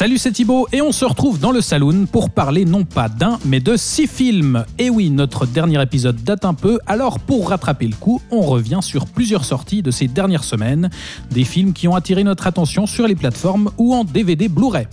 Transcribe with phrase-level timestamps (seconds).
[0.00, 3.38] Salut, c'est Thibaut et on se retrouve dans le saloon pour parler non pas d'un
[3.44, 4.64] mais de six films.
[4.78, 8.78] Et oui, notre dernier épisode date un peu, alors pour rattraper le coup, on revient
[8.80, 10.88] sur plusieurs sorties de ces dernières semaines,
[11.30, 14.86] des films qui ont attiré notre attention sur les plateformes ou en DVD Blu-ray.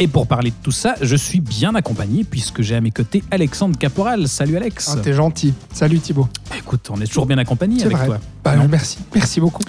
[0.00, 3.22] Et pour parler de tout ça, je suis bien accompagné puisque j'ai à mes côtés
[3.30, 4.26] Alexandre Caporal.
[4.26, 4.92] Salut Alex.
[4.96, 5.54] Ah, T'es gentil.
[5.72, 6.28] Salut Thibaut.
[6.58, 8.06] Écoute, on est toujours bien accompagné avec vrai.
[8.06, 8.18] toi.
[8.42, 8.98] Bah, Non merci.
[9.14, 9.62] Merci beaucoup.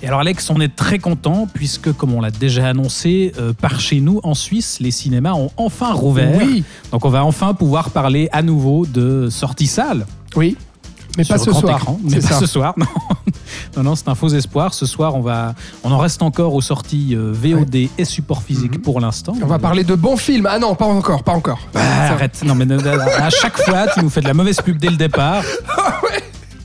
[0.00, 3.80] Et alors Alex, on est très content puisque, comme on l'a déjà annoncé, euh, par
[3.80, 6.36] chez nous en Suisse, les cinémas ont enfin rouvert.
[6.38, 6.62] Oui.
[6.92, 10.06] Donc on va enfin pouvoir parler à nouveau de sortie salle.
[10.36, 10.56] Oui.
[11.18, 11.76] Mais pas ce soir.
[11.76, 11.98] écran.
[12.04, 12.38] Mais pas ça.
[12.40, 12.86] ce soir, non.
[13.76, 14.72] non, non, c'est un faux espoir.
[14.74, 15.54] Ce soir, on, va,
[15.84, 18.82] on en reste encore aux sorties euh, VOD et support physique Mhm.
[18.82, 19.34] pour l'instant.
[19.42, 20.46] On va parler de bons films.
[20.50, 21.58] Ah non, pas encore, pas encore.
[21.74, 22.66] Bah, arrête, non mais
[23.18, 25.42] à chaque fois, tu nous fais de la mauvaise pub dès le départ.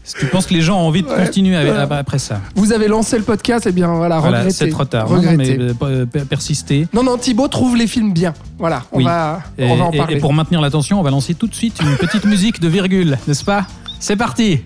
[0.04, 1.26] Si tu penses que les gens ont envie de Ouais.
[1.26, 1.98] continuer avec- Ouais.
[1.98, 4.56] après ça, Vous avez lancé le podcast, et bien voilà, voilà, regrettez.
[4.56, 5.10] c'est trop tard.
[5.10, 5.58] Non, non, Regrettez.
[5.58, 6.88] mais euh, per- persister.
[6.94, 8.34] Non, non, Thibaut trouve les films bien.
[8.58, 9.04] Voilà, on, Oui.
[9.04, 10.16] va, Et, on va en parler.
[10.16, 13.18] et pour maintenir l'attention, on va lancer tout de suite une petite musique de virgule,
[13.28, 13.66] n'est-ce pas?
[14.00, 14.60] C'est parti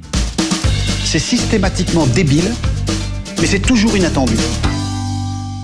[1.03, 2.53] C'est systématiquement débile,
[3.39, 4.35] mais c'est toujours inattendu.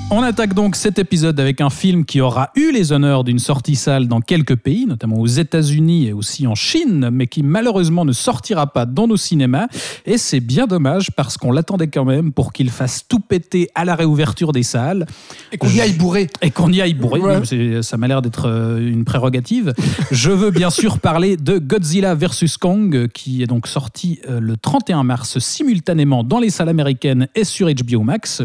[0.09, 3.75] On attaque donc cet épisode avec un film qui aura eu les honneurs d'une sortie
[3.75, 8.13] salle dans quelques pays, notamment aux États-Unis et aussi en Chine, mais qui malheureusement ne
[8.13, 9.67] sortira pas dans nos cinémas.
[10.05, 13.83] Et c'est bien dommage parce qu'on l'attendait quand même pour qu'il fasse tout péter à
[13.83, 15.07] la réouverture des salles
[15.51, 16.29] Et qu'on y aille bourré.
[16.41, 17.19] et qu'on y aille bourré.
[17.19, 17.81] Ouais.
[17.83, 19.73] Ça m'a l'air d'être euh, une prérogative.
[20.11, 24.55] Je veux bien sûr parler de Godzilla vs Kong, qui est donc sorti euh, le
[24.55, 28.41] 31 mars simultanément dans les salles américaines et sur HBO Max,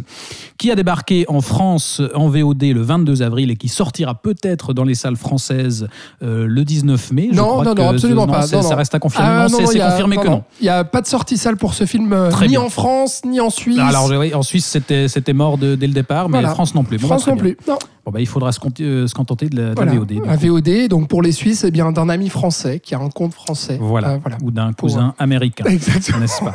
[0.59, 4.85] qui a débarqué en France en VOD le 22 avril et qui sortira peut-être dans
[4.85, 5.87] les salles françaises
[6.23, 7.29] euh, le 19 mai.
[7.33, 8.47] Je Non, crois non, non, absolument non, pas.
[8.53, 9.29] Non, Ça reste à confirmer.
[9.31, 10.43] Ah, Non, c'est- confirmé que non.
[10.61, 12.63] Il n'y a pas de sortie salle pour ce film, euh, Très ni bien.
[12.63, 13.79] en France, ni en Suisse.
[13.79, 14.67] Alors oui, en Suisse,
[15.09, 16.51] c'était mort de- dès le départ, mais Voilà.
[16.55, 16.99] France non plus.
[16.99, 17.57] Bah, France non plus.
[18.05, 19.97] Bon, bah, il faudra se, euh, se contenter de la, de.
[19.97, 20.13] VOD.
[20.27, 20.37] Un.
[20.37, 23.79] VOD, donc pour les Suisses, eh bien d'un ami français qui a un compte français.
[23.81, 24.13] Voilà.
[24.15, 24.39] Euh, voilà.
[24.43, 26.19] Ou d'un Pour- cousin américain, Exactement.
[26.19, 26.55] n'est-ce pas?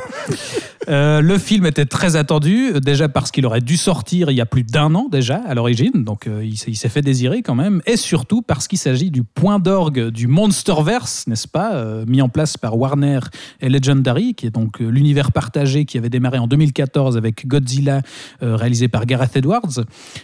[0.90, 4.46] Euh, Le film était très attendu, déjà parce qu'il aurait dû sortir il y a
[4.46, 7.98] plus d'un an déjà à l'origine, donc euh, il s'est- fait désirer quand même, et
[7.98, 12.78] surtout parce qu'il s'agit du point d'orgue du Monsterverse, n'est-ce pas, mis en place par
[12.78, 13.20] Warner
[13.62, 18.02] et Legendary, qui est donc l'univers partagé qui avait démarré en 2014 avec Godzilla,
[18.42, 19.82] réalisé par Gareth Edwards,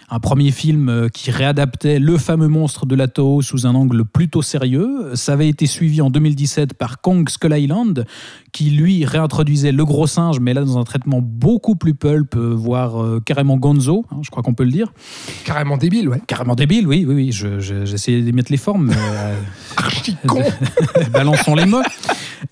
[0.09, 4.41] un premier film qui réadaptait le fameux monstre de la Toho sous un angle plutôt
[4.41, 5.11] sérieux.
[5.13, 8.05] Ça avait été suivi en 2017 par Kong Skull Island,
[8.51, 12.53] qui lui réintroduisait le gros singe, mais là dans un traitement beaucoup plus pulp, euh,
[12.55, 14.91] voire euh, carrément gonzo, hein, je crois qu'on peut le dire.
[15.45, 16.21] Carrément débile, ouais.
[16.27, 19.35] Carrément débile, oui, oui, oui, je- je- j'essayais d'y mettre les formes, mais euh,
[19.77, 20.41] Archi con.
[21.11, 21.81] balançons les mots.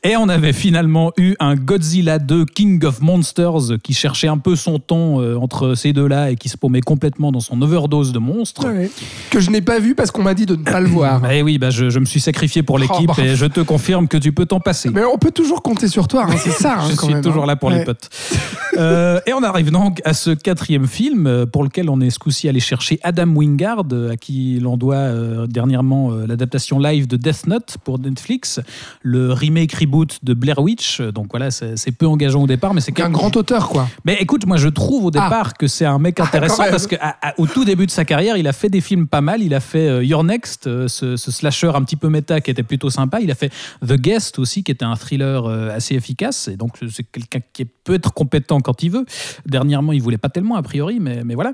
[0.03, 4.55] Et on avait finalement eu un Godzilla 2 King of Monsters qui cherchait un peu
[4.55, 8.19] son ton euh, entre ces deux-là et qui se paumait complètement dans son overdose de
[8.19, 8.50] monstres.
[8.59, 8.89] Ouais.
[9.29, 11.21] Que je n'ai pas vu parce qu'on m'a dit de ne pas le voir.
[11.31, 13.23] Eh oui, bah je, je me suis sacrifié pour l'équipe Oh, bah.
[13.23, 14.89] et je te confirme que tu peux t'en passer.
[14.89, 16.75] Mais on peut toujours compter sur toi, hein, c'est ça.
[16.79, 17.47] hein, je quand suis même, toujours hein.
[17.47, 17.79] là pour Ouais.
[17.79, 18.09] les potes.
[18.77, 22.17] Euh, et on arrive donc à ce quatrième film euh, pour lequel on est ce
[22.19, 27.05] coup-ci allé chercher Adam Wingard, euh, à qui l'on doit euh, dernièrement euh, l'adaptation live
[27.05, 28.61] de Death Note pour Netflix,
[29.01, 31.01] le remake reboot de Blair Witch.
[31.01, 33.89] Donc voilà, c'est peu engageant au départ, mais c'est Un grand auteur, quoi.
[34.05, 36.71] mais écoute, moi je trouve au départ que c'est un mec intéressant quand même.
[36.71, 36.87] parce
[37.35, 39.41] qu'au tout début de sa carrière, il a fait des films pas mal.
[39.41, 42.63] Il a fait euh, Your Next, euh, ce, slasher un petit peu méta qui était
[42.63, 43.21] plutôt sympa.
[43.21, 43.51] Il a fait
[43.85, 46.47] The Guest aussi, qui était un thriller euh, assez efficace.
[46.47, 49.05] Et donc c'est quelqu'un qui peut être compétent quand il veut.
[49.45, 51.53] Dernièrement, il voulait pas tellement a priori, mais, mais voilà.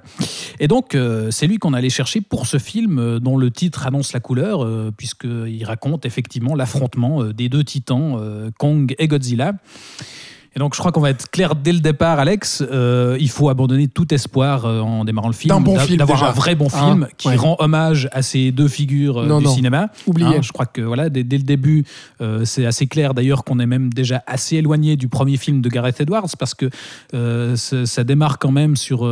[0.60, 0.98] Et donc
[1.30, 4.66] c'est lui qu'on allait chercher pour ce film dont le titre annonce la couleur,
[4.98, 9.54] puisqu'il raconte effectivement l'affrontement des deux titans, Kong et Godzilla.
[10.56, 12.64] Et donc, je crois qu'on va être clair dès le départ, Alex.
[12.72, 16.56] Euh, il faut abandonner tout espoir euh, en démarrant le film, bon d'avoir un vrai
[16.56, 17.36] bon Hein, film qui ouais.
[17.36, 19.54] rend hommage à ces deux figures euh, Non, du non.
[19.54, 19.90] cinéma.
[20.06, 20.38] Oubliez.
[20.38, 21.86] Hein, je crois que voilà, dès, dès le début,
[22.44, 26.02] c'est assez clair d'ailleurs qu'on est même déjà assez éloigné du premier film de Gareth
[26.02, 26.70] Edwards parce que
[27.56, 29.10] ça, démarre quand même sur,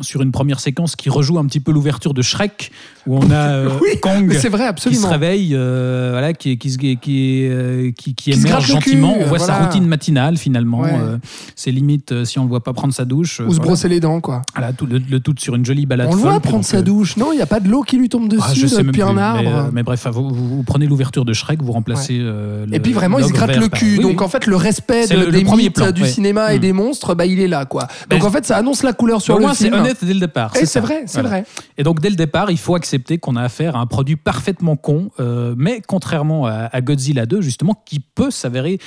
[0.00, 2.70] sur une première séquence qui rejoue un petit peu l'ouverture de Shrek
[3.06, 9.16] où on a Oui, Kong vrai, qui se réveille, voilà, qui, qui, qui, émerge gentiment.
[9.18, 10.73] On voit sa routine matinale finalement.
[10.76, 10.88] Moment.
[10.88, 11.00] Ouais.
[11.00, 11.18] euh,
[11.56, 13.40] c'est limite euh, si on le voit pas prendre sa douche.
[13.40, 13.68] euh, Ou se voilà.
[13.68, 14.42] brosser les dents, quoi.
[14.56, 16.08] Voilà, tout, le, le tout sur une jolie balade.
[16.10, 17.16] On le voit prendre sa douche.
[17.16, 18.86] Non, il n'y a pas de l'eau qui lui tombe dessus ah, je sais même
[18.86, 19.70] depuis plus, un mais, arbre.
[19.72, 22.18] Mais, bref, vous, vous- vous prenez l'ouverture de Shrek, vous remplacez.
[22.20, 23.96] euh, le- Et puis vraiment, il se gratte le cul.
[23.98, 24.24] Oui, donc oui.
[24.24, 26.08] en fait, le respect de- le- des mythes plan, du ouais.
[26.08, 27.86] cinéma et des monstres, bah, il est là, quoi.
[28.08, 29.80] Ben, Donc en fait, ça annonce la couleur sur le moins, c'est film.
[29.80, 30.52] honnête dès le départ.
[30.60, 31.44] Et c'est vrai, c'est vrai.
[31.78, 34.76] Et donc, dès le départ, il faut accepter qu'on a affaire à un produit parfaitement
[34.76, 35.10] con,
[35.56, 38.78] mais contrairement à, Godzilla 2, justement, qui peut s'avérer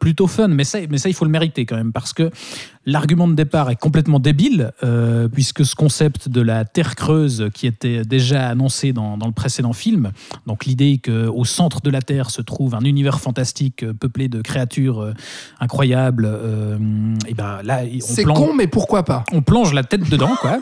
[0.00, 0.48] plutôt fun.
[0.48, 2.30] Mais ça, mais ça, il faut le mériter quand même, parce que
[2.84, 7.66] l'argument de départ est complètement débile, euh, puisque ce concept de la Terre creuse qui
[7.66, 10.10] était déjà annoncé dans, dans le précédent film,
[10.46, 14.40] donc l'idée qu'au centre de la Terre se trouve un univers fantastique euh, peuplé de
[14.42, 15.12] créatures euh,
[15.60, 16.76] incroyables, euh,
[17.28, 19.24] et ben là, on C'est plonge- con, mais pourquoi pas?
[19.32, 20.58] on plonge la tête dedans, quoi.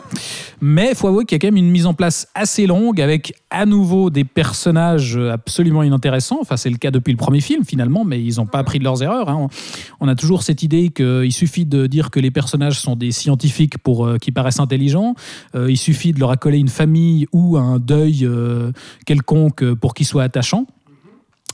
[0.61, 3.01] Mais il faut avouer qu'il y a quand même une mise en place assez longue
[3.01, 6.37] avec à nouveau des personnages absolument inintéressants.
[6.39, 8.83] Enfin, c'est le cas depuis le premier film finalement, mais ils n'ont pas appris de
[8.83, 9.27] leurs erreurs.
[9.29, 9.47] hein.
[9.99, 13.77] On a toujours cette idée qu'il suffit de dire que les personnages sont des scientifiques
[13.77, 15.15] pour euh, qui paraissent intelligents.
[15.55, 18.71] Euh, il suffit de leur accoler une famille ou un deuil euh,
[19.05, 20.67] quelconque pour qu'ils soient attachants.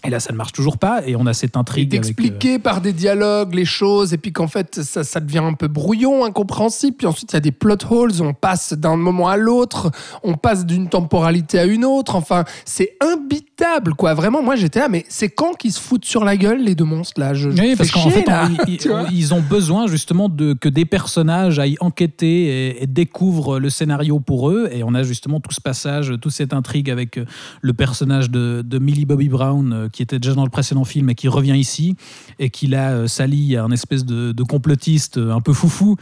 [0.04, 1.02] Et là, ça ne marche toujours pas.
[1.06, 2.00] Et on a cette Et intrigue avec.
[2.00, 5.54] euh, d'expliquer par des dialogues les choses, et puis qu'en fait, ça, ça devient un
[5.54, 6.98] peu brouillon, incompréhensible.
[6.98, 9.92] Puis ensuite, il y a des plot holes, on passe d'un moment à l'autre,
[10.24, 12.16] on passe d'une temporalité à une autre.
[12.16, 14.14] Enfin, c'est imbitable, quoi.
[14.14, 16.86] Vraiment, moi, j'étais là, mais c'est quand qu'ils se foutent sur la gueule, les deux
[16.86, 17.34] monstres, là?
[17.34, 18.50] Je, Oui, parce qu'en fait, là,
[19.12, 24.20] ils, ont besoin justement de que des personnages aillent enquêter et, et découvrent le scénario
[24.20, 24.70] pour eux.
[24.72, 27.26] Et on a justement tout ce passage, toute cette intrigue avec euh,
[27.62, 31.10] le personnage de, de Millie Bobby Brown euh, qui était déjà dans le précédent film
[31.10, 31.96] et qui revient ici
[32.40, 35.98] et qui là euh, s'allie à un espèce de, complotiste euh, un peu foufou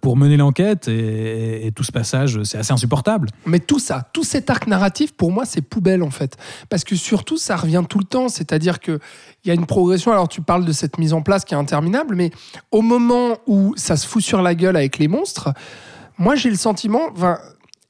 [0.00, 0.88] pour mener l'enquête.
[0.88, 3.28] Et, tout ce passage, c'est assez insupportable.
[3.46, 6.36] Mais tout ça, tout cet arc narratif, pour moi, c'est poubelle en fait.
[6.70, 8.28] Parce que surtout, ça revient tout le temps.
[8.28, 8.98] C'est-à-dire qu'il
[9.44, 10.10] y a une progression.
[10.10, 12.30] Alors, tu parles de cette mise en place qui est interminable, mais
[12.72, 15.52] au moment où ça se fout sur la gueule avec les monstres,
[16.18, 17.10] moi, j'ai le sentiment.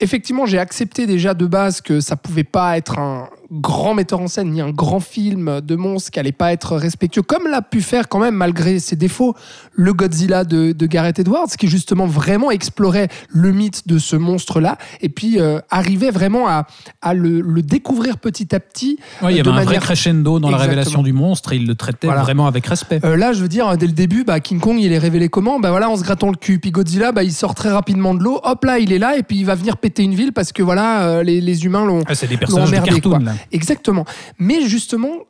[0.00, 4.28] Effectivement, j'ai accepté déjà de base que ça pouvait pas être un grand metteur en
[4.28, 7.80] scène ni un grand film de monstres qui allait pas être respectueux, comme l'a pu
[7.80, 9.34] faire quand même, malgré ses défauts,
[9.72, 14.76] le Godzilla de, de Gareth Edwards, qui justement vraiment explorait le mythe de ce monstre-là,
[15.00, 16.66] et puis euh, arrivait vraiment à,
[17.00, 18.98] à le, le découvrir petit à petit.
[19.22, 21.52] Ouais, il y euh, avait de un vrai manière- crescendo dans la révélation du monstre
[21.52, 22.22] et il le traitait Voilà.
[22.22, 23.00] vraiment avec respect.
[23.04, 25.58] Euh, là, je veux dire, dès le début, bah, King Kong, il est révélé comment?
[25.58, 26.58] Bah voilà, en se grattant le cul.
[26.58, 28.40] Puis Godzilla, bah, il sort très rapidement de l'eau.
[28.44, 30.62] Hop là, il est là, et puis il va venir péter une ville parce que
[30.62, 33.32] voilà, les, les humains l'ont Ah, c'est des personnages de emmerdé, cartoon, là.
[33.52, 34.04] Exactement.
[34.38, 35.24] Mais justement,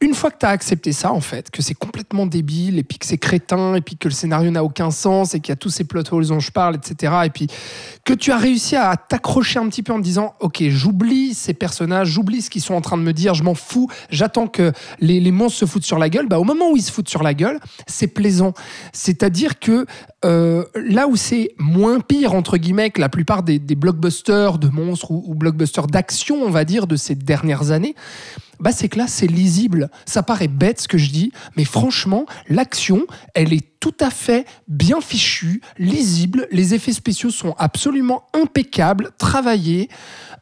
[0.00, 2.98] une fois que tu as accepté ça, en fait, que c'est complètement débile, et puis
[2.98, 5.56] que c'est crétin, et puis que le scénario n'a aucun sens, et qu'il y a
[5.56, 7.48] tous ces plot holes dont je parle, etc., et puis
[8.04, 11.52] que tu as réussi à t'accrocher un petit peu en te disant, ok, j'oublie ces
[11.52, 14.72] personnages, j'oublie ce qu'ils sont en train de me dire, je m'en fous, j'attends que
[15.00, 17.24] les, monstres se foutent sur la gueule, bah, au moment où ils se foutent sur
[17.24, 17.58] la gueule,
[17.88, 18.52] c'est plaisant.
[18.92, 19.84] C'est-à-dire que
[20.24, 25.10] euh, là où c'est moins pire, entre guillemets, que la plupart des, blockbusters de monstres
[25.10, 27.94] ou blockbusters d'action, on va dire, de ces dernières années,
[28.60, 29.90] bah c'est que là, c'est lisible.
[30.06, 34.44] Ça paraît bête ce que je dis, mais franchement, l'action, elle est tout à fait
[34.66, 36.48] bien fichue, lisible.
[36.50, 39.88] Les effets spéciaux sont absolument impeccables, travaillés.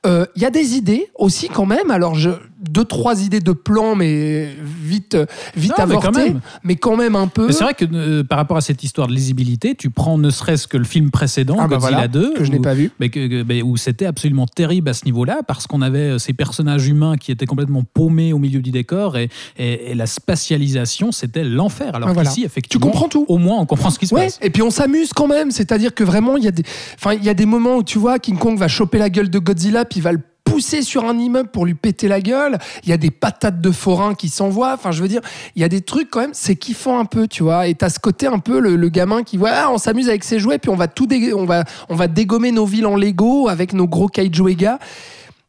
[0.07, 1.91] Euh, Il y a des idées aussi quand même.
[1.91, 2.31] Alors, je,
[2.61, 5.17] deux, trois idées de plans, mais vite,
[5.57, 6.41] vite Non, mais quand avortées, même.
[6.65, 7.51] mais quand même un peu.
[7.51, 10.69] C'est vrai que euh, par rapport à cette histoire de lisibilité, tu prends ne serait-ce
[10.69, 12.91] que le film précédent, Ah bah Godzilla voilà, 2, que je n'ai pas vu.
[13.01, 16.19] mais que- que- mais où c'était absolument terrible à ce niveau-là, parce qu'on avait euh,
[16.19, 19.29] ces personnages humains qui étaient complètement paumés au milieu du décor, et,
[19.59, 21.95] et- et la spatialisation, c'était l'enfer.
[21.95, 22.29] Alors Ah, voilà.
[22.29, 23.26] qu'ici, Tu effectivement, comprends tout.
[23.29, 24.39] Au moins on comprend ce qui se Ouais, passe.
[24.43, 26.63] et puis on s'amuse quand même, c'est-à-dire que vraiment il y a des
[26.97, 29.31] enfin il y a des moments où tu vois King Kong va choper la gueule
[29.31, 32.57] de Godzilla puis il va le pousser sur un immeuble pour lui péter la gueule,
[32.85, 35.21] il y a des patates de forain qui s'envoient, enfin je veux dire,
[35.57, 37.89] il y a des trucs quand même, c'est kiffant un peu, tu vois, et t'as
[37.91, 40.59] ce côté un peu le, le gamin qui voit ah, on s'amuse avec ses jouets
[40.59, 43.73] puis on va tout dé- on va on va dégommer nos villes en Lego avec
[43.73, 44.79] nos gros kaiju gars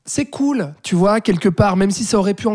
[0.09, 2.47] c'est cool, tu vois, quelque part, même si ça aurait pu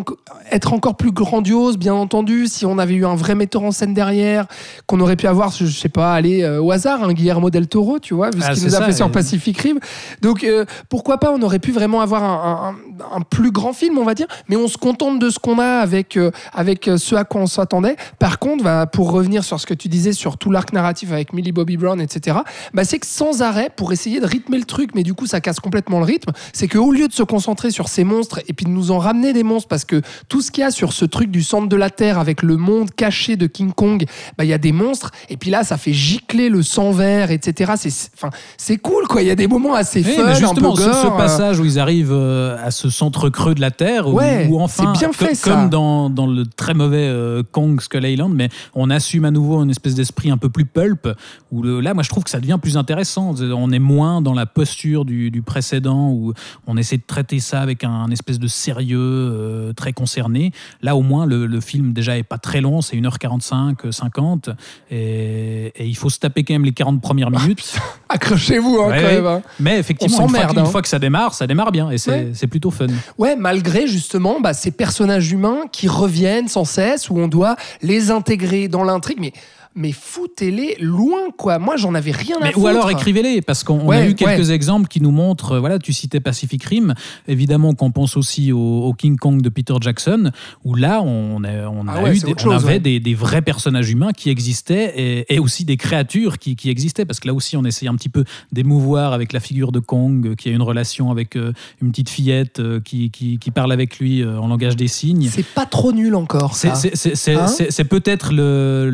[0.51, 3.93] être encore plus grandiose, bien entendu, si on avait eu un vrai metteur en scène
[3.93, 4.47] derrière,
[4.87, 7.99] qu'on aurait pu avoir, je, sais pas, aller euh, au hasard, un Guillermo del Toro,
[7.99, 9.79] tu vois, vu Ah, ce qu'il c'est nous a ça, fait sur et- Pacific Rim.
[10.23, 13.99] Donc, euh, pourquoi pas, on aurait pu vraiment avoir un, un- un plus grand film,
[13.99, 16.97] on va dire, mais on se contente de ce qu'on a avec, euh, avec euh,
[16.97, 17.97] ce à quoi on s'attendait.
[18.19, 21.35] Par contre, bah, pour revenir sur ce que tu disais sur tout l'arc narratif avec
[21.35, 22.39] Millie Bobby Brown, etc.,
[22.73, 25.43] bah, c'est que sans arrêt, pour essayer de rythmer le truc, mais du coup, ça
[25.43, 28.53] casse complètement le rythme, c'est qu'au lieu de se concentrer concentrer sur ces monstres et
[28.53, 30.93] puis de nous en ramener des monstres parce que tout ce qu'il y a sur
[30.93, 34.05] ce truc du centre de la Terre avec le monde caché de King Kong,
[34.39, 37.33] bah, il y a des monstres et puis là ça fait gicler le sang vert,
[37.33, 37.73] etc.
[37.77, 39.23] C'est, enfin, c'est cool quoi.
[39.23, 41.07] Il y a des moments assez Oui, fun, mais un peu justement, ce, gore, ce
[41.09, 44.47] euh, passage où ils arrivent euh, à ce centre creux de la Terre, où, Ouais,
[44.49, 45.51] où enfin, c'est bien fait, ça.
[45.51, 49.61] comme dans, dans le très mauvais euh, Kong Skull Island, mais on assume à nouveau
[49.65, 51.09] une espèce d'esprit un peu plus pulp,
[51.51, 53.35] où le- là, moi, je trouve que ça devient plus intéressant.
[53.41, 56.33] On est moins dans la posture du, du précédent, où
[56.69, 60.53] on essaie de traiter ça avec un, espèce de sérieux euh, très concerné.
[60.83, 64.51] Là, au moins, le, le film, déjà, est pas très long, c'est 1h45, 50,
[64.91, 67.75] et, et il faut se taper quand même les 40 premières minutes.
[68.09, 69.27] Accrochez-vous hein, Ouais, quand même.
[69.27, 69.43] hein.
[69.61, 70.65] Mais effectivement, On une fois, hein.
[70.67, 72.49] fois que ça démarre, ça démarre bien, et c'est Ouais.
[72.49, 72.87] plutôt fun.
[73.19, 78.11] Ouais, malgré justement bah, ces personnages humains qui reviennent sans cesse, où on doit les
[78.11, 79.33] intégrer dans l'intrigue, mais,
[79.75, 81.59] mais foutez-les loin, quoi.
[81.59, 82.65] Moi, j'en avais rien à Mais, foutre.
[82.65, 85.93] ou alors écrivez-les, parce qu'on on a eu quelques exemples qui nous montrent, voilà, tu
[85.93, 86.95] citais Pacific Rim,
[87.29, 90.31] évidemment qu'on pense aussi au, au King Kong de Peter Jackson,
[90.65, 93.43] où là, on, a, on, a Ah ouais, eu des- on avait des, des vrais
[93.43, 97.35] personnages humains qui existaient et, et aussi des créatures qui, qui existaient, parce que là
[97.35, 100.53] aussi, on essaye un petit peu d'émouvoir avec la figure de Kong, euh, qui a
[100.53, 104.39] une relation avec euh, une petite fillette euh, qui, qui, qui parle avec lui euh,
[104.39, 105.29] en langage des signes.
[105.31, 107.31] C'est pas trop nul encore, C'est- ça.
[107.33, 107.47] Hein
[107.93, 108.91] peut-être le-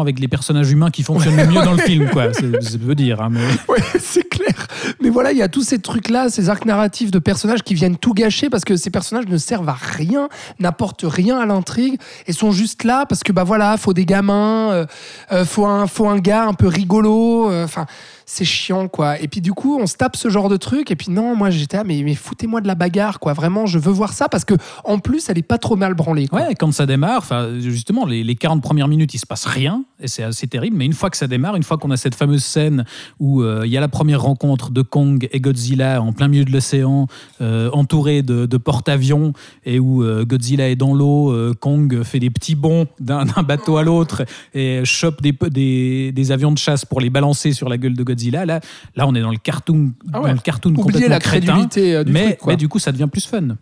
[0.00, 2.32] avec les personnages humains qui fonctionne le mieux dans le film, quoi.
[2.32, 3.40] C'est- Ça veut dire, hein, mais...
[3.68, 4.66] Ouais, c'est clair.
[5.00, 7.96] Mais voilà, il y a tous ces trucs-là, ces arcs narratifs de personnages qui viennent
[7.96, 12.32] tout gâcher parce que ces personnages ne servent à rien, n'apportent rien à l'intrigue et
[12.32, 14.86] sont juste là parce que bah voilà, faut des gamins, euh,
[15.32, 17.50] euh, faut un faut un gars un peu rigolo.
[17.50, 17.86] euh, Enfin,
[18.26, 19.20] c'est chiant quoi.
[19.20, 21.50] Et puis du coup, on se tape ce genre de truc et puis non, moi
[21.50, 23.32] j'étais là, mais mais foutez-moi de la bagarre quoi.
[23.32, 24.54] Vraiment, je veux voir ça parce que
[24.84, 26.26] en plus, elle est pas trop mal branlée.
[26.26, 26.40] Quoi.
[26.40, 27.24] Ouais, quand ça démarre,
[27.58, 30.76] justement, les, les 40 premières minutes, il se passe rien, et c'est assez terrible.
[30.76, 32.84] Mais une fois que ça démarre, une fois qu'on a cette fameuse scène
[33.20, 36.44] où euh, il y a la première rencontre de Kong et Godzilla en plein milieu
[36.44, 37.06] de l'océan,
[37.40, 39.32] euh, entouré de, de porte-avions,
[39.64, 43.76] et où euh, Godzilla est dans l'eau, euh, Kong fait des petits bonds d'un bateau
[43.76, 47.78] à l'autre et chope des, des, des avions de chasse pour les balancer sur la
[47.78, 48.15] gueule de Godzilla.
[48.30, 50.28] Là, là on est dans le cartoon, Ah ouais.
[50.28, 52.38] dans le cartoon Oubliez complètement la crétin, crédulité euh, du mais, truc.
[52.38, 52.52] Quoi.
[52.52, 53.56] mais du coup, ça devient plus fun.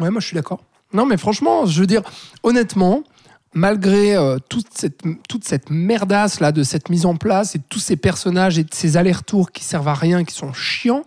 [0.00, 0.62] Ouais, moi je suis d'accord.
[0.92, 2.02] Non, mais franchement, je veux dire,
[2.42, 3.02] honnêtement,
[3.52, 7.78] malgré euh, toute, cette, toute cette merdasse là de cette mise en place et tous
[7.80, 11.02] ces personnages et ces allers-retours qui servent à rien, qui sont chiants,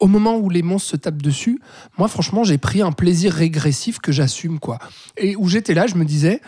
[0.00, 1.60] au moment où les monstres se tapent dessus,
[1.96, 4.78] moi franchement, j'ai pris un plaisir régressif que j'assume, quoi.
[5.16, 6.40] Et où j'étais là, je me disais.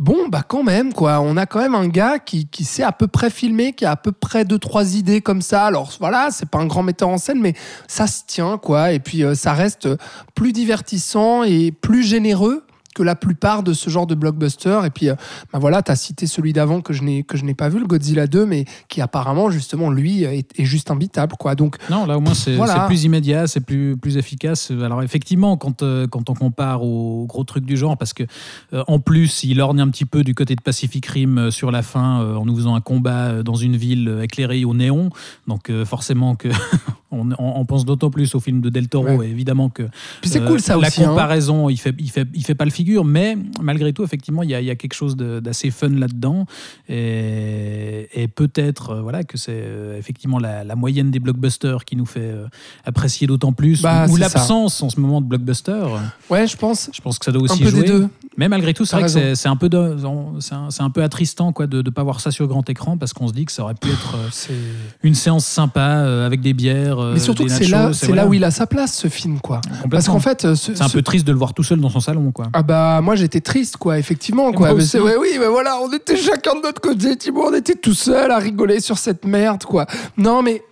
[0.00, 1.20] Bon, bah quand même, quoi.
[1.20, 3.90] On a quand même un gars qui, qui sait à peu près filmer, qui a
[3.90, 5.66] à peu près deux, trois idées comme ça.
[5.66, 7.52] Alors voilà, c'est pas un grand metteur en scène, mais
[7.86, 8.92] ça se tient, quoi.
[8.92, 9.90] Et puis euh, ça reste
[10.34, 14.80] plus divertissant et plus généreux que la plupart de ce genre de blockbuster.
[14.84, 15.14] Et puis, euh,
[15.52, 17.78] bah voilà, tu as cité celui d'avant que je n'ai que je n'ai pas vu,
[17.78, 21.34] le Godzilla 2, mais qui apparemment, justement, lui, est, est juste imbitable.
[21.38, 21.54] Quoi.
[21.54, 22.86] Donc, Non, là au moins c'est Voilà.
[22.86, 24.70] plus immédiat, c'est plus, plus efficace.
[24.70, 28.24] Alors effectivement, quand, euh, quand on compare aux gros trucs du genre, parce que
[28.72, 31.70] euh, en plus, il orne un petit peu du côté de Pacific Rim euh, sur
[31.70, 34.74] la fin euh, en nous faisant un combat euh, dans une ville euh, éclairée au
[34.74, 35.10] néon.
[35.46, 36.48] Donc euh, forcément que
[37.12, 39.26] on, pense d'autant plus au film de Del Toro, Ouais.
[39.28, 39.82] et évidemment que
[40.20, 41.02] puis c'est euh, cool ça la aussi.
[41.04, 41.08] hein.
[41.08, 44.48] comparaison, il fait, il fait, il fait pas le figure, mais malgré tout, effectivement, il
[44.50, 46.46] y a, il y a quelque chose d'assez fun là-dedans,
[46.88, 51.96] et, et peut-être, euh, voilà, que c'est euh, effectivement la, la moyenne des blockbusters qui
[51.96, 52.46] nous fait euh,
[52.84, 55.90] apprécier d'autant plus, Bah, ou, l'absence en ce moment de blockbusters.
[56.30, 56.88] Ouais, je pense.
[56.94, 57.82] Je pense que ça doit Un aussi peu jouer.
[57.82, 58.08] des deux.
[58.36, 59.20] Mais malgré tout, c'est vrai que raison.
[59.20, 59.96] c'est- c'est un peu, de-
[60.38, 63.26] c'est un, peu attristant, quoi, de ne pas voir ça sur grand écran, parce qu'on
[63.28, 64.54] se dit que ça aurait pu être euh,
[65.02, 68.22] une séance sympa euh, avec des bières, euh, Mais surtout c'est là, voilà.
[68.22, 69.60] là où il a sa place, ce film, quoi.
[69.90, 71.90] Parce qu'en fait, ce- c'est un ce- peu triste de le voir tout seul dans
[71.90, 72.46] son salon, quoi.
[72.52, 75.76] Ah bah moi j'étais triste quoi effectivement Et quoi Mais c'est- ouais, oui mais voilà
[75.82, 79.24] on était chacun de notre côté Thibaut on était tout seul à rigoler sur cette
[79.24, 80.62] merde quoi non mais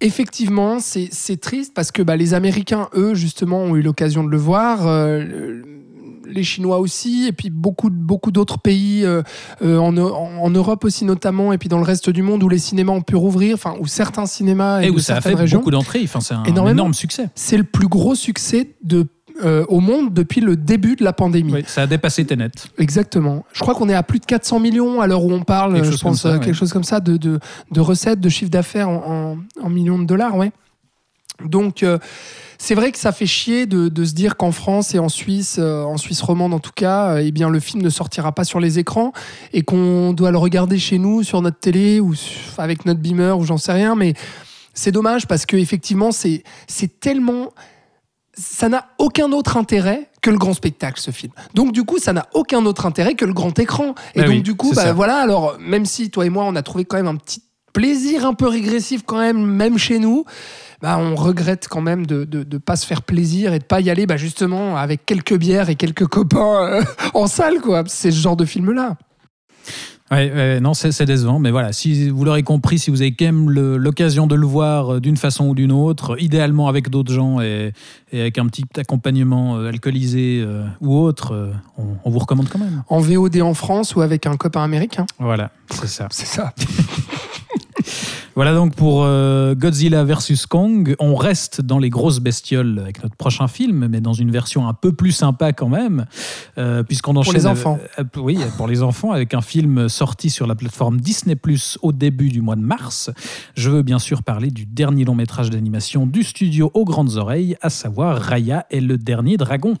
[0.00, 4.30] effectivement c'est c'est triste parce que bah, les Américains eux justement ont eu l'occasion de
[4.30, 5.62] le voir euh,
[6.28, 9.22] les Chinois aussi, et puis beaucoup, beaucoup d'autres pays euh,
[9.62, 12.92] euh, en, Europe aussi notamment, et puis dans le reste du monde où les cinémas
[12.92, 16.00] ont pu rouvrir, enfin où certains cinémas et, où ça a fait régions, beaucoup d'entrées.
[16.04, 17.28] Enfin, c'est un énorme succès.
[17.34, 19.06] c'est le plus gros succès de,
[19.44, 21.52] euh, au monde depuis le début de la pandémie.
[21.52, 22.50] Oui, ça a dépassé Tenet.
[22.78, 23.44] Exactement.
[23.52, 25.92] Je crois qu'on est à plus de 400 millions à l'heure où on parle, Quelque
[25.92, 26.40] je pense, ça, ouais.
[26.40, 27.38] quelque chose comme ça, de, de,
[27.70, 30.52] de recettes, de chiffre d'affaires en, en- en millions de dollars, ouais.
[31.44, 31.98] Donc, euh,
[32.58, 35.56] c'est vrai que ça fait chier de, de se dire qu'en France et en Suisse,
[35.58, 38.44] euh, en Suisse romande en tout cas, euh, eh bien, le film ne sortira pas
[38.44, 39.12] sur les écrans
[39.52, 42.14] et qu'on doit le regarder chez nous, sur notre télé ou
[42.58, 43.94] avec notre beamer ou j'en sais rien.
[43.94, 44.14] Mais
[44.74, 47.52] c'est dommage parce que effectivement, c'est c'est tellement
[48.38, 51.32] ça n'a aucun autre intérêt que le grand spectacle, ce film.
[51.54, 53.94] Donc, du coup, ça n'a aucun autre intérêt que le grand écran.
[54.14, 54.92] Et donc, oui, du coup, bah, ça.
[54.92, 58.26] voilà, alors, même si toi et moi, on a trouvé quand même un petit plaisir
[58.26, 60.24] un peu régressif quand même, même chez nous,
[60.86, 63.90] bah, on regrette quand même de ne pas se faire plaisir et de pas y
[63.90, 66.82] aller bah, justement avec quelques bières et quelques copains euh,
[67.14, 67.60] en salle.
[67.60, 67.82] quoi.
[67.88, 68.96] C'est ce genre de film-là.
[70.12, 73.50] Ouais, non, c'est décevant, mais voilà, si vous l'aurez compris, si vous avez quand même
[73.50, 77.72] l'occasion de le voir euh, d'une façon ou d'une autre, idéalement avec d'autres gens et,
[78.12, 80.46] avec un petit accompagnement euh, alcoolisé
[80.80, 82.84] ou autre, on, on, vous recommande quand même.
[82.88, 86.06] En VOD en France ou avec un copain américain Voilà, c'est ça.
[86.12, 86.54] c'est ça.
[88.36, 90.94] Voilà donc pour euh, Godzilla vs Kong.
[90.98, 94.74] On reste dans les grosses bestioles avec notre prochain film, mais dans une version un
[94.74, 96.04] peu plus sympa quand même,
[96.58, 97.32] euh, puisqu'on enchaîne.
[97.32, 97.78] Pour les enfants.
[97.98, 101.92] Euh, oui, pour les enfants, avec un film sorti sur la plateforme Disney Plus au
[101.92, 103.10] début du mois de mars.
[103.56, 107.56] Je veux bien sûr parler du dernier long métrage d'animation du studio aux grandes oreilles,
[107.62, 109.76] à savoir Raya et le dernier dragon.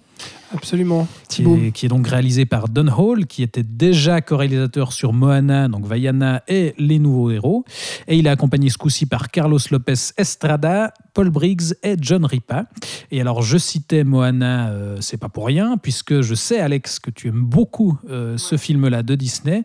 [0.54, 1.08] Absolument.
[1.28, 5.68] Qui est, qui est, donc réalisé par Don Hall, qui était déjà co-réalisateur sur Moana,
[5.68, 7.64] donc Vaiana et Les Nouveaux Héros.
[8.06, 12.66] Et il est accompagné ce coup-ci par Carlos Lopez Estrada, Paul Briggs et John Ripa.
[13.10, 17.10] Et alors, je citais Moana, euh, c'est pas pour rien, puisque je sais, Alex, que
[17.10, 19.62] tu aimes beaucoup euh, ce film-là de Disney.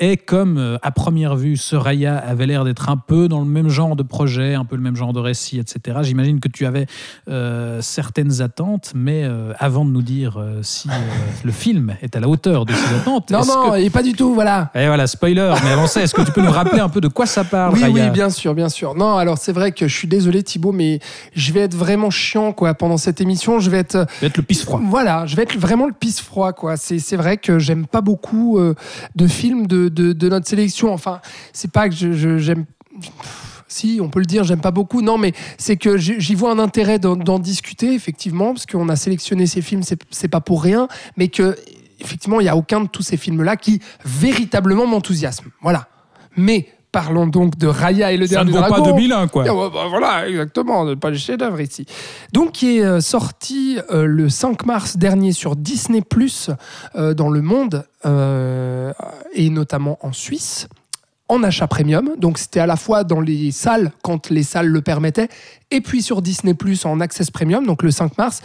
[0.00, 3.44] Et comme euh, à première vue, ce Raya avait l'air d'être un peu dans le
[3.44, 6.64] même genre de projet, un peu le même genre de récit, etc., j'imagine que tu
[6.64, 6.86] avais
[7.80, 10.88] certaines attentes, mais avant de nous dire si
[11.44, 13.30] le film est à la hauteur de ces attentes.
[13.30, 14.70] Non, non, et pas du tout, voilà.
[14.74, 17.08] Et voilà, spoiler, mais avant ça, est-ce que tu peux nous rappeler un peu de
[17.08, 18.94] quoi ça parle Oui, oui, bien sûr, bien sûr.
[18.94, 20.93] Non, alors c'est vrai que je suis désolé, Thibaut, mais
[21.34, 23.58] je vais être vraiment chiant quoi pendant cette émission.
[23.58, 24.80] Je vais être, être le pisse froid.
[24.82, 26.76] Voilà, je vais être vraiment le pisse froid quoi.
[26.76, 28.74] C'est vrai que j'aime pas beaucoup euh,
[29.14, 30.92] de films de, de, notre sélection.
[30.92, 31.20] Enfin,
[31.52, 32.64] c'est pas que je j'aime.
[33.68, 35.02] si, on peut le dire, j'aime pas beaucoup.
[35.02, 39.46] Non, mais c'est que j'y vois un intérêt d'en discuter, effectivement, parce qu'on a sélectionné
[39.46, 41.56] ces films, c'est pas pour rien, mais que,
[42.00, 45.50] effectivement, il n'y a aucun de tous ces films-là qui véritablement m'enthousiasme.
[45.60, 45.88] Voilà.
[46.36, 48.76] Mais Parlons donc de Raya et le dernier dragon.
[48.76, 49.44] Ça ne vaut pas 2001, quoi.
[49.48, 51.86] Ah, bah, voilà, exactement, pas le chef-d'œuvre ici.
[52.32, 56.50] Donc, qui est euh, sorti euh, le 5 mars dernier sur Disney Plus
[56.94, 60.68] euh, dans le monde et notamment en Suisse
[61.28, 62.10] en achat premium.
[62.18, 65.30] Donc c'était à la fois dans les salles quand les salles le permettaient
[65.70, 68.42] et puis sur Disney Plus en access premium, donc le 5 mars.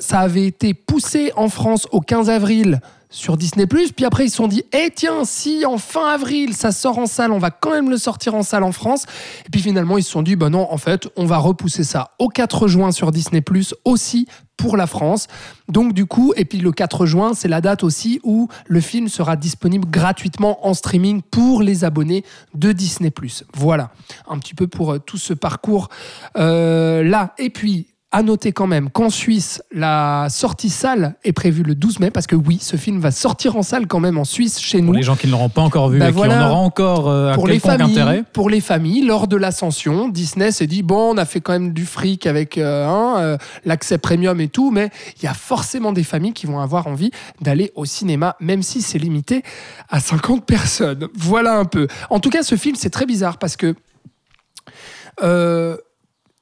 [0.00, 2.80] ça avait été poussé en France au 15 avril
[3.10, 3.66] sur Disney+.
[3.66, 7.06] Puis après, ils se sont dit, eh tiens, si en fin avril, ça sort en
[7.06, 9.04] salle, on va quand même le sortir en salle en France.
[9.46, 12.12] Et puis finalement, ils se sont dit, bah non, en fait, on va repousser ça
[12.18, 13.42] au 4 juin sur Disney+,
[13.84, 14.26] aussi
[14.60, 15.26] pour la France.
[15.68, 19.08] Donc du coup, et puis le 4 juin, c'est la date aussi où le film
[19.08, 22.24] sera disponible gratuitement en streaming pour les abonnés
[22.54, 23.12] de Disney+.
[23.54, 23.90] Voilà,
[24.28, 25.88] un petit peu pour euh, tout ce parcours
[26.36, 27.34] euh, là.
[27.38, 32.00] Et puis, à noter quand même qu'en Suisse, la sortie salle est prévue le 12
[32.00, 34.80] mai, parce que oui, ce film va sortir en salle quand même en Suisse chez
[34.80, 34.86] nous.
[34.86, 37.08] Pour les gens qui ne l'auront pas encore vu bah et qui en auront encore
[37.08, 38.24] euh, pour les familles, intérêt.
[38.32, 41.72] Pour les familles, lors de l'ascension, Disney s'est dit, bon, on a fait quand même
[41.72, 45.92] du fric avec euh, hein, euh, l'accès premium et tout, mais il y a forcément
[45.92, 49.44] des familles qui vont avoir envie d'aller au cinéma, même si c'est limité
[49.88, 51.08] à 50 personnes.
[51.14, 51.86] Voilà un peu.
[52.10, 53.76] En tout cas, ce film, c'est très bizarre parce que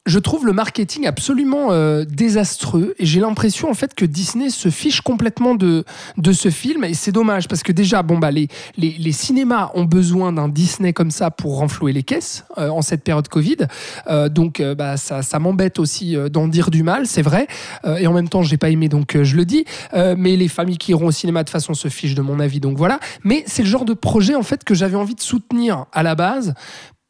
[0.08, 4.70] je trouve le marketing absolument euh, désastreux et j'ai l'impression en fait que Disney se
[4.70, 5.84] fiche complètement de,
[6.16, 9.84] de ce film et c'est dommage parce que déjà bon bah les, les, cinémas ont
[9.84, 13.56] besoin d'un Disney comme ça pour renflouer les caisses euh, en cette période Covid.
[14.08, 17.46] Euh, donc bah ça, ça m'embête aussi d'en dire du mal c'est vrai.
[17.98, 19.64] Et en même temps je n'ai pas aimé donc je le dis.
[19.94, 22.78] Mais les familles qui iront au cinéma de façon se fichent de mon avis donc
[22.78, 22.98] voilà.
[23.24, 26.14] Mais c'est le genre de projet en fait que j'avais envie de soutenir à la
[26.14, 26.54] base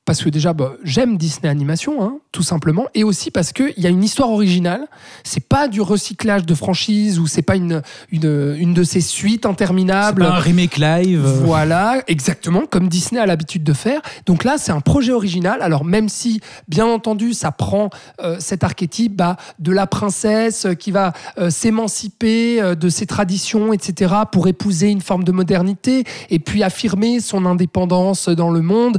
[0.09, 3.87] parce que déjà, bah, j'aime Disney Animation, hein, tout simplement, et aussi parce qu'il y
[3.87, 4.87] a une histoire originale.
[5.23, 9.45] C'est pas du recyclage de franchise ou c'est pas une, une, une, de ces suites
[9.45, 10.23] interminables.
[10.23, 11.27] Pas un remake live.
[11.45, 14.01] Voilà, exactement, comme Disney a l'habitude de faire.
[14.25, 15.61] Donc là, c'est un projet original.
[15.61, 17.91] Alors même si, bien entendu, ça prend
[18.23, 23.75] euh, cet archétype bah, de la princesse qui va euh, s'émanciper euh, de ses traditions,
[23.75, 28.97] etc., pour épouser une forme de modernité et puis affirmer son indépendance dans le monde,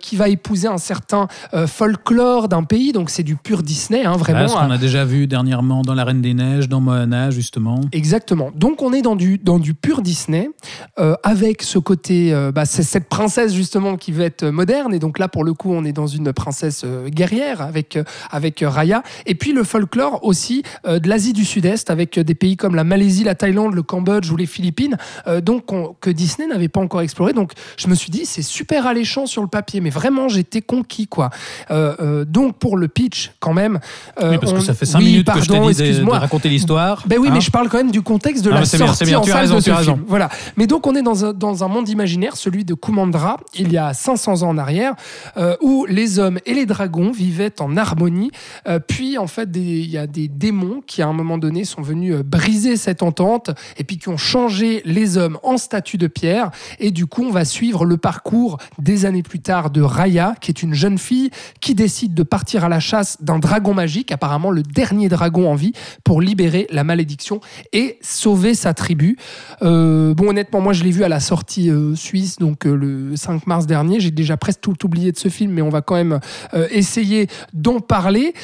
[0.00, 2.92] qui va épouser épouser un certain euh, folklore d'un pays.
[2.92, 4.46] Donc c'est du pur Disney, hein, vraiment.
[4.46, 7.80] ce qu'on a déjà vu dernièrement dans La Reine des Neiges, dans Moana, justement.
[7.90, 8.52] Exactement.
[8.54, 10.48] Donc on est dans du, dans du pur Disney,
[11.00, 14.94] euh, avec ce côté, euh, bah, c'est cette princesse justement qui veut être moderne.
[14.94, 17.98] Et donc là, pour le coup, on est dans une princesse guerrière avec,
[18.30, 19.02] avec Raya.
[19.26, 23.24] Et puis le folklore aussi de l'Asie du Sud-Est, avec des pays comme la Malaisie,
[23.24, 24.96] la Thaïlande, le Cambodge ou les Philippines,
[25.42, 25.66] donc
[26.00, 27.32] que Disney n'avait pas encore exploré.
[27.32, 31.06] Donc je me suis dit, c'est super alléchant sur le papier, mais vraiment, j'étais conquis,
[31.06, 31.30] quoi.
[31.70, 33.78] Euh, euh, donc, pour le pitch, quand même.
[34.20, 35.58] euh, Oui, parce que ça fait 5 oui, minutes que je t'ai
[35.92, 37.02] dit de- raconter l'histoire.
[37.06, 38.94] Ben oui, Hein mais je parle quand même du contexte de Ah, la bien, sortie
[38.96, 40.02] c'est bien, en salle raison, de ce film.
[40.06, 40.28] Voilà.
[40.56, 43.78] Mais donc on est dans un, dans un monde imaginaire, celui de Kumandra, il y
[43.78, 44.94] a 500 ans en arrière,
[45.36, 48.30] euh, où les hommes et les dragons vivaient en harmonie.
[48.68, 51.82] Euh, puis en fait, il y a des démons qui à un moment donné sont
[51.82, 56.06] venus euh, briser cette entente et puis qui ont changé les hommes en statues de
[56.06, 56.50] pierre.
[56.78, 60.50] Et du coup, on va suivre le parcours des années plus tard de Raya, qui
[60.50, 64.50] est une jeune fille qui décide de partir à la chasse d'un dragon magique, apparemment
[64.50, 65.72] le dernier dragon en vie,
[66.04, 67.40] pour libérer la malédiction
[67.72, 69.16] et sauver sa tribu.
[69.62, 73.16] Euh, bon, honnêtement, moi je l'ai vu à la sortie euh, suisse, donc euh, le
[73.16, 74.00] 5 mars dernier.
[74.00, 76.20] J'ai déjà presque tout oublié de ce film, mais on va quand même
[76.70, 78.34] essayer d'en parler.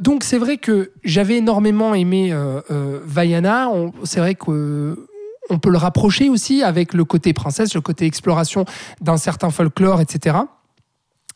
[0.00, 2.34] Donc c'est vrai que j'avais énormément aimé
[3.06, 3.70] Vaiana.
[4.04, 5.08] C'est vrai que
[5.50, 8.64] on peut le rapprocher aussi avec le côté princesse, le côté exploration
[9.00, 10.36] d'un certain folklore, etc.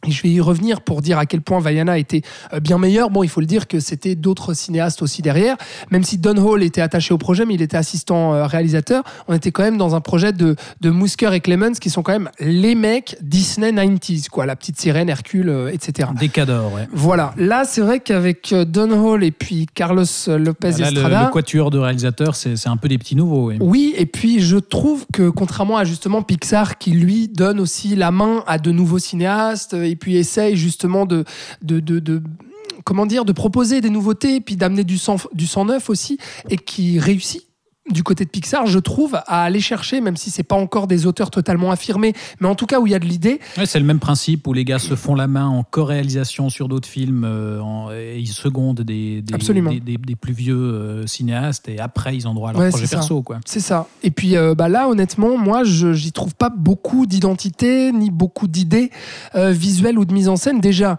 [0.04, 3.08] Et je vais y revenir pour dire à quel point Vaiana était euh, bien meilleur.
[3.10, 5.56] Bon, il faut le dire que c'était d'autres cinéastes aussi derrière.
[5.92, 9.34] Même si Don Hall était attaché au projet, mais il était assistant euh, réalisateur, on
[9.34, 12.30] était quand même dans un projet de, de Musker et Clemens, qui sont quand même
[12.40, 14.44] les mecs Disney 90s, quoi.
[14.44, 16.08] La petite sirène, Hercule, euh, etc.
[16.18, 16.88] Des cadors, ouais.
[16.92, 17.32] Voilà.
[17.36, 21.24] Là, c'est vrai qu'avec Don Hall et puis Carlos Lopez Là, le, Estrada.
[21.26, 23.52] le quatuor de réalisateurs, c'est un peu des petits nouveaux.
[23.60, 28.10] Oui, et puis je trouve que contrairement à justement Pixar qui lui donne aussi la
[28.10, 31.24] main à de nouveaux cinéastes et puis essaye justement de,
[31.62, 36.98] de, de, proposer des nouveautés puis d'amener du sang, du sang neuf aussi et qui
[36.98, 37.46] réussit
[37.90, 41.04] du côté de Pixar, je trouve, à aller chercher, même si c'est pas encore des
[41.06, 43.80] auteurs totalement affirmés, mais en tout cas où il y a de l'idée, Ouais, c'est
[43.80, 47.24] le même principe où les gars se font la main en co-réalisation sur d'autres films
[47.24, 49.70] euh, en- et ils secondent des, des, Absolument.
[49.72, 52.68] des, des- des plus vieux euh, cinéastes et après ils ont droit à leur Ouais,
[52.70, 52.98] projet c'est ça.
[52.98, 53.20] perso.
[53.22, 53.40] Quoi.
[53.44, 53.88] C'est ça.
[54.04, 58.46] Et puis euh, bah là, honnêtement, moi, je j'y trouve pas beaucoup d'identité ni beaucoup
[58.46, 58.90] d'idées
[59.34, 60.60] visuelles ou de mise en scène.
[60.60, 60.98] Déjà,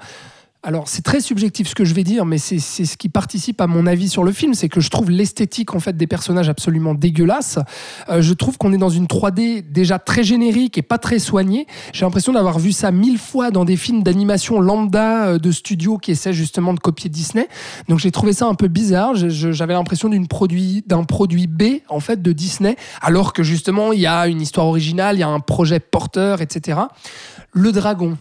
[0.64, 3.68] alors c'est très subjectif ce que je vais dire, mais c'est ce qui participe à
[3.68, 6.94] mon avis sur le film, c'est que je trouve l'esthétique en fait des personnages absolument
[6.94, 7.60] dégueulasse.
[8.10, 11.68] Euh, je trouve qu'on est dans une 3D déjà très générique et pas très soignée.
[11.92, 15.98] J'ai l'impression d'avoir vu ça mille fois dans des films d'animation lambda euh, de studio
[15.98, 17.50] qui essaient justement de copier Disney.
[17.90, 19.16] Donc j'ai trouvé ça un peu bizarre.
[19.16, 24.00] J'avais l'impression d'une produit d'un produit B en fait de Disney, alors que justement il
[24.00, 26.80] y a une histoire originale, il y a un projet porteur, etc.
[27.52, 28.18] Le dragon,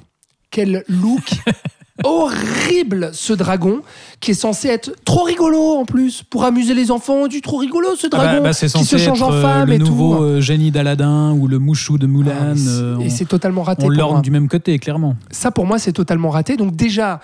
[0.50, 1.30] quel look
[2.04, 3.80] horrible ce dragon
[4.20, 7.26] qui est censé être trop rigolo en plus pour amuser les enfants.
[7.28, 9.68] Du trop rigolo ce Ah bah- dragon bah, qui se change être en euh, femme
[9.68, 10.22] le et nouveau tout.
[10.22, 12.32] euh, génie d'Aladin ou le mouchou de Mulan.
[12.40, 13.84] Ah, euh, et c'est totalement raté.
[13.84, 15.16] on l'orne du même côté, clairement.
[15.30, 16.56] Ça, pour moi, c'est totalement raté.
[16.56, 17.20] Donc déjà,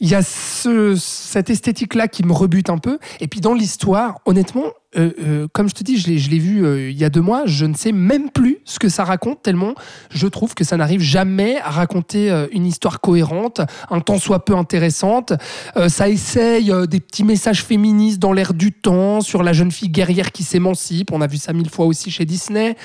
[0.00, 2.98] il y a ce- cette esthétique-là qui me rebute un peu.
[3.20, 6.64] Et puis dans l'histoire, honnêtement, euh, euh, comme je te dis, je l'ai, je vu
[6.64, 9.42] euh, il y a deux mois, je ne sais même plus ce que ça raconte,
[9.42, 9.74] tellement
[10.10, 14.56] je trouve que ça n'arrive jamais à raconter une histoire cohérente, un tant soit peu
[14.56, 15.32] intéressante.
[15.88, 20.32] Ça essaye des petits messages féministes dans l'air du temps, sur la jeune fille guerrière
[20.32, 21.12] qui s'émancipe.
[21.12, 22.76] On a vu ça mille fois aussi chez Disney.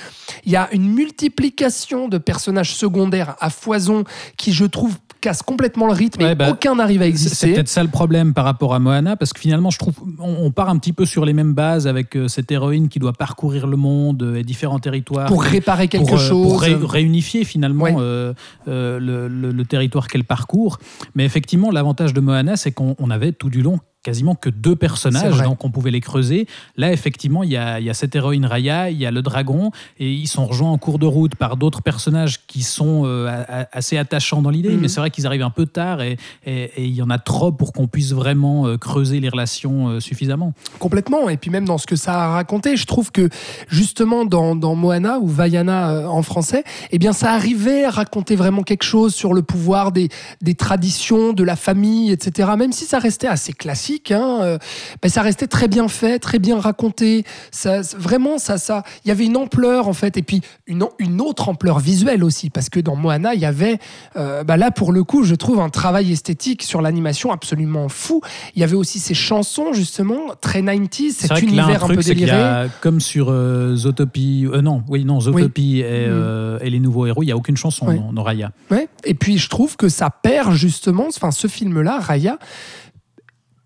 [0.45, 4.03] Il y a une multiplication de personnages secondaires à foison
[4.37, 7.23] qui, je trouve, casse complètement le rythme Ouais, et bah, aucun n'arrive à C'est c'est
[7.23, 7.53] exister.
[7.53, 10.51] peut-être ça le problème par rapport à Moana, parce que finalement, je trouve, on, on
[10.51, 13.65] part un petit peu sur les mêmes bases avec euh, cette héroïne qui doit parcourir
[13.67, 15.27] le monde et différents territoires.
[15.27, 16.43] Pour réparer quelque pour, euh, chose.
[16.47, 17.95] pour ré- réunifier finalement Ouais.
[17.97, 18.33] euh,
[18.67, 20.77] euh, le, le- le territoire qu'elle parcourt.
[21.15, 24.75] Mais effectivement, l'avantage de Moana, c'est qu'on on avait tout du long quasiment que deux
[24.75, 26.45] personnages, donc on pouvait les creuser.
[26.77, 29.21] Là, effectivement, il y a, il y a cette héroïne Raya, il y a le
[29.21, 33.27] dragon, et ils sont rejoints en cours de route par d'autres personnages qui sont euh,
[33.47, 34.79] a- assez attachants dans l'idée, Mhm.
[34.81, 37.17] mais c'est vrai qu'ils arrivent un peu tard et, et- et il y en a
[37.17, 40.53] trop pour qu'on puisse vraiment euh, creuser les relations euh, suffisamment.
[40.79, 41.29] Complètement.
[41.29, 43.29] Et puis même dans ce que ça a raconté, je trouve que
[43.69, 48.63] justement dans, dans Moana ou Vaiana en français, eh bien ça arrivait à raconter vraiment
[48.63, 50.09] quelque chose sur le pouvoir des,
[50.41, 52.51] des traditions, de la famille, etc.
[52.57, 54.57] Même si ça restait assez classique, hein, euh,
[55.01, 57.23] ben, ça restait très bien fait, très bien raconté.
[57.51, 61.21] Ça, vraiment, ça, ça, il y avait une ampleur en fait, et puis une, une
[61.21, 63.79] autre ampleur visuelle aussi, parce que dans Moana, il y avait,
[64.15, 68.21] euh, bah là pour le coup, je trouve un travail esthétique sur l'animation absolument fou.
[68.55, 71.83] Il y avait aussi ces chansons justement très 90s, C'est cet qu'il a un univers
[71.83, 72.31] un, truc, peu y déliré.
[72.31, 77.05] a, comme sur euh, Zootopie, euh, non, oui, non, Zootopie et, euh, et les nouveaux
[77.05, 78.51] héros, il n'y a aucune chanson dans, dans Raya.
[78.71, 78.87] Ouais.
[79.03, 82.37] Et puis je trouve que ça perd justement, enfin ce film-là, Raya,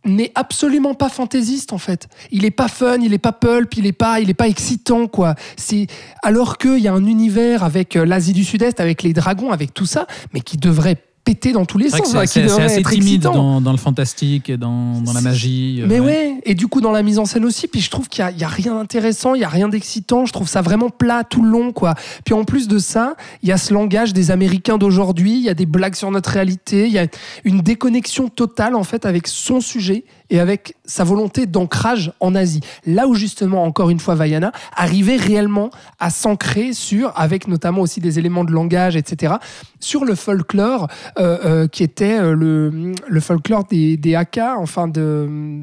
[0.06, 2.08] n'est absolument pas fantaisiste en fait.
[2.32, 5.08] Il est pas fun, il est pas pulp, il est pas, il est pas excitant
[5.08, 5.36] quoi.
[5.58, 5.88] C'est
[6.24, 9.74] alors qu'il y a un univers avec euh, l'Asie du Sud-Est, avec les dragons, avec
[9.74, 13.24] tout ça, mais qui devrait péter dans tous les sens, c'est hein, assez, être timide
[13.24, 15.82] dans, dans le fantastique et dans, dans la magie.
[15.82, 16.40] euh, Mais ouais.
[16.46, 18.48] et du coup dans la mise en scène aussi, puis je trouve qu'il n'y a,
[18.48, 21.74] rien d'intéressant, il n'y a rien d'excitant, je trouve ça vraiment plat tout le long,
[21.74, 21.96] quoi.
[22.24, 25.50] Puis en plus de ça, il y a ce langage des Américains d'aujourd'hui, il y
[25.50, 27.08] a des blagues sur notre réalité, il y a
[27.44, 32.62] une déconnexion totale en fait avec son sujet et avec sa volonté d'ancrage en Asie.
[32.86, 38.00] Là où justement, encore une fois, Vaiana arrivait réellement à s'ancrer sur, avec notamment aussi
[38.00, 39.36] des éléments de langage, etc.,
[39.80, 40.88] sur le folklore
[41.20, 45.62] euh, euh, qui était euh, le, le folklore des, des Hakka, enfin de,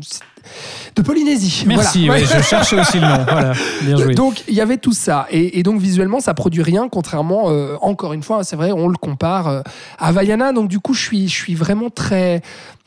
[0.97, 1.65] de Polynésie.
[1.67, 2.23] Merci, Voilà.
[2.23, 3.25] ouais, je cherchais aussi le nom.
[3.25, 4.15] Voilà, bien joué.
[4.15, 7.77] Donc il y avait tout ça et, et donc visuellement ça produit rien contrairement euh,
[7.81, 9.63] encore une fois c'est vrai on le compare euh,
[9.99, 12.43] à Vaiana donc du coup je suis je suis vraiment très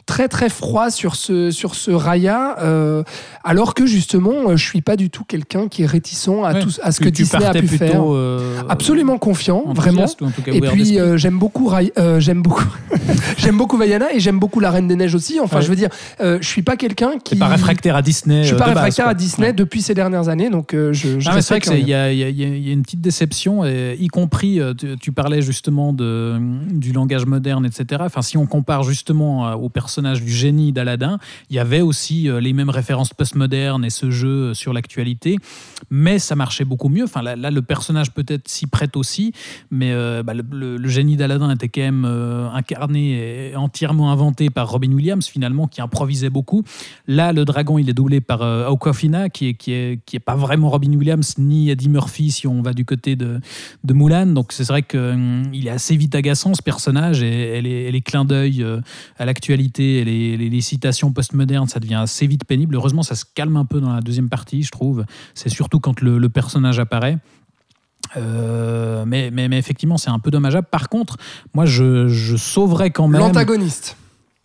[0.07, 3.03] très très froid sur ce sur ce Raya euh,
[3.43, 6.59] alors que justement euh, je suis pas du tout quelqu'un qui est réticent à Ouais,
[6.61, 10.61] tout à ce que tu Disney a pu faire euh, absolument confiant vraiment cas et
[10.61, 11.71] puis euh, j'aime beaucoup
[12.19, 12.63] j'aime beaucoup
[13.37, 15.61] j'aime beaucoup Vaiana et j'aime beaucoup la Reine des Neiges aussi enfin Ouais.
[15.63, 15.89] je veux dire
[16.19, 18.43] je suis pas quelqu'un qui T'es pas réfractaire à Disney.
[18.43, 19.53] je suis pas base, réfractaire à Disney Ouais.
[19.53, 22.71] depuis ces dernières années donc je, je Ah, c'est vrai qu'il y, a- y y
[22.71, 26.37] une petite déception, et y compris, tu, tu parlais justement de,
[26.71, 28.01] du langage moderne, etc.
[28.05, 31.17] Enfin, si on compare justement euh, au personnage du génie d'Aladin,
[31.49, 35.37] il y avait aussi euh, les mêmes références postmodernes et ce jeu euh, sur l'actualité,
[35.89, 37.05] mais ça marchait beaucoup mieux.
[37.05, 39.31] Enfin, là, le personnage peut-être s'y prête aussi,
[39.71, 44.91] mais euh, bah, le, génie d'Aladin était quand même incarné et entièrement inventé par Robin
[44.91, 46.63] Williams, finalement, qui improvisait beaucoup.
[47.07, 48.69] Là, le dragon, il est doublé par euh,
[49.33, 52.61] qui est, qui, est, qui est pas vraiment Robin Williams ni Eddie Murphy si on
[52.61, 53.39] va du côté de,
[53.83, 54.27] de Mulan.
[54.27, 58.65] Donc c'est vrai qu'il est assez vite agaçant ce personnage et, les, les clins d'œil
[59.17, 62.75] à l'actualité et les, les- les citations postmodernes, ça devient assez vite pénible.
[62.75, 65.05] Heureusement, ça se calme un peu dans la deuxième partie, je trouve.
[65.33, 67.17] C'est surtout quand le, le personnage apparaît.
[68.15, 70.67] Euh, mais, mais, mais effectivement, c'est un peu dommageable.
[70.71, 71.17] Par contre,
[71.53, 73.19] moi, je, je sauverais quand même.
[73.19, 73.97] l'antagoniste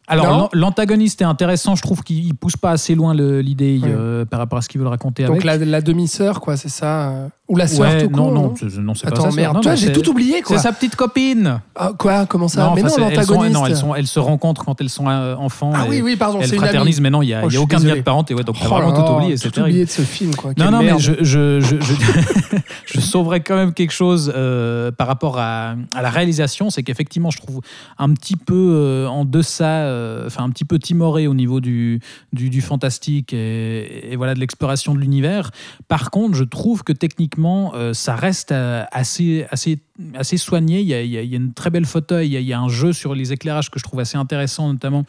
[0.08, 1.74] Alors, l'antagoniste est intéressant.
[1.76, 4.80] Je trouve qu'il il pousse pas assez loin l'idée euh, par rapport à ce qu'il
[4.80, 5.44] veut raconter Donc avec.
[5.44, 8.54] la, la demi-sœur, quoi, c'est ça euh, Ou la sœur Ouais, tout court non, non,
[8.56, 9.36] c'est- non, c'est pas Attends, ça.
[9.36, 9.54] merde.
[9.56, 10.56] Non, Toi, j'ai c'est- tout oublié, quoi.
[10.56, 11.60] C'est sa petite copine.
[11.76, 13.54] Ah, quoi Comment ça Non, Mais enfin, non, c'est- elles sont- l'antagoniste.
[13.54, 15.70] non, elles, sont, elles se rencontrent quand elles sont euh, enfants.
[15.74, 17.60] Ah oui, oui, pardon, Elles c'est fraternisent, mais non, il n'y a, Oh, y a
[17.60, 18.32] aucun lien de parenté.
[18.34, 19.36] Ouais, donc, t'as Oh là vraiment tout là, oublié.
[19.36, 19.68] C'est tout terrible.
[19.70, 20.50] oublié de ce film, quoi.
[20.50, 20.98] Non, Quelle non, mais merde.
[21.00, 21.92] je, je, je, je,
[22.86, 26.70] je sauverais quand même quelque chose euh, par rapport à, à la réalisation.
[26.70, 27.60] C'est qu'effectivement, je trouve
[27.98, 32.00] un petit peu euh, en deçà, euh, enfin un petit peu timoré au niveau du,
[32.32, 35.50] du, fantastique et, et voilà de l'exploration de l'univers.
[35.88, 37.41] Par contre, je trouve que techniquement,
[37.74, 39.78] euh, ça reste euh, assez, assez,
[40.14, 40.80] assez soigné.
[40.80, 42.58] Il y, a, il y une très belle photo, il y, a, il y a
[42.60, 45.04] un jeu sur les éclairages que je trouve assez intéressant, notamment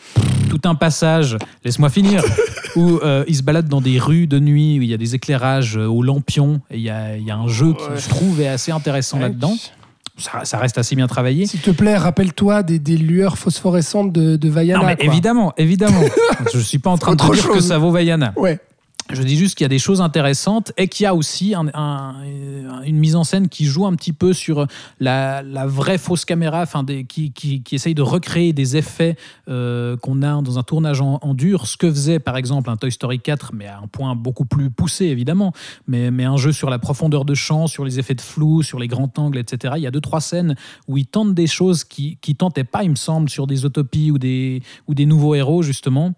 [0.49, 2.23] tout un passage, laisse-moi finir,
[2.75, 5.15] où euh, il se balade dans des rues de nuit, où il y a des
[5.15, 7.97] éclairages euh, aux lampions, et il y a, il y a un jeu qui, Ouais.
[7.97, 9.23] je trouve, est assez intéressant Ouais.
[9.23, 9.55] là-dedans.
[10.15, 11.47] Ça, ça reste assez bien travaillé.
[11.47, 14.79] S'il te plaît, rappelle-toi des, des lueurs phosphorescentes de, de Vaiana.
[14.81, 15.05] Non, mais quoi.
[15.05, 16.01] évidemment, évidemment.
[16.53, 18.31] je suis pas en train de dire que ça vaut Vaiana.
[18.37, 18.59] Ouais.
[19.11, 21.67] Je dis juste qu'il y a des choses intéressantes et qu'il y a aussi un-
[21.73, 22.15] un-
[22.85, 24.65] une mise en scène qui joue un petit peu sur
[24.99, 29.15] la, vraie fausse caméra, enfin qui, essaye de recréer des effets
[29.49, 32.91] euh, qu'on a dans un tournage en, dur, ce que faisait par exemple un Toy
[32.91, 35.53] Story 4, mais à un point beaucoup plus poussé évidemment,
[35.87, 38.87] mais, un jeu sur la profondeur de champ, sur les effets de flou, sur les
[38.87, 39.73] grands angles, etc.
[39.77, 40.55] Il y a deux, trois scènes
[40.87, 44.11] où ils tentent des choses qui qui tentaient pas, il me semble, sur des utopies
[44.11, 46.13] ou des nouveaux héros justement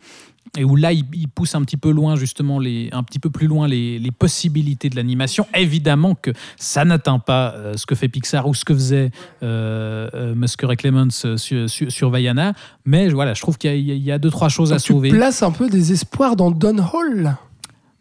[0.57, 3.29] et où là, il, il pousse un petit peu loin, justement, les, un petit peu
[3.29, 5.45] plus loin les, les possibilités de l'animation.
[5.53, 9.11] Évidemment que ça n'atteint pas euh, ce que fait Pixar ou ce que faisait
[9.43, 12.53] euh, euh, Musker et Clements euh, sur, sur, sur Vaiana,
[12.85, 14.83] mais voilà, je trouve qu'il y, a- il y a deux, trois choses à Donc,
[14.85, 15.09] tu sauver.
[15.09, 17.35] places un peu des espoirs dans Don Hall.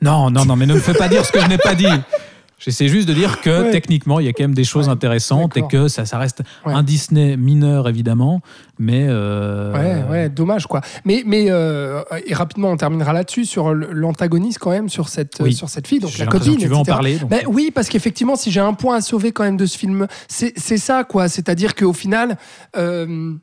[0.03, 1.87] Non, non, non, mais ne me fais pas dire ce que je n'ai pas dit.
[2.59, 3.71] J'essaie juste de dire que Ouais.
[3.73, 6.43] techniquement, il y a quand même des choses Ouais, intéressantes et que ça, ça reste
[6.65, 6.73] Ouais.
[6.73, 8.41] un Disney mineur, évidemment,
[8.79, 9.07] mais...
[9.09, 10.81] euh, Ouais, ouais, dommage quoi.
[11.05, 15.53] Mais, mais euh, et rapidement, on terminera là-dessus sur l'antagoniste quand même sur cette Oui.
[15.53, 16.57] sur cette fille, donc la copine.
[16.57, 17.19] tu veux en parler.
[17.19, 19.77] donc- Ben oui, parce qu'effectivement, si j'ai un point à sauver quand même de ce
[19.77, 21.29] film, c'est c'est ça, quoi.
[21.29, 22.39] C'est-à-dire qu'au final,
[22.77, 23.35] euh,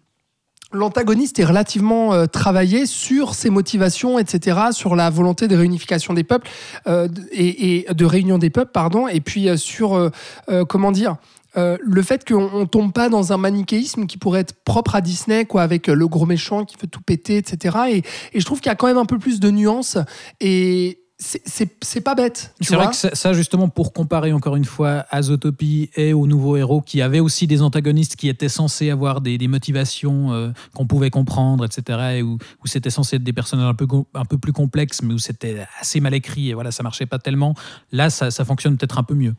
[0.73, 6.23] l'antagoniste est relativement euh, travaillé sur ses motivations, etc., sur la volonté de réunification des
[6.23, 6.49] peuples
[6.87, 10.09] euh, et, et de réunion des peuples, pardon, et puis euh, sur euh,
[10.49, 11.17] euh, comment dire.
[11.57, 15.01] euh, le fait qu'on on tombe pas dans un manichéisme qui pourrait être propre à
[15.01, 17.77] Disney, quoi, avec le gros méchant qui veut tout péter, etc.
[17.89, 17.97] Et,
[18.33, 19.97] et je trouve qu'il y a quand même un peu plus de nuances
[20.39, 22.53] et c'est- pas bête.
[22.61, 26.25] C'est vrai que ça, ça, justement, pour comparer encore une fois à Zootopie et aux
[26.25, 30.49] nouveaux héros qui avaient aussi des antagonistes qui étaient censés avoir des, des motivations euh,
[30.73, 32.17] qu'on pouvait comprendre, etc.
[32.17, 35.13] Et où, où c'était censé être des personnages un peu, un peu plus complexes, mais
[35.13, 37.53] où c'était assez mal écrit et voilà, ça marchait pas tellement.
[37.91, 39.35] Là, ça, ça fonctionne peut-être un peu mieux.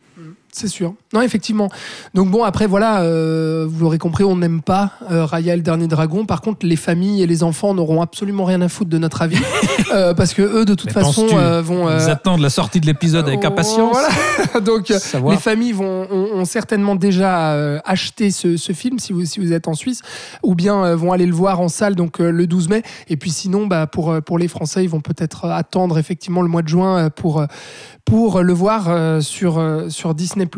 [0.55, 0.95] C'est sûr.
[1.15, 1.69] Non, effectivement.
[2.15, 5.63] Donc bon, après, voilà, euh, vous l'aurez compris, on n'aime pas euh, Raya et le
[5.63, 6.27] dernier dragon.
[6.27, 9.39] Par contre, les familles et les enfants n'auront absolument rien à foutre de notre avis.
[9.95, 11.89] euh, parce que eux, de toute Mais façon, euh, vont...
[11.89, 13.93] euh, Ils attendent la sortie de l'épisode avec euh, impatience.
[13.93, 14.61] voilà.
[14.61, 14.99] Donc, euh,
[15.31, 19.41] les familles vont, ont, ont certainement déjà euh, acheté ce, ce film si vous, si
[19.41, 20.03] vous êtes en Suisse,
[20.43, 22.83] ou bien euh, vont aller le voir en salle donc euh, le 12 mai.
[23.09, 26.49] Et puis sinon, bah, pour, euh, pour les Français, ils vont peut-être attendre effectivement le
[26.49, 27.47] mois de juin pour, euh,
[28.05, 30.49] pour le voir euh, sur, euh, sur Disney+.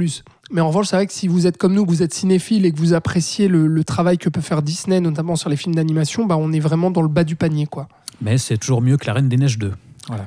[0.51, 2.67] Mais en revanche, c'est vrai que si vous êtes comme nous, que vous êtes cinéphile
[2.67, 5.75] et que vous appréciez le, le travail que peut faire Disney, notamment sur les films
[5.75, 7.67] d'animation, bah, on est vraiment dans le bas du panier.
[7.67, 7.89] quoi.
[8.21, 9.73] Mais c'est toujours mieux que la Reine des Neiges 2.
[10.09, 10.27] Voilà.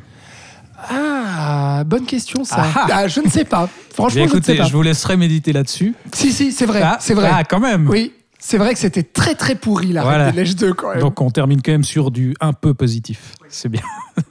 [0.89, 2.56] Ah, bonne question ça.
[2.60, 2.88] Ah ah.
[2.93, 3.67] Ah, je ne sais pas.
[3.93, 4.63] Franchement, Bien, je ne sais écoutez, pas.
[4.65, 5.95] je vous laisserai méditer là-dessus.
[6.13, 6.82] Si, si, c'est vrai.
[6.84, 7.30] Ah, c'est vrai.
[7.34, 7.89] Ah, quand même.
[7.89, 10.25] Oui, c'est vrai que c'était très très pourri la Voilà.
[10.25, 10.99] Reine des Neiges 2 quand même.
[10.99, 13.34] Donc on termine quand même sur du un peu positif.
[13.49, 13.81] C'est bien.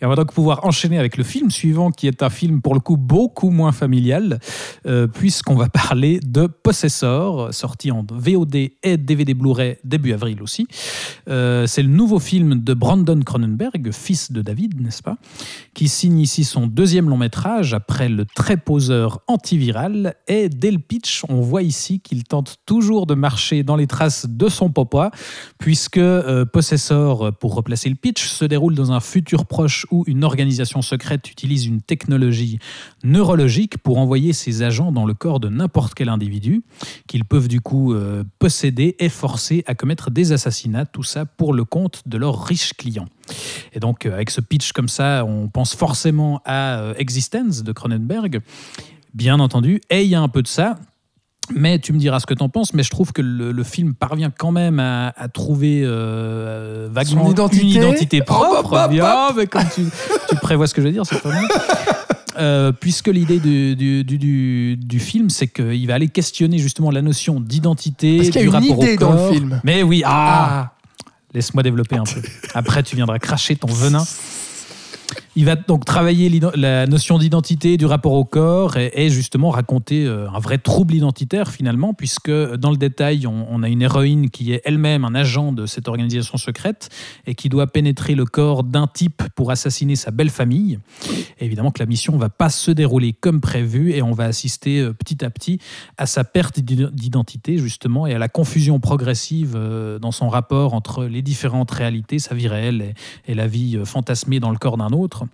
[0.00, 2.74] Et on va donc pouvoir enchaîner avec le film suivant, qui est un film pour
[2.74, 4.40] le coup beaucoup moins familial,
[4.86, 10.66] euh, puisqu'on va parler de Possessor, sorti en VOD et DVD Blu-ray début avril aussi.
[11.28, 15.16] Euh, c'est le nouveau film de Brandon Cronenberg, fils de David, n'est-ce pas
[15.74, 20.16] Qui signe ici son deuxième long métrage après le très poseur antiviral.
[20.26, 24.26] Et dès le pitch, on voit ici qu'il tente toujours de marcher dans les traces
[24.28, 25.12] de son papa,
[25.58, 30.24] puisque euh, Possessor, pour replacer le pitch, se déroule dans un futur proche où une
[30.24, 32.58] organisation secrète utilise une technologie
[33.02, 36.62] neurologique pour envoyer ses agents dans le corps de n'importe quel individu,
[37.06, 41.52] qu'ils peuvent du coup euh, posséder et forcer à commettre des assassinats, tout ça pour
[41.52, 43.08] le compte de leurs riches clients.
[43.72, 47.72] Et donc, euh, avec ce pitch comme ça, on pense forcément à euh, Existence de
[47.72, 48.40] Cronenberg,
[49.12, 50.78] bien entendu, et il y a un peu de ça.
[51.54, 53.64] Mais tu me diras ce que tu en penses, mais je trouve que le, le
[53.64, 57.62] film parvient quand même à, à trouver euh, vaguement Son identité.
[57.62, 58.88] une identité propre.
[59.36, 59.82] Mais comme tu,
[60.28, 61.46] tu prévois ce que je veux dire, c'est pas mal.
[62.36, 66.90] Euh, puisque l'idée du, du, du- du- du film, c'est qu'il va aller questionner justement
[66.90, 69.60] la notion d'identité, qu'il y du a une rapport idée au dans le film.
[69.62, 70.72] Mais oui, ah, Ah,
[71.32, 72.20] Laisse-moi développer un peu.
[72.54, 74.02] Après, tu viendras cracher ton venin.
[75.36, 80.28] Il va donc travailler la notion d'identité, du rapport au corps et, justement raconter euh,
[80.30, 84.62] un vrai trouble identitaire finalement, puisque dans le détail, on, a une héroïne qui est
[84.64, 86.88] elle-même un agent de cette organisation secrète
[87.26, 90.78] et qui doit pénétrer le corps d'un type pour assassiner sa belle famille.
[91.40, 94.80] Évidemment que la mission ne va pas se dérouler comme prévu et on va assister
[94.80, 95.58] euh, petit à petit
[95.98, 100.74] à sa perte d'id- d'identité justement et à la confusion progressive euh, dans son rapport
[100.74, 102.94] entre les différentes réalités, sa vie réelle
[103.26, 105.26] et, la vie fantasmée dans le corps d'un autre autre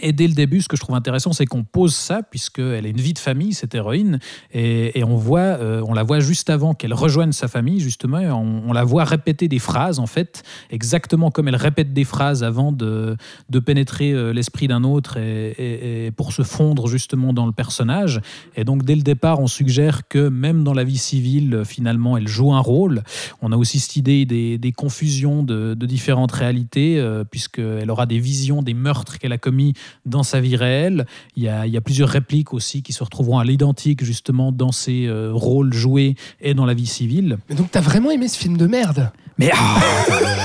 [0.00, 2.88] et dès le début, ce que je trouve intéressant, c'est qu'on pose ça, puisqu'elle a
[2.88, 4.18] une vie de famille, cette héroïne,
[4.52, 8.62] et, on, voit, euh, on la voit juste avant qu'elle rejoigne sa famille, justement, on,
[8.68, 12.72] on la voit répéter des phrases, en fait, exactement comme elle répète des phrases avant
[12.72, 13.16] de,
[13.64, 18.20] pénétrer euh, l'esprit d'un autre et, pour se fondre justement dans le personnage.
[18.54, 22.28] Et donc, dès le départ, on suggère que même dans la vie civile, finalement, elle
[22.28, 23.02] joue un rôle.
[23.42, 28.18] On a aussi cette idée des, confusions de, de différentes réalités, euh, puisqu'elle aura des
[28.18, 31.06] visions des meurtres qu'elle a commis dans sa vie réelle.
[31.36, 34.52] Il y, a, il y a plusieurs répliques aussi qui se retrouveront à l'identique, justement,
[34.52, 37.38] dans ces euh, rôles joués et dans la vie civile.
[37.48, 39.10] mais donc t'as vraiment aimé ce film de merde?
[39.38, 39.80] Mais ah,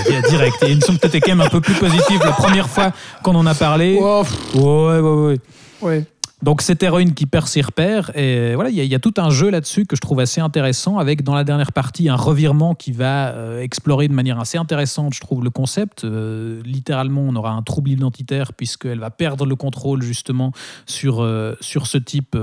[0.09, 0.61] euh, direct.
[0.63, 2.91] Et une somme peut-être quand même un peu plus positive la première fois
[3.23, 3.97] qu'on en a parlé.
[3.97, 4.23] Ouais,
[4.55, 5.39] ouais, ouais.
[5.81, 6.05] ouais.
[6.43, 9.51] Donc cette héroïne qui perd ses repères, et voilà, il y, a- tout un jeu
[9.51, 13.27] là-dessus que je trouve assez intéressant, avec dans la dernière partie un revirement qui va
[13.29, 16.03] euh, explorer de manière assez intéressante, je trouve, le concept.
[16.03, 20.51] Euh, littéralement, on aura un trouble identitaire puisqu'elle va perdre le contrôle justement
[20.87, 22.35] sur, euh, sur ce type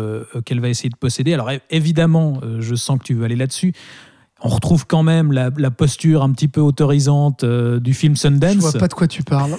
[0.44, 1.34] qu'elle va essayer de posséder.
[1.34, 3.72] Alors évidemment, je sens que tu veux aller là-dessus.
[4.40, 8.54] On retrouve quand même la, la posture un petit peu autorisante du film Je Sundance.
[8.58, 9.56] vois pas de quoi tu parles.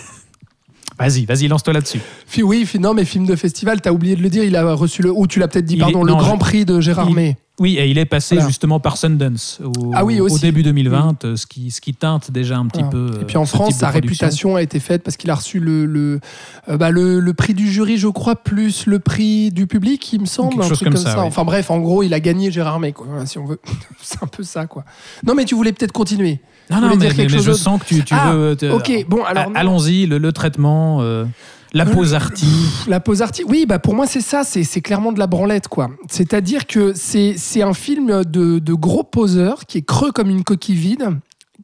[1.00, 2.02] Vas-y, vas-y, lance-toi là-dessus.
[2.44, 5.12] Oui, non, mais film de festival, t'as oublié de le dire, il a reçu le.
[5.12, 7.16] Ou tu l'as peut-être dit, Il pardon, est- le non, Grand Prix de Gérard il-
[7.16, 7.38] May.
[7.62, 8.48] Oui, et il est passé Voilà.
[8.48, 12.32] justement par Sundance au, Ah oui, au début 2020, euh, ce, qui, ce qui teinte
[12.32, 12.90] déjà un petit Voilà.
[12.90, 13.22] peu.
[13.22, 15.86] Et puis en ce France, sa réputation a été faite parce qu'il a reçu le,
[15.86, 16.22] le,
[16.70, 20.22] euh, bah, le, le prix du jury, je crois, plus le prix du public, il
[20.22, 20.52] me semble.
[20.52, 21.26] Quelque un chose truc comme ça, oui.
[21.28, 23.60] Enfin bref, en gros, il a gagné Gérard May, quoi, si on veut.
[24.02, 24.86] C'est un peu ça, quoi.
[25.26, 26.40] Non, mais tu voulais peut-être continuer.
[26.70, 28.56] Non, non, mais, mais je sens que tu, tu Ah, veux.
[28.56, 29.52] te- ok, bon, alors.
[29.56, 31.26] Allons-y, le, le traitement, euh,
[31.74, 32.46] la Euh, pose arty.
[32.46, 33.44] Pff, La pose arty.
[33.48, 35.90] Oui, bah pour moi c'est ça, c'est c'est clairement de la branlette quoi.
[36.10, 40.44] C'est-à-dire que c'est c'est un film de, de gros poseurs qui est creux comme une
[40.44, 41.10] coquille vide,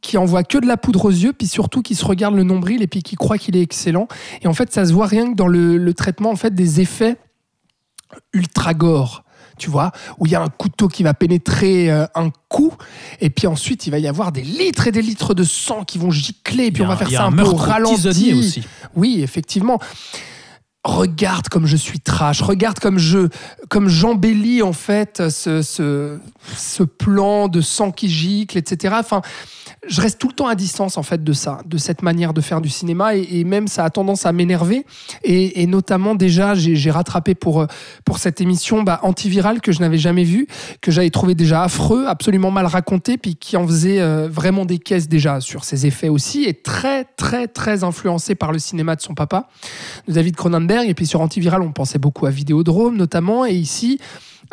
[0.01, 2.81] qui envoie que de la poudre aux yeux, puis surtout qui se regarde le nombril
[2.83, 4.07] et puis qui croit qu'il est excellent.
[4.43, 6.81] Et en fait, ça se voit rien que dans le, le traitement en fait des
[6.81, 7.17] effets
[8.33, 9.23] ultra gore.
[9.57, 12.73] Tu vois, où il y a un couteau qui va pénétrer euh, un cou,
[13.21, 15.97] et puis ensuite il va y avoir des litres et des litres de sang qui
[15.97, 18.33] vont gicler, et puis a on va faire ça un, un peu au ralenti.
[18.33, 18.63] aussi.
[18.95, 19.79] Oui, effectivement.
[20.85, 23.27] Regarde comme je suis trash, regarde comme je
[23.69, 26.19] comme j'embellis en fait ce, ce,
[26.55, 28.95] ce plan de sang qui gicle, etc.
[28.99, 29.21] Enfin,
[29.87, 32.41] je reste tout le temps à distance en fait de ça, de cette manière de
[32.41, 33.15] faire du cinéma.
[33.15, 34.85] Et, même ça a tendance à m'énerver.
[35.23, 37.65] Et, notamment déjà j'ai rattrapé pour
[38.05, 40.47] pour cette émission bah, antivirale que je n'avais jamais vue,
[40.81, 44.77] que j'avais trouvé déjà affreux, absolument mal raconté, puis qui en faisait euh, vraiment des
[44.77, 49.01] caisses déjà sur ses effets aussi et très très très influencé par le cinéma de
[49.01, 49.49] son papa,
[50.07, 53.99] de David Cronenberg et puis sur antiviral on pensait beaucoup à Vidéodrome notamment et ici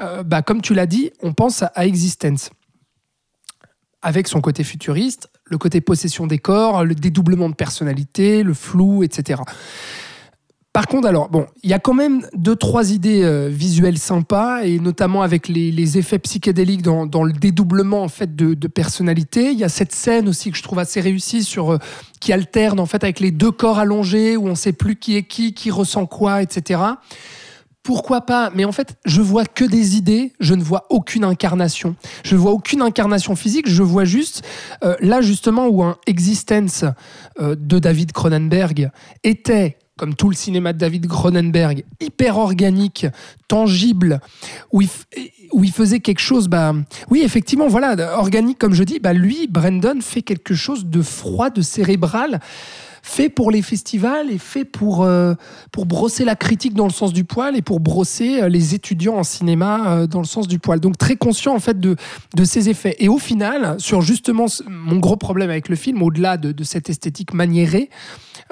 [0.00, 2.50] euh, bah, comme tu l'as dit on pense à Existence
[4.02, 9.04] avec son côté futuriste, le côté possession des corps, le dédoublement de personnalité, le flou,
[9.04, 9.40] etc.
[10.72, 14.62] Par contre, alors, bon, il y a quand même deux, trois idées euh, visuelles sympas,
[14.62, 19.50] et notamment avec les, effets psychédéliques dans, le dédoublement en fait de, personnalité.
[19.50, 21.78] Il y a cette scène aussi que je trouve assez réussie sur euh,
[22.20, 25.16] qui alterne en fait avec les deux corps allongés où on ne sait plus qui
[25.16, 26.80] est qui, qui ressent quoi, etc
[27.84, 28.52] pourquoi pas?
[28.54, 31.96] Mais en fait, je vois que des idées, je ne vois aucune incarnation.
[32.22, 34.46] Je ne vois aucune incarnation physique, je vois juste,
[34.84, 36.84] euh, là justement, où un Existence
[37.40, 38.92] de David Cronenberg
[39.24, 43.06] était, comme tout le cinéma de David Cronenberg, hyper organique,
[43.46, 44.20] tangible,
[44.72, 44.88] où il,
[45.52, 46.74] où il faisait quelque chose, bah,
[47.10, 51.50] oui, effectivement, voilà, organique, comme je dis, bah, lui, Brandon, fait quelque chose de froid,
[51.50, 52.40] de cérébral
[53.02, 55.34] fait pour les festivals et fait pour, euh,
[55.72, 59.16] pour brosser la critique dans le sens du poil et pour brosser euh, les étudiants
[59.16, 60.78] en cinéma euh, dans le sens du poil.
[60.80, 61.96] Donc très conscient en fait de,
[62.34, 62.94] de ces effets.
[63.00, 67.34] Et au final, sur justement mon gros problème avec le film, au-delà de, cette esthétique
[67.34, 67.90] maniérée,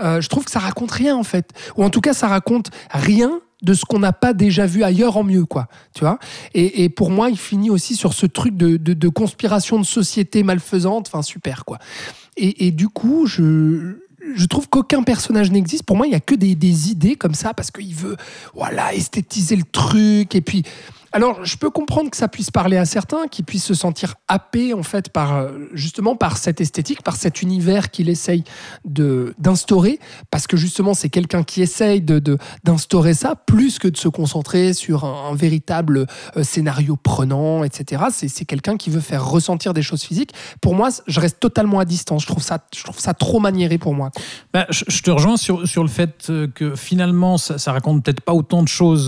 [0.00, 1.50] je trouve que ça raconte rien en fait.
[1.76, 5.16] Ou en tout cas, ça raconte rien de ce qu'on n'a pas déjà vu ailleurs
[5.16, 5.68] en mieux, quoi.
[5.94, 6.18] Tu vois?
[6.54, 11.08] Et, pour moi, il finit aussi sur ce truc de, de, conspiration de société malfaisante.
[11.08, 11.78] Enfin, super, quoi.
[12.36, 13.98] Et, du coup, je,
[14.34, 15.84] je trouve qu'aucun personnage n'existe.
[15.84, 18.16] Pour moi, il n'y a que des, idées comme ça parce qu'il veut
[18.54, 20.34] voilà, esthétiser le truc.
[20.34, 20.62] Et puis,
[21.12, 24.74] alors, je peux comprendre que ça puisse parler à certains, qui puissent se sentir happés
[24.74, 28.44] en fait par euh, justement par cette esthétique, par cet univers qu'il essaye
[28.84, 29.98] d'instaurer,
[30.30, 32.20] parce que justement c'est quelqu'un qui essaye de
[32.64, 36.06] d'instaurer ça plus que de se concentrer sur un, véritable
[36.36, 38.04] euh, scénario prenant, etc.
[38.10, 40.32] C'est quelqu'un qui veut faire ressentir des choses physiques.
[40.60, 42.22] Pour moi, je reste totalement à distance.
[42.22, 44.10] Je trouve ça je trouve ça trop maniéré pour moi.
[44.52, 48.20] Bah, je, te rejoins sur sur le fait euh, que finalement ça, ça raconte peut-être
[48.20, 49.06] pas autant de choses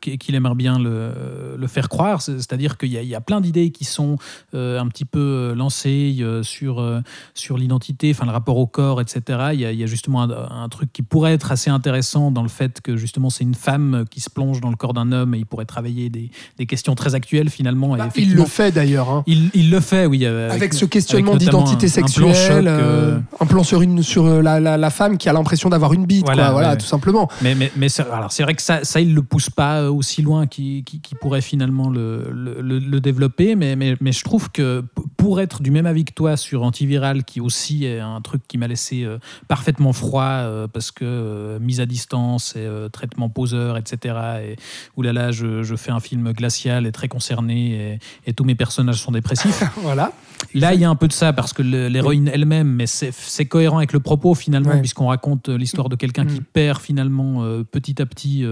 [0.00, 2.22] qu'il aimerait bien le euh, le faire croire.
[2.22, 4.18] C'est-à-dire qu'il y, a plein d'idées qui sont
[4.54, 7.02] euh, un petit peu euh, lancées sur,
[7.34, 9.50] sur l'identité, enfin le rapport au corps, etc.
[9.52, 12.96] Il y a, justement un, truc qui pourrait être assez intéressant dans le fait que
[12.96, 15.64] justement c'est une femme qui se plonge dans le corps d'un homme et il pourrait
[15.64, 17.96] travailler des, des questions très actuelles finalement.
[17.96, 19.08] Bah, il le fait d'ailleurs.
[19.10, 19.22] Hein.
[19.26, 20.24] Il, le fait, oui.
[20.26, 25.32] Avec, ce questionnement d'identité sexuelle, un plan, sur, une, sur la, la, femme qui a
[25.32, 27.28] l'impression d'avoir une bite, voilà, voilà tout simplement.
[27.42, 30.84] Mais, mais, mais c'est vrai que ça, ça, il le pousse pas aussi loin qu'il
[31.00, 34.84] qui pourrait finalement le, le, développer, mais, mais, mais, je trouve que
[35.16, 38.58] pour être du même avis que toi sur Antiviral, qui aussi est un truc qui
[38.58, 39.18] m'a laissé euh,
[39.48, 44.14] parfaitement froid, euh, parce que euh, mise à distance et traitement poseur, etc.
[44.44, 44.56] Et
[44.96, 47.94] oulala, je, je fais un film glacial et très concerné,
[48.24, 49.62] et, et tous mes personnages sont dépressifs.
[49.76, 50.12] voilà.
[50.54, 53.78] Là, il y a un peu de ça, parce que l'héroïne elle-même, mais c'est cohérent
[53.78, 56.44] avec le propos finalement, puisqu'on raconte l'histoire de quelqu'un qui mm.
[56.52, 58.44] perd finalement petit à petit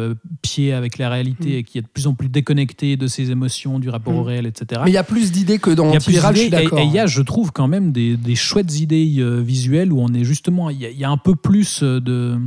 [0.42, 1.58] pied avec la réalité mm.
[1.58, 4.26] et qui est de plus en plus déconnecté de ses émotions, du rapport au mm.
[4.26, 4.82] réel, etc.
[4.84, 6.78] Mais il y a plus d'idées que dans Antiviral, je suis d'accord.
[6.78, 10.12] Et il y a, je trouve, quand même des, chouettes idées euh, visuelles où on
[10.12, 12.38] est justement, il y, a un peu plus de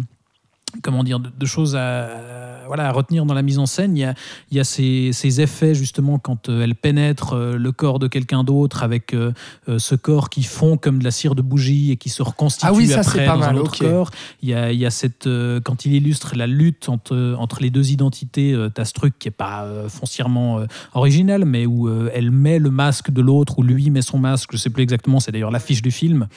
[0.83, 3.95] comment dire, de, choses à, voilà, à retenir dans la mise en scène.
[3.95, 4.13] Il y a,
[4.51, 8.07] il y a ces, ces, effets, justement, quand euh, elle pénètre euh, le corps de
[8.07, 9.31] quelqu'un d'autre avec euh,
[9.77, 12.73] ce corps qui fond comme de la cire de bougie et qui se reconstitue ah
[12.73, 14.11] oui, ça, après pas dans mal, un autre corps.
[14.41, 15.27] Il y, a, il y a cette,
[15.63, 19.27] quand il illustre la lutte entre, entre les deux identités, tu as ce truc qui
[19.27, 20.61] n'est pas foncièrement
[20.93, 24.57] original, mais où elle met le masque de l'autre, ou lui met son masque, je
[24.57, 26.27] ne sais plus exactement, c'est d'ailleurs l'affiche du film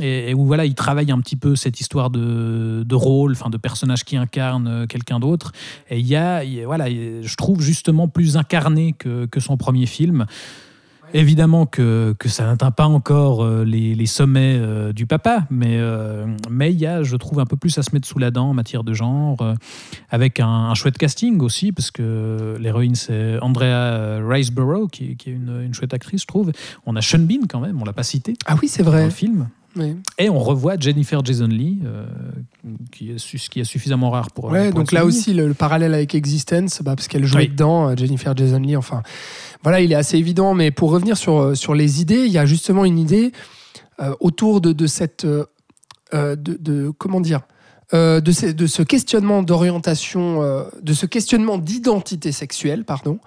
[0.00, 3.58] et, où voilà, il travaille un petit peu cette histoire de, de rôle, enfin de
[3.58, 5.52] personnage qui incarne euh, quelqu'un d'autre.
[5.90, 10.26] Et il y a, voilà, je trouve justement plus incarné que, que son premier film.
[11.14, 15.78] Évidemment que, que ça n'atteint pas encore euh, les, les sommets euh, du papa, mais
[16.48, 18.48] mais il y a, je trouve, un peu plus à se mettre sous la dent
[18.48, 19.36] en matière de genre,
[20.08, 25.60] avec un, chouette casting aussi, parce que l'héroïne c'est Andrea Riceborough, qui, qui est une,
[25.62, 26.52] une, chouette actrice, je trouve.
[26.86, 28.32] On a Sean Bean quand même, on l'a pas cité.
[28.46, 29.00] Ah oui, c'est vrai.
[29.00, 29.48] Dans le film.
[30.18, 32.06] Et on revoit Jennifer Jason Lee, euh,
[32.90, 34.46] qui, est, qui est suffisamment rare pour.
[34.46, 38.36] Ouais, donc là aussi, le, parallèle avec Existence, bah, parce qu'elle jouait dedans, euh, Jennifer
[38.36, 39.02] Jason Lee, enfin,
[39.62, 40.54] voilà, il est assez évident.
[40.54, 43.32] Mais pour revenir sur, euh, sur les idées, il y a justement une idée
[44.18, 45.24] autour de, de cette.
[46.12, 47.42] de, comment dire
[47.94, 53.18] euh, de, ce, de ce questionnement d'orientation, euh, de ce questionnement d'identité sexuelle, pardon,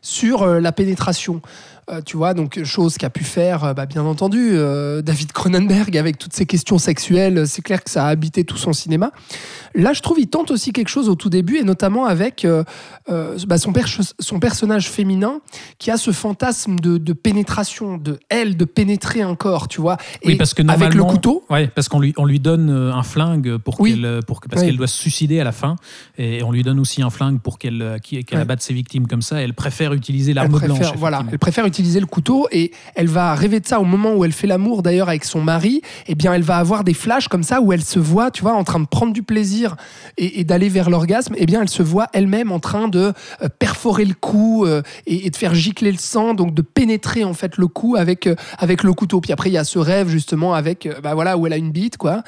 [0.00, 1.42] sur euh, la pénétration.
[1.88, 5.96] Euh, tu vois, donc chose qu'a pu faire, euh, bah, bien entendu, euh, David Cronenberg
[5.96, 7.46] avec toutes ces questions sexuelles.
[7.46, 9.12] C'est clair que ça a habité tout son cinéma.
[9.76, 12.64] Là, je trouve il tente aussi quelque chose au tout début, et notamment avec euh,
[13.46, 15.40] bah, son, perche- son personnage féminin
[15.78, 19.96] qui a ce fantasme de, de pénétration, de elle, de pénétrer un corps, tu vois.
[20.24, 23.58] Oui, parce que avec le couteau, Ouais, parce qu'on lui, on lui donne un flingue
[23.58, 23.92] pour Oui.
[23.92, 24.68] qu'elle, pour que, parce Oui.
[24.68, 25.76] qu'elle doit se suicider à la fin,
[26.18, 28.36] et on lui donne aussi un flingue pour qu'elle, qu'elle Ouais.
[28.38, 29.40] abatte ses victimes comme ça.
[29.40, 30.80] Elle préfère utiliser l'arme blanche.
[30.96, 34.24] voilà, elle préfère utiliser le couteau et elle va rêver de ça au moment où
[34.24, 35.82] elle fait l'amour d'ailleurs avec son mari.
[36.06, 38.54] Eh bien, elle va avoir des flashs comme ça où elle se voit, tu vois,
[38.54, 39.76] en train de prendre du plaisir
[40.16, 41.34] et, et d'aller vers l'orgasme.
[41.36, 43.12] Eh bien, elle se voit elle-même en train de
[43.42, 47.24] euh, perforer le cou euh, et, et de faire gicler le sang, donc de pénétrer
[47.24, 49.20] en fait le cou avec euh, avec le couteau.
[49.20, 51.72] Puis après, il y a ce rêve justement avec, bah voilà, où elle a une
[51.72, 52.22] bite, quoi.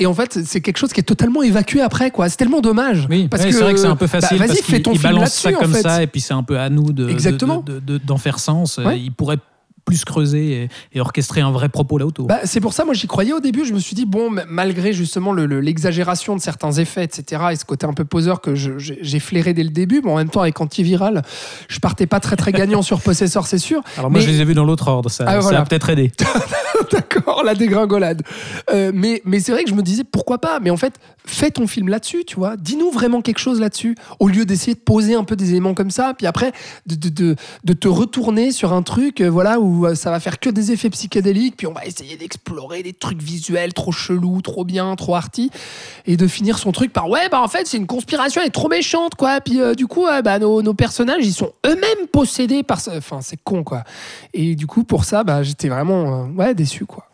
[0.00, 2.28] Et en fait, c'est quelque chose qui est totalement évacué après, quoi.
[2.30, 3.06] C'est tellement dommage.
[3.10, 4.80] Oui, parce ouais, que c'est vrai que c'est un peu bah, facile vas-y, parce fais
[4.80, 5.82] ton il film balance ça en comme fait.
[5.82, 7.62] ça et puis c'est un peu à nous de, de- Exactement.
[7.66, 8.78] de- de- d'en faire sens.
[8.78, 8.98] Ouais.
[8.98, 9.36] Il pourrait
[9.90, 12.26] plus creuser et, et orchestrer un vrai propos là autour.
[12.28, 13.64] Bah, c'est pour ça, moi, j'y croyais au début.
[13.64, 17.56] Je me suis dit, bon, malgré justement le- le- l'exagération de certains effets, etc., et
[17.56, 20.42] ce côté un peu poseur que j'ai flairé dès le début, bon, en même temps,
[20.42, 21.22] avec Antiviral,
[21.68, 23.82] je partais pas très, très gagnant sur Possessor, c'est sûr.
[23.98, 25.60] Alors moi mais- je les ai vus dans l'autre ordre, ça, Ah, ça voilà.
[25.60, 26.12] a peut-être aidé.
[26.92, 28.22] D'accord, la dégringolade.
[28.70, 30.60] Euh, mais mais c'est vrai que je me disais, pourquoi pas?
[30.60, 32.56] Mais en fait, fais ton film là-dessus, tu vois.
[32.56, 35.90] Dis-nous vraiment quelque chose là-dessus, au lieu d'essayer de poser un peu des éléments comme
[35.90, 36.52] ça, puis après,
[36.86, 40.20] de, de, de, de te retourner sur un truc, euh, voilà, où euh, ça va
[40.20, 44.40] faire que des effets psychédéliques, puis on va essayer d'explorer des trucs visuels trop chelous,
[44.42, 45.50] trop bien, trop arty,
[46.06, 48.50] et de finir son truc par, ouais, bah en fait, c'est une conspiration, elle est
[48.50, 49.40] trop méchante, quoi.
[49.40, 52.80] Puis euh, du coup, bah, nos, nos personnages, ils sont eux-mêmes possédés par...
[52.80, 53.84] ce- Enfin, c'est con, quoi.
[54.34, 57.06] Et du coup, pour ça, bah, j'étais vraiment, euh, ouais, déçu, quoi.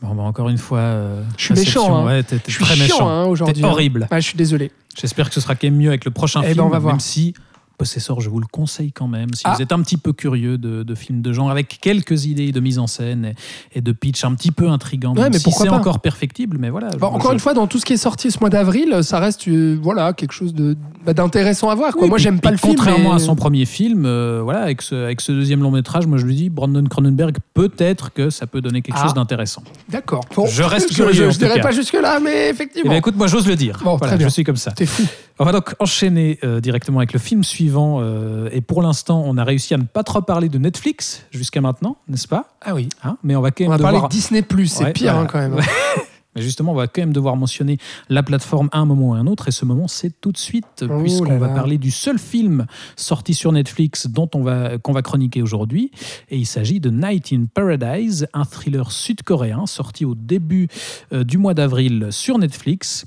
[0.00, 0.96] Bon, bah, encore une fois,
[1.36, 2.06] Je suis méchant, hein.
[2.06, 3.08] ouais, t'es- t'es Je suis très chiant méchant.
[3.08, 3.60] hein, aujourd'hui.
[3.62, 3.70] T'es hein.
[3.70, 4.08] horrible.
[4.10, 4.72] Ouais, je suis désolé.
[5.00, 6.78] J'espère que ce sera quand même mieux avec le prochain Eh ben, film, on va
[6.80, 6.94] voir.
[6.94, 7.34] même si
[7.82, 9.34] Possessor, je vous le conseille quand même.
[9.34, 9.54] Si Ah.
[9.56, 12.60] vous êtes un petit peu curieux de, de films de genre, avec quelques idées de
[12.60, 15.68] mise en scène et, et de pitch un petit peu intrigant, Ouais, mais si c'est
[15.68, 16.90] encore perfectible, mais voilà.
[16.90, 18.98] Bon, je- encore je- une fois, dans tout ce qui est sorti ce mois d'avril,
[19.02, 21.92] ça reste euh, voilà quelque chose de bah, d'intéressant à voir.
[21.94, 22.04] Quoi.
[22.04, 22.76] Oui, moi, j'aime pas le film.
[22.76, 26.06] Contrairement mais- à son premier film, euh, voilà, avec ce, avec ce deuxième long métrage,
[26.06, 29.02] moi je lui dis, Brandon Cronenberg, peut-être que ça peut donner quelque Ah.
[29.06, 29.64] chose d'intéressant.
[29.88, 30.24] D'accord.
[30.36, 32.92] Bon, Je reste curieux, je, tout dirais pas jusque là, mais Eh effectivement.
[32.92, 33.80] ben, écoute, moi j'ose le dire.
[33.82, 34.28] Bon, Voilà, très bien.
[34.28, 34.70] je suis comme ça.
[34.70, 35.02] T'es fou.
[35.38, 37.71] On va donc enchaîner euh, directement avec le film suivant.
[37.78, 41.60] Euh, et pour l'instant, on a réussi à ne pas trop parler de Netflix jusqu'à
[41.60, 42.48] maintenant, n'est-ce pas?
[42.60, 42.88] Ah oui.
[43.04, 44.66] Hein Mais on va quand On même va parler de Disney Plus.
[44.68, 45.20] C'est Ouais, pire voilà.
[45.20, 45.56] hein, quand même.
[46.34, 47.76] Mais justement, on va quand même devoir mentionner
[48.08, 49.48] la plateforme à un moment ou à un autre.
[49.48, 52.64] Et ce moment, c'est tout de suite, Oh puisqu'on va parler du seul film
[52.96, 55.90] sorti sur Netflix dont on va qu'on va chroniquer aujourd'hui.
[56.30, 60.68] Et il s'agit de Night in Paradise, un thriller sud-coréen sorti au début
[61.12, 63.04] euh, du mois d'avril sur Netflix.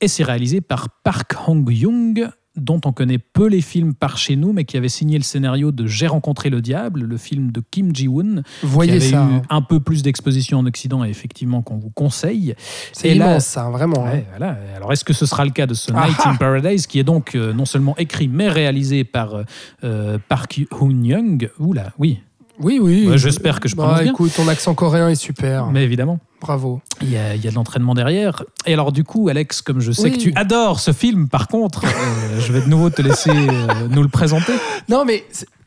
[0.00, 4.52] Et c'est réalisé par Park Hong-young, dont on connaît peu les films par chez nous,
[4.52, 7.94] mais qui avait signé le scénario de J'ai rencontré le diable, le film de Kim
[7.94, 9.16] Ji-woon, qui Voyez avait ça.
[9.16, 9.42] eu hein.
[9.48, 12.54] un peu plus d'exposition en Occident et effectivement qu'on vous conseille.
[12.92, 14.06] C'est et là- immense, ça, vraiment.
[14.06, 14.20] hein.
[14.30, 14.58] Voilà.
[14.76, 16.98] Alors, est-ce que ce sera le cas de ce Ah Night ah in Paradise, qui
[16.98, 19.44] est donc euh, non seulement écrit mais réalisé par euh,
[19.84, 22.20] euh, Park Hoon-young Oula, oui,
[22.62, 23.08] Oui, oui.
[23.08, 24.12] Ouais, j'espère que je Bah, prononce bien.
[24.12, 25.66] Écoute, ton accent coréen est super.
[25.66, 26.80] mais évidemment, Bravo.
[27.00, 28.42] il y, a, il y a de l'entraînement derrière.
[28.66, 30.12] Et alors, du coup, Alex, comme je sais Oui.
[30.12, 33.88] que tu adores ce film, par contre, euh, je vais de nouveau te laisser euh,
[33.90, 34.52] nous le présenter.
[34.88, 35.24] Non, mais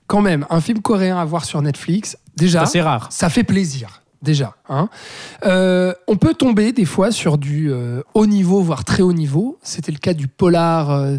[0.08, 2.66] quand même, un film coréen à voir sur Netflix, déjà.
[2.66, 3.08] C'est rare.
[3.12, 4.56] ça fait plaisir déjà.
[4.70, 4.90] hein.
[5.46, 7.72] Euh, on peut tomber des fois sur du
[8.16, 9.60] haut niveau, voire très haut niveau.
[9.62, 11.10] C'était le cas du polar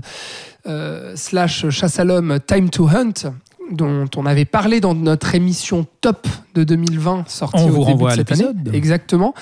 [1.14, 3.32] slash chasse à l'homme Time to Hunt,
[3.70, 8.04] dont on avait parlé dans notre émission top de 2020 sortie On au vous début
[8.04, 8.46] de cette année.
[8.72, 9.34] Exactement.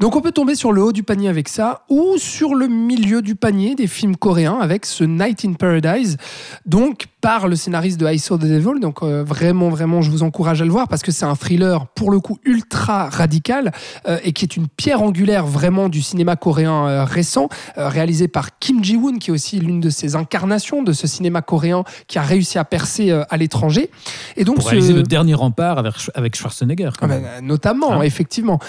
[0.00, 3.22] Donc on peut tomber sur le haut du panier avec ça ou sur le milieu
[3.22, 6.16] du panier des films coréens avec ce Night in Paradise,
[6.64, 8.78] donc par le scénariste de I Saw the Devil.
[8.80, 11.88] Donc euh, vraiment, vraiment, je vous encourage à le voir parce que c'est un thriller
[11.88, 13.72] pour le coup ultra radical
[14.06, 18.60] euh, et qui est une pierre angulaire vraiment du cinéma coréen euh, récent, réalisé par
[18.60, 22.22] Kim Ji-woon, qui est aussi l'une de ces incarnations de ce cinéma coréen qui a
[22.22, 23.90] réussi à percer à l'étranger.
[24.36, 26.90] Et donc Pour ce- réaliser le dernier rempart avec, avec Schwarzenegger.
[26.96, 28.60] quand ah ben, notamment, Hein effectivement.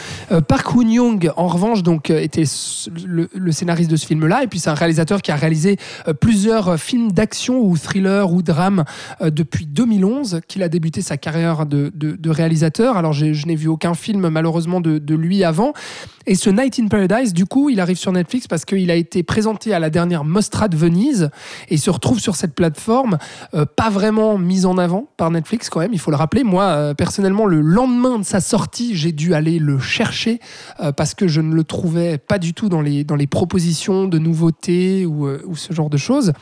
[0.47, 2.45] Park Hoon-young, en revanche, donc, était
[3.05, 4.41] le, le scénariste de ce film-là.
[4.43, 5.77] Et puis, c'est un réalisateur qui a réalisé
[6.19, 8.83] plusieurs films d'action ou thrillers ou drames
[9.21, 11.91] euh, depuis 2011, qu'il a débuté sa carrière de,
[12.29, 12.97] réalisateur.
[12.97, 15.73] Alors, je n'ai vu aucun film, malheureusement, de, lui avant.
[16.25, 19.23] Et ce Night in Paradise, du coup, il arrive sur Netflix parce qu'il a été
[19.23, 21.29] présenté à la dernière Mostra de Venise
[21.69, 23.17] et se retrouve sur cette plateforme,
[23.53, 26.43] euh, pas vraiment mise en avant par Netflix quand même, il faut le rappeler.
[26.43, 30.39] Moi, euh, personnellement, le lendemain de sa sortie, j'ai dû aller le chercher
[30.97, 34.19] parce que je ne le trouvais pas du tout dans les, dans les propositions de
[34.19, 36.33] nouveautés ou, ou ce genre de choses.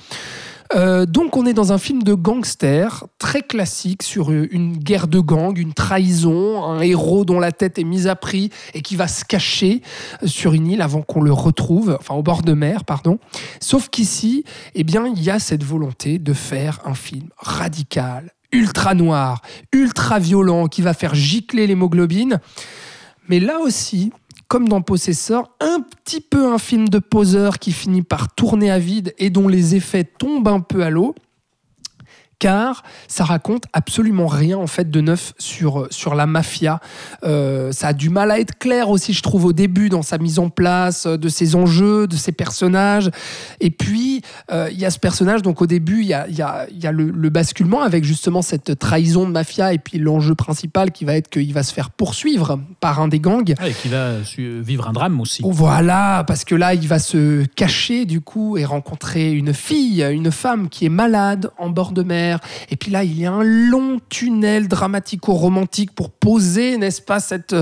[0.73, 5.19] Euh, donc on est dans un film de gangster très classique sur une guerre de
[5.19, 9.07] gang, une trahison, un héros dont la tête est mise à prix et qui va
[9.07, 9.81] se cacher
[10.25, 13.19] sur une île avant qu'on le retrouve, enfin au bord de mer, pardon.
[13.59, 14.43] Sauf qu'ici,
[14.73, 19.41] eh bien, il y a cette volonté de faire un film radical, ultra noir,
[19.71, 22.39] ultra violent, qui va faire gicler l'hémoglobine.
[23.27, 24.11] Mais là aussi,
[24.47, 28.79] comme dans Possessor, un petit peu un film de poseur qui finit par tourner à
[28.79, 31.15] vide et dont les effets tombent un peu à l'eau.
[32.39, 36.79] Car ça raconte absolument rien en fait de neuf sur, sur la mafia.
[37.23, 40.17] Euh, ça a du mal à être clair aussi, je trouve, au début dans sa
[40.17, 43.09] mise en place euh, de ses enjeux, de ses personnages.
[43.59, 44.21] Et puis
[44.51, 46.67] euh, il y a ce personnage, donc au début il y a, il y a,
[46.71, 50.91] y a le, le basculement avec justement cette trahison de mafia et puis l'enjeu principal
[50.91, 53.53] qui va être qu'il va se faire poursuivre par un des gangs.
[53.59, 55.41] Ah, et qui va vivre un drame aussi.
[55.43, 60.03] Oh, Voilà, parce que là, il va se cacher du coup et rencontrer une fille,
[60.03, 62.24] une femme qui est malade en bord de mer.
[62.69, 67.55] Et puis là, il y a un long tunnel dramatico-romantique pour poser, n'est-ce pas, cette,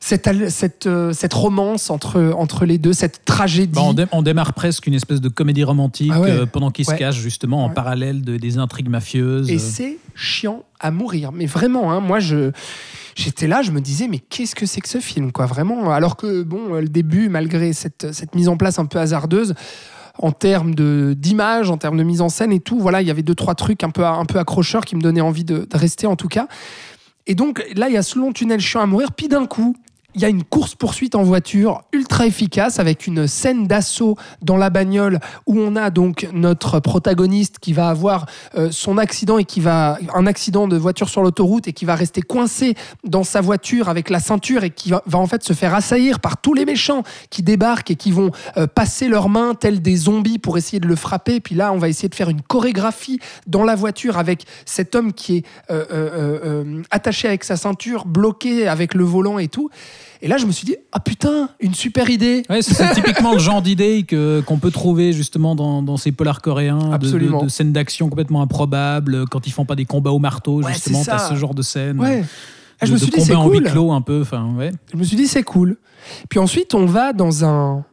[0.00, 3.72] cette, cette, euh, cette romance entre, entre les deux, cette tragédie.
[3.74, 6.30] Bah, on, dé- on démarre presque une espèce de comédie romantique Ah ouais.
[6.30, 6.94] euh, pendant qu'il Ouais.
[6.94, 9.50] se cache justement en parallèle de- des intrigues mafieuses.
[9.50, 11.32] Et c'est chiant à mourir.
[11.32, 12.52] Mais vraiment, hein, moi, je.
[13.18, 15.90] J'étais là, je me disais, mais qu'est-ce que c'est que ce film, quoi, vraiment?
[15.90, 19.54] Alors que, bon, le début, malgré cette, cette mise en place un peu hasardeuse,
[20.18, 20.74] en termes
[21.14, 23.54] d'image, en termes de mise en scène et tout, voilà, il y avait deux, trois
[23.54, 26.28] trucs un peu, un peu accrocheurs qui me donnaient envie de, de rester, en tout
[26.28, 26.48] cas.
[27.26, 29.76] Et donc, là, il y a ce long tunnel chiant à mourir, puis d'un coup,
[30.16, 34.70] il y a une course-poursuite en voiture ultra efficace avec une scène d'assaut dans la
[34.70, 38.24] bagnole où on a donc notre protagoniste qui va avoir
[38.56, 41.94] euh, son accident et qui va un accident de voiture sur l'autoroute et qui va
[41.94, 45.74] rester coincé dans sa voiture avec la ceinture et qui va, en fait se faire
[45.74, 49.82] assaillir par tous les méchants qui débarquent et qui vont euh, passer leurs mains tels
[49.82, 51.40] des zombies pour essayer de le frapper.
[51.40, 55.12] Puis là, on va essayer de faire une chorégraphie dans la voiture avec cet homme
[55.12, 59.68] qui est euh, attaché avec sa ceinture, bloqué avec le volant et tout.
[60.22, 62.42] Et là, je me suis dit, ah putain, une super idée.
[62.48, 66.40] Ouais, c'est typiquement le genre d'idée que- qu'on peut trouver justement dans, dans ces polars
[66.40, 67.42] coréens, de- de, Absolument.
[67.42, 71.02] de scènes d'action complètement improbables, quand ils font pas des combats au marteau, Ouais, justement,
[71.04, 72.00] t'as ce genre de scène.
[72.00, 72.24] Ouais.
[72.80, 73.62] Ah, De, je me suis dit, c'est cool.
[73.62, 74.22] clos un peu,
[74.58, 74.72] ouais.
[74.92, 75.76] Je me suis dit, c'est cool.
[76.28, 77.84] Puis ensuite, on va dans un,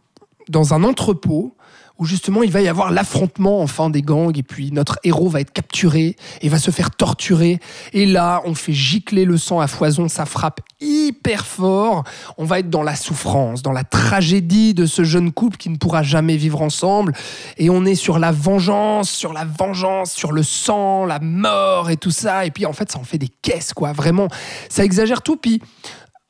[0.49, 1.55] dans un entrepôt
[2.03, 5.39] où justement il va y avoir l'affrontement enfin des gangs et puis notre héros va
[5.39, 7.61] être capturé et va se faire torturer.
[7.93, 12.03] Et là, on fait gicler le sang à foison, ça frappe hyper fort.
[12.37, 15.77] On va être dans la souffrance, dans la tragédie de ce jeune couple qui ne
[15.77, 17.13] pourra jamais vivre ensemble.
[17.57, 21.95] Et on est sur la vengeance, sur la vengeance, sur le sang, la mort et
[21.95, 22.45] tout ça.
[22.45, 23.93] Et puis en fait, ça en fait des caisses, quoi.
[23.93, 24.27] Vraiment,
[24.67, 25.37] ça exagère tout.
[25.37, 25.61] Puis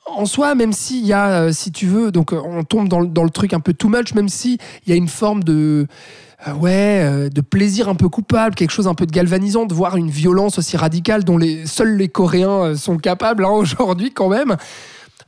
[0.05, 2.99] en soi, même s'il y a, euh, si tu veux, donc euh, on tombe dans,
[2.99, 5.87] le- truc un peu too much, même s'il y a une forme de,
[6.47, 9.95] euh, ouais, de plaisir un peu coupable, quelque chose un peu de galvanisant, de voir
[9.97, 14.57] une violence aussi radicale dont seuls les Coréens sont capables hein, aujourd'hui quand même.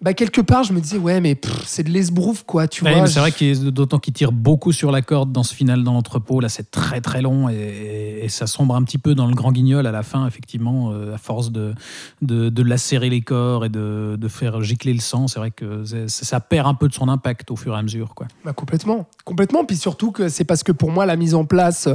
[0.01, 3.07] Bah, quelque part, je me disais, ouais, mais c'est de l'esbrouf, quoi, tu Ouais, vois.
[3.07, 5.93] c'est vrai qu'il est- d'autant qu'il tire beaucoup sur la corde dans ce final dans
[5.93, 6.39] l'entrepôt.
[6.39, 9.51] Là, c'est très très long et, et ça sombre un petit peu dans le grand
[9.51, 11.73] guignol à la fin, effectivement, euh, à force de,
[12.21, 15.27] de, de lacérer les corps et de, de faire gicler le sang.
[15.27, 18.13] C'est vrai que ça perd un peu de son impact au fur et à mesure.
[18.15, 18.27] Quoi.
[18.43, 19.65] Bah, complètement, complètement.
[19.65, 21.87] Puis surtout que c'est parce que pour moi la mise en place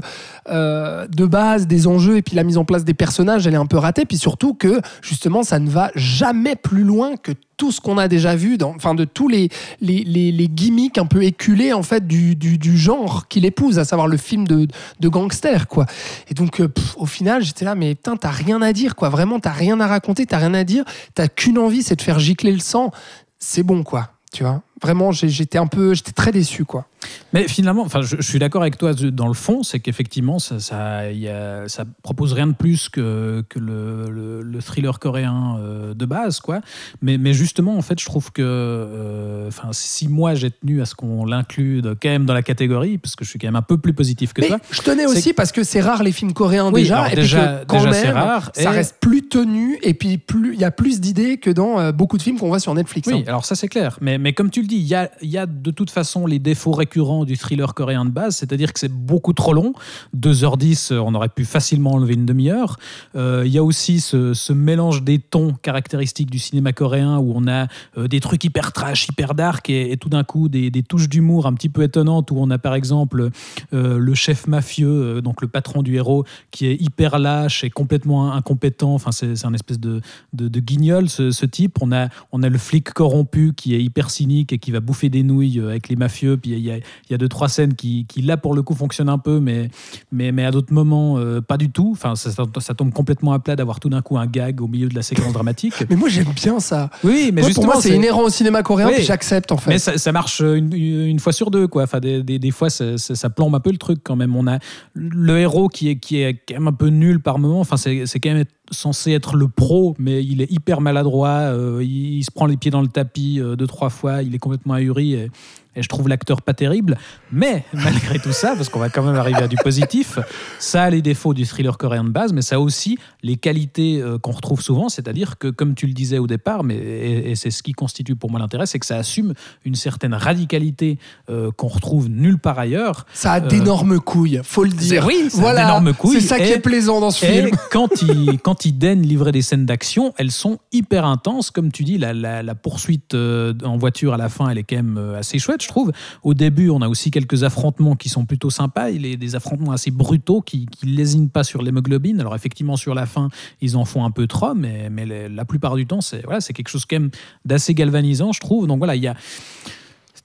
[0.49, 3.59] euh, de base des enjeux et puis la mise en place des personnages, elle est
[3.59, 4.05] un peu ratée.
[4.07, 8.09] Puis surtout que justement ça ne va jamais plus loin que tout ce qu'on a
[8.09, 9.51] déjà vu, dans, enfin de tous les,
[9.83, 14.09] les, les, gimmicks un peu éculés en fait du, du, genre qu'il épouse, à savoir
[14.09, 14.67] le film de,
[14.99, 15.85] de gangster quoi.
[16.31, 19.41] Et donc euh, au final j'étais là mais putain t'as rien à dire quoi, vraiment
[19.41, 20.85] t'as rien à raconter, t'as rien à dire,
[21.15, 22.93] t'as qu'une envie c'est de faire gicler le sang,
[23.39, 24.09] c'est bon quoi.
[24.33, 26.87] Tu vois, vraiment, j'étais un peu, j'étais très déçu, quoi.
[27.33, 30.59] Mais finalement, enfin, je, je suis d'accord avec toi dans le fond, c'est qu'effectivement, ça,
[30.61, 35.57] ça, y a- ça propose rien de plus que, que le, le- le thriller coréen
[35.61, 36.61] euh, de base, quoi.
[37.03, 40.85] Mais, mais justement, en fait, je trouve que, euh, enfin, si moi j'ai tenu à
[40.87, 43.63] ce qu'on l'inclue quand même dans la catégorie, parce que je suis quand même un
[43.63, 44.59] peu plus positif que Mais toi.
[44.71, 47.61] je tenais aussi parce que c'est rare les films coréens Oui, déjà, et déjà- puis
[47.61, 50.61] que quand déjà, même, c'est rare, ça et- reste plus tenu, et puis plus, il
[50.61, 53.09] y a plus d'idées que dans euh, beaucoup de films qu'on voit sur Netflix.
[53.09, 53.25] Oui, hein.
[53.29, 53.97] alors ça c'est clair.
[54.01, 56.39] Mais, mais comme tu le dis, il y a, y a de toute façon les
[56.39, 59.73] défauts récurrents défauts du thriller coréen de base, c'est-à-dire que c'est beaucoup trop long.
[60.17, 62.79] 2h10, on aurait pu facilement enlever une demi-heure.
[63.17, 67.47] Euh, Il y a aussi ce, mélange des tons caractéristiques du cinéma coréen où on
[67.47, 67.67] a
[67.97, 71.53] euh, des trucs hyper trash, hyper dark et, tout d'un coup des, touches d'humour un
[71.55, 73.31] petit peu étonnantes où on a par exemple
[73.73, 77.71] euh, le chef mafieux, euh, donc le patron du héros, qui est hyper lâche et
[77.71, 78.95] complètement incompétent.
[78.95, 80.01] Enfin, c'est un espèce de,
[80.35, 81.79] guignol, ce, ce type.
[81.81, 85.09] On a, on a le flic corrompu qui est hyper cynique et qui va bouffer
[85.09, 86.37] des nouilles euh, avec les mafieux.
[86.37, 86.79] Puis il y a,
[87.11, 89.71] y a deux, trois scènes qui, qui, là, pour le coup, fonctionnent un peu, mais,
[90.13, 91.91] mais, mais à d'autres moments, euh, pas du tout.
[91.93, 94.95] Enfin, ça, tombe complètement à plat d'avoir tout d'un coup un gag au milieu de
[94.95, 95.75] la séquence dramatique.
[95.91, 96.91] Mais moi, j'aime bien ça.
[97.05, 98.95] Oui, mais Moi, pour justement, moi, c'est inhérent au cinéma coréen, Oui.
[98.97, 99.71] puis j'accepte en fait.
[99.71, 101.83] Mais ça, ça marche une, une fois sur deux, quoi.
[101.85, 104.37] Enfin, des, des, des fois, ça, plombe un peu le truc quand même.
[104.37, 104.59] On a
[104.95, 107.61] le héros qui est, qui est quand même un peu nul par moment.
[107.61, 111.29] Enfin, c'est c'est quand même censé être le pro, mais il est hyper maladroit.
[111.29, 114.23] euh, il, il se prend les pieds dans le tapis euh, deux, trois fois.
[114.23, 115.15] Il est complètement ahuri.
[115.15, 115.31] Et,
[115.77, 116.97] et je trouve l'acteur pas terrible.
[117.33, 120.19] Mais malgré tout ça, parce qu'on va quand même arriver à du positif,
[120.59, 124.01] ça a les défauts du thriller coréen de base, mais ça a aussi les qualités
[124.03, 124.89] euh, qu'on retrouve souvent.
[124.89, 128.17] C'est-à-dire que, comme tu le disais au départ, mais, et, et c'est ce qui constitue
[128.17, 130.99] pour moi l'intérêt, c'est que ça assume une certaine radicalité
[131.29, 133.07] euh, qu'on retrouve nulle part ailleurs.
[133.13, 135.05] Ça a d'énormes couilles, faut le dire.
[135.05, 136.21] Euh, oui, ça voilà, d'énormes couilles.
[136.21, 137.51] C'est ça qui Et- est plaisant dans ce Et film.
[137.71, 141.51] quand il, quand il daigne livrer des scènes d'action, elles sont hyper intenses.
[141.51, 144.63] Comme tu dis, la, la- la poursuite euh, en voiture à la fin, elle est
[144.65, 145.93] quand même euh, assez chouette, je trouve.
[146.23, 148.91] Au début, on a aussi quelques affrontements qui sont plutôt sympas.
[148.91, 152.21] Il des affrontements assez brutaux qui ne lésinent pas sur l'hémoglobine.
[152.21, 153.29] Alors, effectivement, sur la fin,
[153.61, 156.41] ils en font un peu trop, mais, mais les- la plupart du temps, c'est voilà,
[156.41, 157.11] quelque chose quand même
[157.45, 158.67] d'assez galvanisant, je trouve.
[158.67, 159.15] Donc voilà, il y a.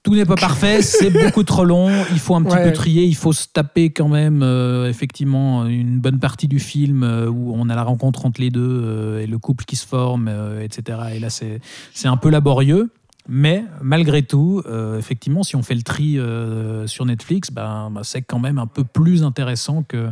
[0.03, 2.63] Tout n'est pas parfait, c'est beaucoup trop long, il faut un petit Ouais.
[2.65, 7.01] peu trier, il faut se taper quand même euh, effectivement une bonne partie du film
[7.01, 9.87] euh, où on a la rencontre entre les deux euh, et le couple qui se
[9.87, 10.29] forme,
[10.61, 10.99] etc.
[11.15, 11.59] Et là, c'est
[11.93, 12.91] c'est un peu laborieux.
[13.27, 18.03] Mais malgré tout, euh, effectivement, si on fait le tri euh, sur Netflix, ben, ben,
[18.03, 20.09] c'est quand même un peu plus intéressant que,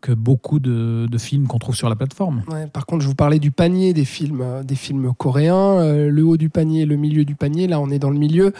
[0.00, 2.42] que beaucoup de, films qu'on trouve sur la plateforme.
[2.72, 6.36] Par contre, je vous parlais du panier des films, euh, des films coréens, le haut
[6.36, 7.66] du panier, le milieu du panier.
[7.66, 8.52] Là, on est dans le milieu,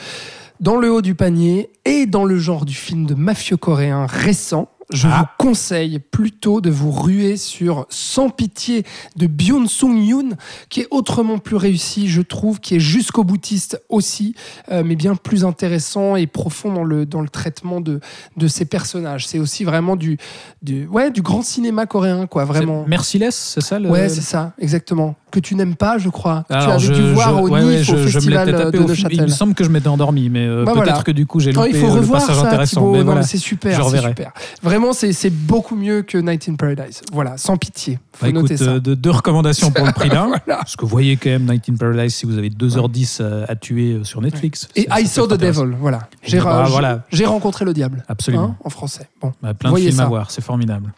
[0.61, 4.69] dans le haut du panier et dans le genre du film de mafieux coréen récent.
[4.91, 5.19] Je Ah.
[5.21, 8.85] vous conseille plutôt de vous ruer sur Sans pitié
[9.17, 10.31] de Byun Sung Yoon,
[10.71, 14.35] qui est autrement plus réussi, je trouve, qui est jusqu'au boutiste aussi,
[14.71, 18.01] euh, mais bien plus intéressant et profond dans le, dans le traitement de,
[18.37, 19.27] de ses personnages.
[19.27, 20.17] C'est aussi vraiment du,
[20.63, 22.87] du, ouais, du grand cinéma coréen, quoi, vraiment.
[22.87, 23.91] Merciless, c'est ça le...
[23.91, 25.17] Ouais, c'est ça, exactement.
[25.31, 26.45] Que tu n'aimes pas, je crois.
[26.49, 28.09] tu Alors, avais je- dû voir je- au ouais, NIF, ouais, au je- je me
[28.13, 28.73] festival tapé de film.
[28.73, 29.31] Il me Neuchâtel.
[29.31, 31.03] semble que je m'étais endormi, mais euh, Bah peut-être voilà.
[31.03, 32.81] que du coup j'ai loupé il faut euh, le revoir passage ça, intéressant.
[32.81, 32.93] Thibaut.
[32.93, 33.21] mais Non, voilà.
[33.21, 34.09] mais c'est super, je c'est reverrai.
[34.09, 34.33] super.
[34.63, 37.03] Vraiment, c'est beaucoup mieux que Night in Paradise.
[37.13, 37.99] Voilà, sans pitié.
[38.15, 38.73] Faut Bah, noter écoute, ça.
[38.73, 40.27] euh, de- deux recommandations pour le prix d'un.
[40.29, 40.41] Voilà.
[40.47, 43.55] Parce que vous voyez quand même Night in Paradise si vous avez 2h10 à, à
[43.55, 44.67] tuer sur Netflix.
[44.77, 45.35] Et I Saw the.
[45.39, 46.09] Devil, voilà.
[46.25, 47.03] Et J'ai bah, voilà.
[47.13, 48.03] j'ai rencontré le diable.
[48.09, 48.57] Absolument.
[48.59, 49.09] Hein, en français.
[49.21, 49.33] Bon.
[49.43, 50.93] Bah, plein de films à voir, c'est formidable.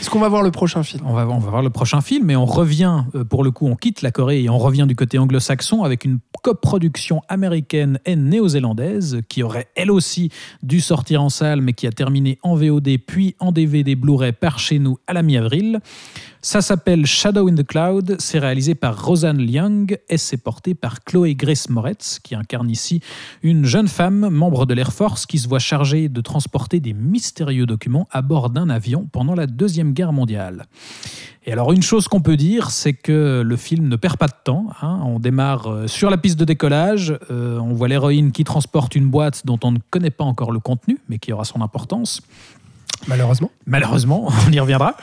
[0.00, 1.02] Est-ce qu'on va voir le prochain film?
[1.06, 4.02] On va, voir le prochain film et on revient, euh, pour le coup, on quitte
[4.02, 9.42] la Corée et on revient du côté anglo-saxon avec une coproduction américaine et néo-zélandaise qui
[9.42, 10.30] aurait elle aussi
[10.62, 14.58] dû sortir en salle mais qui a terminé en VOD puis en DVD Blu-ray par
[14.58, 15.80] chez nous à la mi-avril.
[16.46, 21.02] Ça s'appelle Shadow in the Cloud, c'est réalisé par Rosanne Liang et c'est porté par
[21.02, 23.00] Chloé Grace Moretz qui incarne ici
[23.42, 27.66] une jeune femme, membre de l'Air Force, qui se voit chargée de transporter des mystérieux
[27.66, 30.66] documents à bord d'un avion pendant la Deuxième Guerre mondiale.
[31.46, 34.34] Et alors une chose qu'on peut dire, c'est que le film ne perd pas de
[34.44, 34.68] temps.
[34.82, 35.00] hein.
[35.02, 39.10] On démarre euh, sur la piste de décollage, euh, on voit l'héroïne qui transporte une
[39.10, 42.22] boîte dont on ne connaît pas encore le contenu, mais qui aura son importance.
[43.08, 43.50] Malheureusement.
[43.66, 44.96] Malheureusement, on y reviendra.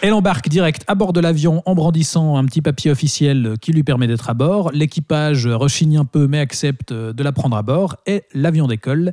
[0.00, 3.82] Elle embarque direct à bord de l'avion en brandissant un petit papier officiel qui lui
[3.82, 4.70] permet d'être à bord.
[4.72, 9.12] L'équipage rechigne un peu mais accepte de la prendre à bord et l'avion décolle.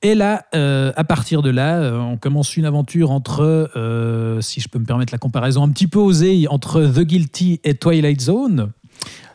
[0.00, 4.60] Et là, euh, à partir de là, euh, on commence une aventure entre, euh, si
[4.60, 8.20] je peux me permettre la comparaison un petit peu osée, entre The Guilty et Twilight
[8.20, 8.70] Zone.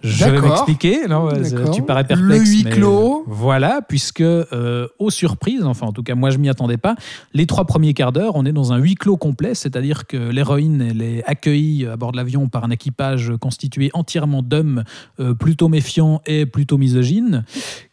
[0.03, 1.07] Je vais m'expliquer.
[1.07, 1.29] Non,
[1.73, 2.49] tu parais Le perplexe.
[2.49, 3.23] huis mais clos.
[3.25, 6.95] Voilà, puisque euh, aux surprises, enfin en tout cas moi je m'y attendais pas,
[7.33, 10.81] les trois premiers quarts d'heure, on est dans un huis clos complet, c'est-à-dire que l'héroïne
[10.81, 14.83] elle est accueillie à bord de l'avion par un équipage constitué entièrement d'hommes
[15.19, 17.45] euh, plutôt méfiants et plutôt misogynes,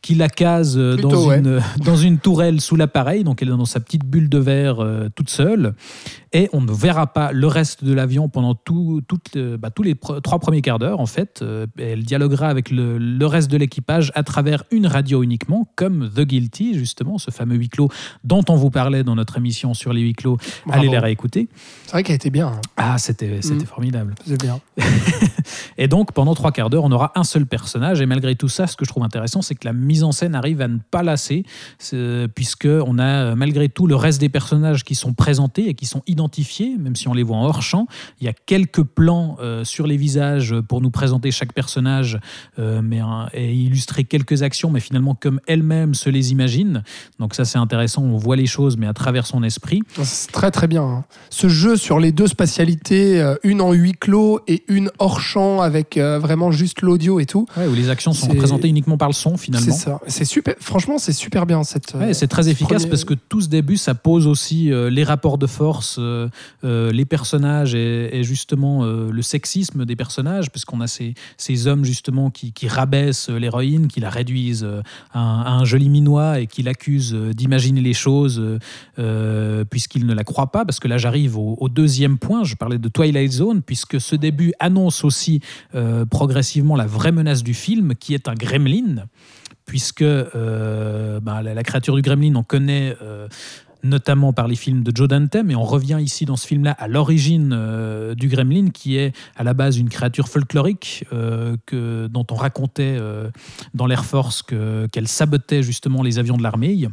[0.02, 1.38] qui la case euh, Plutôt, dans, ouais.
[1.38, 4.80] une, dans une tourelle sous l'appareil, donc elle est dans sa petite bulle de verre
[4.80, 5.74] euh, toute seule,
[6.32, 9.82] et on ne verra pas le reste de l'avion pendant tout, toute, euh, bah, tous
[9.82, 11.40] les trois premiers quarts d'heure en fait.
[11.42, 16.08] Euh, elle dialoguera avec le, le reste de l'équipage à travers une radio uniquement, comme
[16.08, 17.88] The Guilty justement, ce fameux huis clos
[18.24, 20.38] dont on vous parlait dans notre émission sur les huis clos.
[20.66, 20.80] Bravo.
[20.80, 21.48] Allez les réécouter.
[21.86, 22.48] C'est vrai qu'elle était bien.
[22.48, 22.60] hein.
[22.76, 23.66] Ah, c'était c'était Mm.
[23.66, 24.14] formidable.
[24.26, 24.60] C'est bien.
[25.78, 28.00] Et donc, pendant trois quarts d'heure, on aura un seul personnage.
[28.00, 30.34] Et malgré tout ça, ce que je trouve intéressant, c'est que la mise en scène
[30.34, 31.42] arrive à ne pas lasser,
[31.78, 35.86] c'est- puisqu'on a euh, malgré tout le reste des personnages qui sont présentés et qui
[35.86, 37.86] sont identifiés, même si on les voit en hors champ.
[38.20, 42.18] Il y a quelques plans euh, sur les visages pour nous présenter chaque personnage
[42.58, 46.82] euh, mais, hein, et illustrer quelques actions, mais finalement comme elle-même se les imagine.
[47.18, 49.80] Donc ça c'est intéressant, on voit les choses, mais à travers son esprit.
[50.02, 50.82] C'est très très bien.
[50.84, 51.04] hein.
[51.30, 55.60] Ce jeu sur les deux spatialités, euh, une en huis clos et une hors champ
[55.60, 57.46] avec euh, vraiment juste l'audio et tout.
[57.56, 59.66] Ouais, où les actions sont représentées uniquement par le son finalement.
[59.80, 60.00] Ça.
[60.06, 60.54] C'est super.
[60.60, 61.94] Franchement, c'est super bien cette.
[61.94, 65.04] Ouais, c'est très efficace premier- parce que tout ce début, ça pose aussi euh, les
[65.04, 66.28] rapports de force, euh,
[66.64, 71.84] euh, les personnages et, et justement le sexisme des personnages, puisqu'on a ces, ces hommes
[71.84, 74.66] justement qui, qui rabaissent l'héroïne, qui la réduisent
[75.12, 78.58] à un, à un joli minois et qui l'accusent d'imaginer les choses euh,
[78.98, 80.64] euh, puisqu'il ne la croit pas.
[80.64, 82.44] Parce que là, j'arrive au, au deuxième point.
[82.44, 85.40] Je parlais de Twilight Zone, puisque ce début annonce aussi
[86.10, 89.06] progressivement la vraie menace du film, qui est un gremlin
[89.70, 93.28] puisque euh, bah, la, créature du gremlin, on connaît euh,
[93.84, 96.88] notamment par les films de Joe Dante, mais on revient ici dans ce film-là à
[96.88, 101.04] l'origine euh, du gremlin, qui est à la base une créature folklorique
[101.66, 102.98] que, dont on racontait
[103.72, 106.88] dans l'Air Force que- qu'elle sabotait justement les avions de l'armée.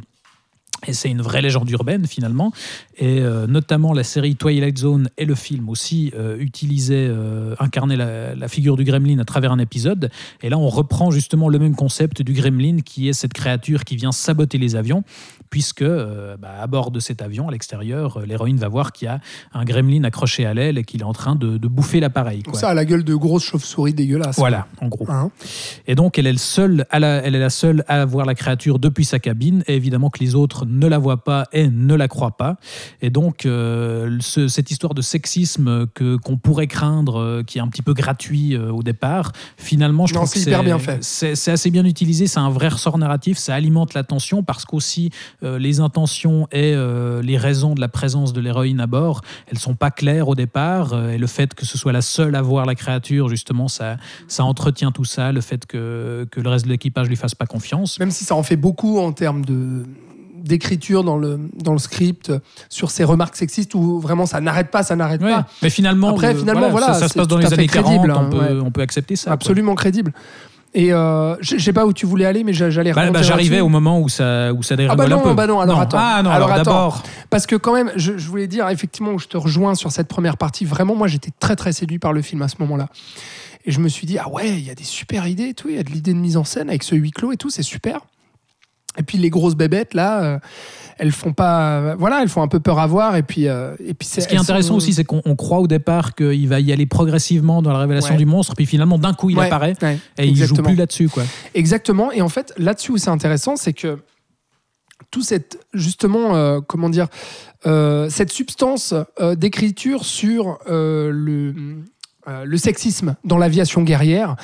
[0.86, 2.52] Et c'est une vraie légende urbaine finalement.
[2.96, 7.96] Et euh, notamment la série Twilight Zone et le film aussi euh, utilisaient, euh, incarnaient
[7.96, 10.10] la, la figure du gremlin à travers un épisode.
[10.42, 13.96] Et là, on reprend justement le même concept du gremlin qui est cette créature qui
[13.96, 15.02] vient saboter les avions,
[15.50, 19.20] puisque bah, à bord de cet avion, à l'extérieur, l'héroïne va voir qu'il y a
[19.52, 22.42] un gremlin accroché à l'aile et qu'il est en train de, de bouffer l'appareil.
[22.42, 22.58] quoi.
[22.58, 24.36] Ça a la gueule de grosse chauve-souris dégueulasse.
[24.36, 25.06] Voilà, en gros.
[25.08, 25.30] Hein
[25.86, 28.34] Et donc, elle est, le seul à la, elle est la seule à voir la
[28.34, 29.64] créature depuis sa cabine.
[29.66, 32.56] Et évidemment que les autres ne la voient pas et ne la croient pas.
[33.02, 37.60] Et donc, euh, ce- cette histoire de sexisme que qu'on pourrait craindre, euh, qui est
[37.60, 40.98] un petit peu gratuit euh, au départ, finalement, je Non, trouve que c'est bien fait.
[41.02, 42.26] C'est c'est assez bien utilisé.
[42.26, 43.38] C'est un vrai ressort narratif.
[43.38, 45.10] Ça alimente l'attention parce qu'aussi
[45.42, 46.74] les intentions et
[47.22, 50.94] les raisons de la présence de l'héroïne à bord, elles sont pas claires au départ.
[51.10, 53.96] et le fait que ce soit la seule à voir la créature, justement, ça,
[54.28, 55.32] ça entretient tout ça.
[55.32, 57.98] Le fait que, que le reste de l'équipage lui fasse pas confiance.
[57.98, 59.84] Même si ça en fait beaucoup en termes de
[60.48, 62.32] d'écriture dans le, dans le script
[62.68, 65.30] sur ces remarques sexistes où vraiment ça n'arrête pas, ça n'arrête Ouais.
[65.30, 65.46] pas.
[65.62, 68.12] Mais finalement, Après, le- finalement, voilà, ça, ça se passe dans les années 40, crédible,
[68.12, 68.60] on, hein, peut, ouais.
[68.64, 69.26] on peut accepter ça.
[69.26, 69.34] quoi.
[69.34, 70.12] Absolument crédible.
[70.74, 73.60] Et euh, je sais pas où tu voulais aller, mais j'a- j'allais Bah, bah, J'arrivais
[73.60, 75.32] au moment où ça, où ça Ah bah un non, peu.
[75.34, 75.96] bah non, alors attends.
[75.98, 77.02] Ah non, Alors d'abord.
[77.30, 80.08] Parce que quand même, je, je voulais dire effectivement où je te rejoins sur cette
[80.08, 80.66] première partie.
[80.66, 82.88] Vraiment, moi, j'étais très très séduit par le film à ce moment-là.
[83.64, 85.68] Et je me suis dit ah ouais, il y a des super idées, et tout.
[85.70, 87.48] Il y a de l'idée de mise en scène avec ce huis clos et tout,
[87.50, 88.00] c'est super.
[88.98, 90.38] Et puis les grosses bébêtes là, euh,
[90.98, 93.14] elles font pas, voilà, elles font un peu peur à voir.
[93.16, 94.20] Et puis euh, et puis c'est.
[94.22, 96.72] Ce qui est intéressant sont- aussi, c'est qu'on on croit au départ qu'il va y
[96.72, 98.18] aller progressivement dans la révélation Ouais.
[98.18, 100.68] du monstre, puis finalement, d'un coup, il Ouais, apparaît ouais, et il joue exactement.
[100.68, 101.08] plus là-dessus.
[101.08, 101.22] quoi.
[101.54, 102.10] Exactement.
[102.10, 103.98] Et en fait, là-dessus où c'est intéressant, c'est que
[105.12, 107.06] tout cette justement, euh, comment dire,
[107.66, 108.92] euh, cette substance
[109.36, 111.54] d'écriture sur le,
[112.44, 114.34] le sexisme dans l'aviation guerrière,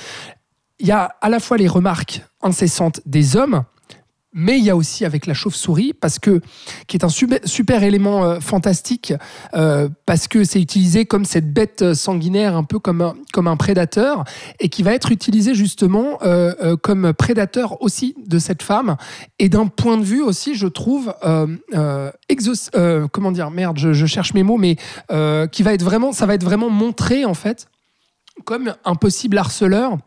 [0.78, 3.64] il y a à la fois les remarques incessantes des hommes.
[4.36, 6.40] Mais il y a aussi avec la chauve-souris, parce que
[6.88, 9.14] qui est un super, élément euh, fantastique,
[9.54, 13.46] euh, parce que c'est utilisé comme cette bête euh, sanguinaire, un peu comme un, comme
[13.46, 14.24] un prédateur,
[14.58, 16.18] et qui va être utilisé justement
[16.82, 18.96] comme prédateur aussi de cette femme.
[19.38, 21.14] Et d'un point de vue aussi je trouve
[23.12, 24.76] comment dire merde je, je cherche mes mots mais
[25.50, 27.68] qui va être vraiment ça va être vraiment montré en fait
[28.44, 29.98] comme un possible harceleur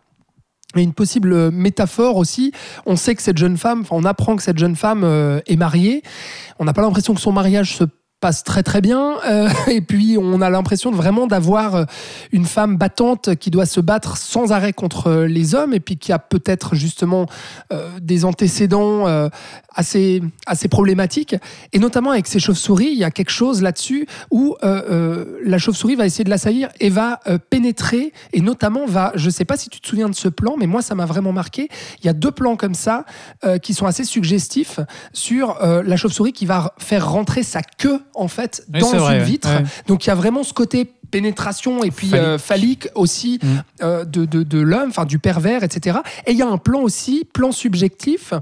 [0.84, 2.52] une possible métaphore aussi.
[2.86, 6.04] On sait que cette jeune femme, on apprend que cette jeune femme euh, est mariée.
[6.60, 7.84] On n'a pas l'impression que son mariage se
[8.20, 9.18] passe très très bien.
[9.28, 11.86] Euh, et puis on a l'impression de vraiment d'avoir euh,
[12.32, 15.98] une femme battante qui doit se battre sans arrêt contre euh, les hommes et puis
[15.98, 17.28] qui a peut-être justement
[18.02, 19.06] des antécédents
[19.74, 21.36] assez, assez problématiques.
[21.74, 26.06] Et notamment avec ces chauves-souris, il y a quelque chose là-dessus où la chauve-souris va
[26.06, 29.88] essayer de l'assaillir et va pénétrer et notamment va, je sais pas si tu te
[29.88, 31.70] souviens de ce plan, mais moi ça m'a vraiment marqué.
[32.02, 33.06] Il y a deux plans comme ça
[33.62, 34.80] qui sont assez suggestifs
[35.14, 39.50] sur la chauve-souris qui va faire rentrer sa queue en fait dans une vrai, vitre.
[39.50, 39.64] Ouais.
[39.88, 42.26] Donc il y a vraiment ce côté pénétration et puis Phallique.
[42.28, 43.48] euh, phallique aussi Mm.
[43.84, 46.00] euh, de, de, de l'homme, enfin du pervers, etc.
[46.26, 48.34] Et il y a un plan aussi, plan subjectif,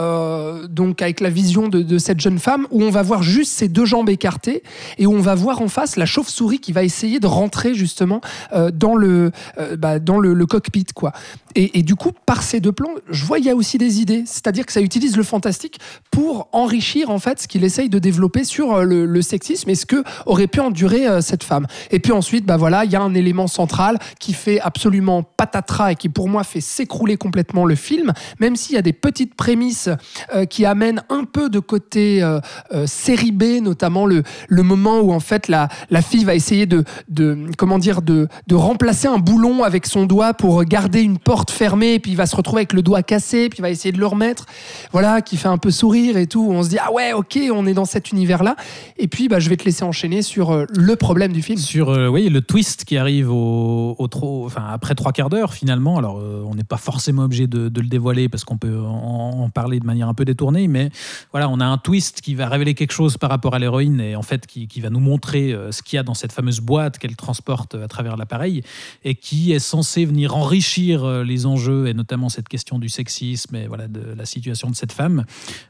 [0.00, 3.52] euh, donc avec la vision de, de cette jeune femme, où on va voir juste
[3.52, 4.62] ses deux jambes écartées
[4.98, 8.20] et où on va voir en face la chauve-souris qui va essayer de rentrer justement
[8.52, 11.12] euh, dans le euh, bah, dans le, le cockpit, quoi.
[11.54, 14.00] Et, et du coup, par ces deux plans, je vois il y a aussi des
[14.00, 15.78] idées, c'est-à-dire que ça utilise le fantastique
[16.10, 19.86] pour enrichir en fait ce qu'il essaye de développer sur le, le sexisme et ce
[19.86, 21.66] que aurait pu endurer euh, cette femme.
[21.90, 25.22] Et puis puis ensuite, bah voilà, il y a un élément central qui fait absolument
[25.22, 28.94] patatras et qui pour moi fait s'écrouler complètement le film, même s'il y a des
[28.94, 29.90] petites prémices
[30.34, 32.40] euh, qui amènent un peu de côté euh,
[32.72, 36.64] euh, série B, notamment le, le moment où en fait la, la fille va essayer
[36.64, 41.18] de, de comment dire de, de remplacer un boulon avec son doigt pour garder une
[41.18, 43.68] porte fermée, et puis il va se retrouver avec le doigt cassé, puis il va
[43.68, 44.46] essayer de le remettre,
[44.92, 46.48] voilà, qui fait un peu sourire et tout.
[46.50, 48.56] On se dit ah ouais, ok, on est dans cet univers-là.
[48.96, 51.58] Et puis bah, je vais te laisser enchaîner sur le problème du film.
[51.58, 54.08] Sur euh, oui, le twist qui arrive au, au
[54.44, 55.98] enfin, après trois quarts d'heure finalement.
[55.98, 59.80] Alors euh, on n'est pas forcément obligé de, le dévoiler parce qu'on peut en, parler
[59.80, 60.90] de manière un peu détournée, mais
[61.32, 64.16] voilà, on a un twist qui va révéler quelque chose par rapport à l'héroïne et
[64.16, 66.60] en fait qui, qui va nous montrer euh, ce qu'il y a dans cette fameuse
[66.60, 68.62] boîte qu'elle transporte à travers l'appareil
[69.04, 73.66] et qui est censé venir enrichir les enjeux et notamment cette question du sexisme et
[73.66, 75.24] voilà de la situation de cette femme,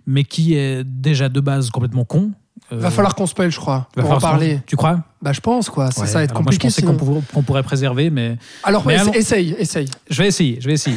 [0.06, 2.32] mais qui est déjà de base complètement con.
[2.72, 4.60] Euh, Va falloir qu'on spoil, je crois, va pour en parler.
[4.66, 5.00] Tu crois?
[5.22, 6.06] Bah je pense quoi, ça, Ouais.
[6.06, 6.68] ça va être Alors moi, je compliqué.
[6.68, 6.92] pensais sinon.
[6.92, 9.88] qu'on pourrait, qu'on pourrait préserver, mais Alors Mais essaye, essaye.
[10.10, 10.96] je vais essayer, je vais essayer.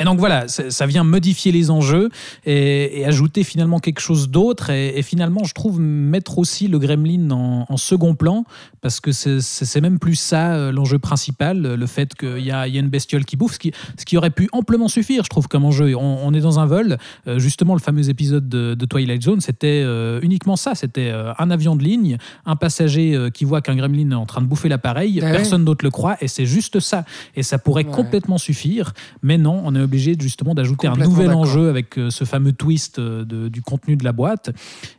[0.00, 2.08] Et donc voilà, ça vient modifier les enjeux
[2.44, 4.70] et, et ajouter finalement quelque chose d'autre.
[4.70, 8.44] Et, et finalement, je trouve mettre aussi le gremlin en, en second plan,
[8.80, 12.66] parce que c'est- même plus ça euh, l'enjeu principal, euh, le fait qu'il y a,
[12.66, 15.22] il y a une bestiole qui bouffe, ce qui, ce qui aurait pu amplement suffire,
[15.22, 15.94] je trouve, comme enjeu.
[15.94, 19.40] On, on est dans un vol, euh, justement, le fameux épisode de, de Twilight Zone,
[19.40, 19.84] c'était
[20.22, 20.74] uniquement ça.
[20.74, 24.46] C'était un avion de ligne, un passager qui voit qu'un gremlin est en train de
[24.46, 25.30] bouffer l'appareil, Ouais.
[25.32, 27.04] personne d'autre le croit, et c'est juste ça.
[27.36, 27.90] Et ça pourrait Ouais.
[27.92, 28.92] complètement suffire.
[29.22, 32.98] Mais non, on est obligé justement d'ajouter un nouvel enjeu avec euh, ce fameux twist
[32.98, 34.50] euh, de- du contenu de la boîte.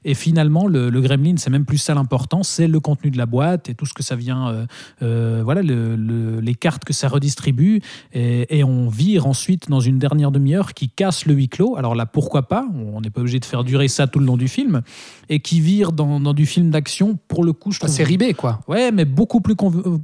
[0.03, 3.26] Et finalement, le, le gremlin, c'est même plus ça l'important, c'est le contenu de la
[3.26, 4.65] boîte et tout ce que ça vient, euh,
[5.01, 7.82] euh, voilà, le- le- les cartes que ça redistribue.
[8.13, 11.76] Et, et on vire ensuite dans une dernière demi-heure qui casse le huis clos.
[11.78, 12.67] Alors là, pourquoi pas?
[12.93, 14.82] On n'est pas obligé de faire durer ça tout le long du film.
[15.30, 17.89] Et qui vire dans, dans du film d'action, pour le coup, je trouve.
[17.89, 18.59] série B quoi.
[18.67, 19.55] Ouais, mais beaucoup plus,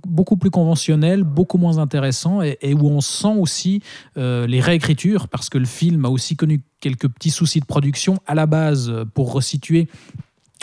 [0.07, 3.82] beaucoup plus conventionnel, beaucoup moins intéressant, et, et où on sent aussi
[4.17, 8.20] euh, les réécritures, parce que le film a aussi connu quelques petits soucis de production.
[8.26, 9.88] À la base, euh, pour resituer,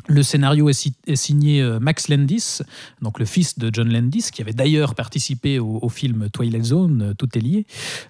[0.07, 2.61] le scénario est, si- est signé euh, Max Landis,
[3.03, 7.03] donc le fils de John Landis, qui avait d'ailleurs participé au, au film Twilight Zone,
[7.11, 7.66] euh, tout est lié,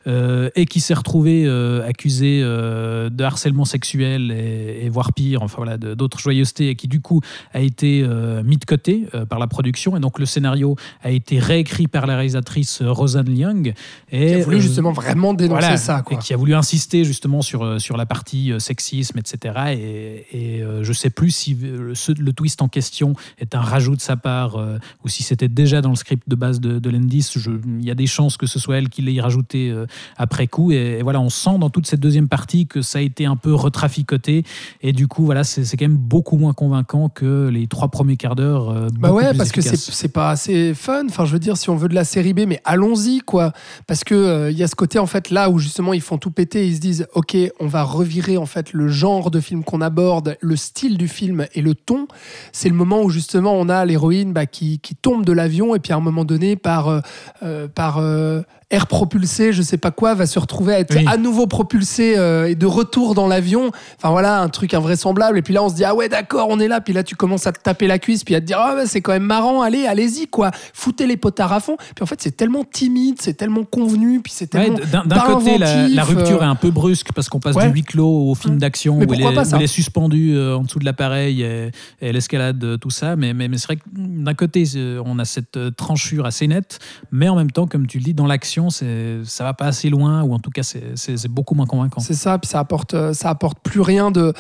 [0.07, 5.43] euh, et qui s'est retrouvé euh, accusé euh, de harcèlement sexuel et, et voire pire,
[5.43, 7.21] enfin voilà, d'autres joyeusetés, et qui du coup
[7.53, 8.07] a été
[8.45, 9.97] mis de côté par la production.
[9.97, 13.73] Et donc le scénario a été réécrit par la réalisatrice Roseanne Liang.
[14.13, 16.19] Et, Qui a voulu justement vraiment dénoncer voilà, ça et quoi.
[16.19, 19.55] qui a voulu insister justement sur, sur la partie sexisme, etc.
[19.73, 20.27] Et,
[20.59, 24.57] et, je sais plus si le twist en question est un rajout de sa part
[24.57, 27.33] euh, ou si c'était déjà dans le script de base de, de Landis.
[27.37, 30.47] Je- Il y a des chances que ce soit elle qui l'ait rajouté euh, après
[30.47, 30.73] coup.
[30.73, 33.37] Et, et voilà, on sent dans toute cette deuxième partie que ça a été un
[33.37, 34.45] peu retraficoté.
[34.83, 38.37] Et du coup, voilà, c'est quand même beaucoup moins convaincant que les trois premiers quarts
[38.37, 38.71] d'heure.
[38.71, 39.91] euh, Bah ouais, parce que c'est efficaces.
[39.95, 41.05] c'est pas assez fun.
[41.09, 43.53] Enfin, je veux dire, si on veut de la série B, mais allons-y, quoi.
[43.87, 46.19] Parce que euh, il y a ce côté, en fait, là où justement ils font
[46.19, 49.65] tout péter, ils se disent, ok, on va revirer en fait le genre de film
[49.65, 52.09] qu'on aborde, le style du film et le ton.
[52.53, 55.93] C'est le moment où justement on a l'héroïne bah, qui, tombe de l'avion et puis
[55.93, 57.01] à un moment donné, par, euh,
[57.43, 61.05] euh, par euh, air propulsé, je sais pas quoi, va se retrouver à être Oui.
[61.09, 63.71] à nouveau propulsé euh, et de retour dans l'avion.
[63.97, 65.39] Enfin voilà, un truc invraisemblable.
[65.39, 66.83] Et puis là, on se dit, ah ouais, d'accord, on est là.
[66.83, 68.85] Puis là, tu commences à te taper la cuisse, puis à te dire, ah ouais,
[68.87, 70.51] c'est quand même marrant, allez, allez-y, quoi.
[70.75, 71.77] Foutez les potards à fond.
[71.95, 74.79] Puis en fait, c'est tellement timide, c'est tellement convenu, puis c'est tellement.
[75.07, 77.69] D'un côté, la, inventif, la rupture euh, est un peu brusque parce qu'on passe ouais.
[77.69, 78.61] du huis clos au film Ouais.
[78.61, 81.67] d'action où, elle est- suspendue euh, en dessous de l'appareil et,
[82.01, 83.17] et elle escalade euh, tout ça.
[83.17, 84.65] Mais, mais, mais c'est vrai que d'un côté,
[85.07, 86.79] on a cette tranchure assez nette,
[87.13, 89.89] mais en même temps, comme tu le dis, dans l'action, c'est- ça va pas assez
[89.91, 92.01] loin ou en tout cas, c'est- beaucoup moins convaincant.
[92.01, 94.33] C'est ça, puis ça apporte, euh, ça apporte plus rien de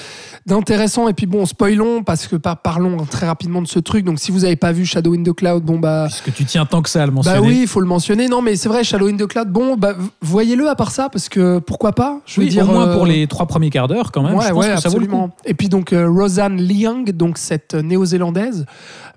[0.47, 1.09] d'intéressant.
[1.09, 4.05] Et puis bon, spoilons parce que par- parlons très rapidement de ce truc.
[4.05, 6.07] Donc si vous avez pas vu Shadow in the Cloud, bon bah.
[6.09, 7.39] Puisque tu tiens tant que ça à le mentionner.
[7.39, 8.29] Bah oui, il faut le mentionner.
[8.29, 11.29] Non, mais c'est vrai, Shadow in the Cloud, bon, bah, voyez-le à part ça, parce
[11.29, 12.21] que pourquoi pas?
[12.27, 14.35] Je veux Oui, dire, au moins euh, pour les trois premiers quarts d'heure, quand même.
[14.35, 15.13] Ouais, je pense ouais, que ça vaut le coup.
[15.13, 15.37] absolument.
[15.45, 18.67] Et puis donc euh, Roseanne Liang, donc cette euh, néo-zélandaise,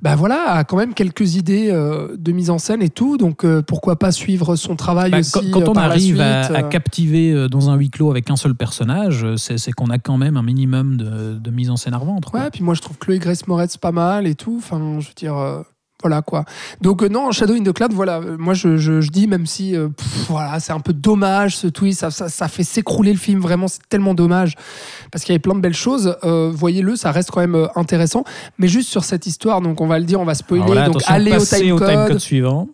[0.01, 3.17] bah voilà, a quand même quelques idées euh, de mise en scène et tout.
[3.17, 5.91] Donc euh, pourquoi pas suivre son travail Bah, aussi quand, quand euh, on par la
[5.91, 6.69] arrive à, suite, à euh.
[6.69, 10.17] captiver euh, dans un huis clos avec un seul personnage, euh, c'est qu'on a quand
[10.17, 12.31] même un minimum de, de mise en scène à revendre.
[12.31, 12.39] quoi.
[12.41, 14.55] Ouais, puis moi je trouve Chloé Grace Moretz pas mal et tout.
[14.57, 15.63] Enfin, je veux dire.
[16.01, 16.45] Voilà quoi.
[16.81, 18.17] Donc euh, non, Shadow in the Cloud, voilà.
[18.19, 21.57] euh, moi je, je- je dis même si euh, pff, voilà, c'est un peu dommage
[21.57, 23.39] ce twist, ça, ça, ça fait s'écrouler le film.
[23.39, 24.55] Vraiment, c'est tellement dommage
[25.11, 26.15] parce qu'il y avait plein de belles choses.
[26.23, 28.23] Voyez-le, ça reste quand même intéressant.
[28.57, 30.63] Mais juste sur cette histoire, donc on va le dire, on va spoiler.
[30.65, 32.67] Voilà, donc allez au passez time au suivant.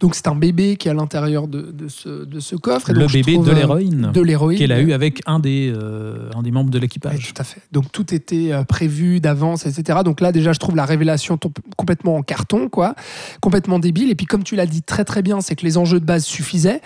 [0.00, 2.88] Donc c'est un bébé qui est à l'intérieur de, de ce, de ce coffre.
[2.90, 4.58] Et Le donc, bébé de l'héroïne De l'héroïne.
[4.58, 7.32] qu'elle a eu avec un des, euh, un des membres de Oui, l'équipage.
[7.34, 7.60] tout à fait.
[7.70, 9.98] Donc tout était euh, prévu d'avance, etc.
[10.04, 11.38] Donc là déjà, je trouve la révélation
[11.76, 12.94] complètement en carton, quoi,
[13.42, 14.10] complètement débile.
[14.10, 16.24] Et puis comme tu l'as dit très très bien, c'est que les enjeux de base
[16.24, 16.80] suffisaient.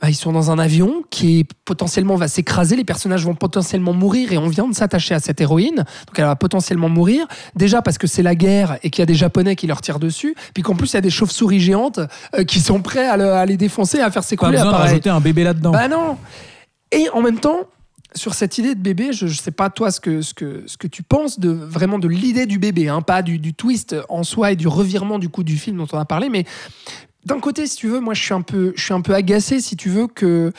[0.00, 4.32] Bah, ils sont dans un avion qui potentiellement va s'écraser, les personnages vont potentiellement mourir
[4.32, 7.26] et on vient de s'attacher à cette héroïne, donc elle va potentiellement mourir.
[7.56, 9.98] Déjà parce que c'est la guerre et qu'il y a des Japonais qui leur tirent
[9.98, 11.98] dessus, puis qu'en plus il y a des chauves-souris géantes
[12.36, 14.52] euh, qui sont prêts à, le- à les défoncer, à faire Pas s'écrouler.
[14.58, 15.72] besoin de rajouter un bébé là-dedans.
[15.72, 16.16] Bah non.
[16.92, 17.60] Et en même temps,
[18.14, 20.76] sur cette idée de bébé, je ne sais pas toi ce que, ce que, ce
[20.78, 24.22] que tu penses de vraiment de l'idée du bébé, hein, pas du, du twist en
[24.22, 26.44] soi et du revirement du coup du film dont on a parlé, mais
[27.28, 29.60] d'un côté, si tu veux, moi je suis un peu, je suis un peu agacé,
[29.60, 30.50] si tu veux, que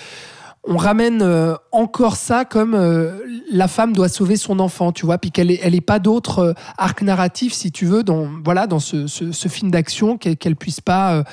[0.63, 3.17] on ramène euh, encore ça comme euh,
[3.51, 6.39] la femme doit sauver son enfant, tu vois, puis qu'elle n'ait elle ait pas d'autre
[6.39, 9.07] euh, arc narratif, si tu veux, dans, voilà, dans ce,
[9.47, 11.23] film d'action, qu'elle qu'elle puisse pas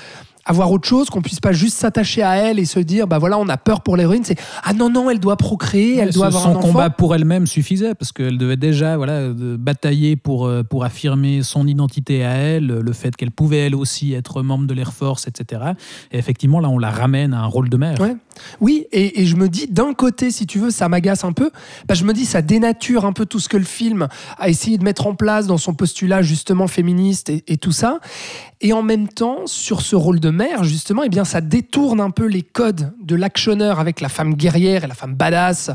[0.47, 3.39] avoir autre chose, qu'on puisse pas juste s'attacher à elle et se dire, bah voilà,
[3.39, 6.45] on a peur pour l'héroïne, c'est ah non, non, elle doit procréer, elle doit avoir
[6.45, 6.69] son un enfant.
[6.69, 11.67] combat pour elle-même suffisait parce qu'elle devait déjà voilà batailler pour euh, pour affirmer son
[11.67, 15.73] identité à elle, le fait qu'elle pouvait elle aussi être membre de l'Air Force, etc.
[16.13, 18.01] Et effectivement là on la ramène à un rôle de mère.
[18.01, 18.17] Ouais.
[18.61, 21.51] Oui, et, et je me dis, d'un côté, si tu veux, ça m'agace un peu.
[21.89, 24.79] Bah, je me dis, ça dénature un peu tout ce que le film a essayé
[24.79, 27.99] de mettre en place dans son postulat justement féministe et, et tout ça.
[28.61, 32.11] Et en même temps, sur ce rôle de mère, justement, eh bien, ça détourne un
[32.11, 35.71] peu les codes de l'actionneur avec la femme guerrière et la femme badass.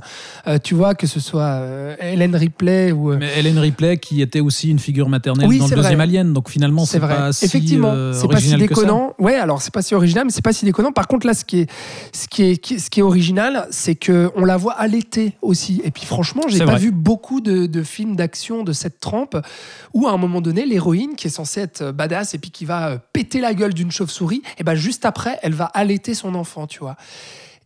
[0.47, 3.11] Euh, tu vois, que ce soit euh, Hélène Ripley ou.
[3.11, 6.03] euh, Mais Hélène Ripley qui était aussi une figure maternelle Oui, dans le deuxième vrai.
[6.03, 9.13] Alien, donc finalement C'est pas si Effectivement, euh, c'est pas si déconnant.
[9.19, 10.91] Ouais, alors c'est pas si original, mais c'est pas si déconnant.
[10.93, 11.69] Par contre, là, ce qui est,
[12.13, 15.81] ce qui est, qui- ce qui est original, c'est que on la voit allaiter aussi.
[15.83, 16.79] Et puis, franchement, j'ai pas vrai.
[16.79, 19.35] vu beaucoup de, de films d'action de cette trempe
[19.93, 22.97] où, à un moment donné, l'héroïne, qui est censée être badass et puis qui va
[23.13, 26.79] péter la gueule d'une chauve-souris, et ben juste après, elle va allaiter son enfant, tu
[26.79, 26.95] vois.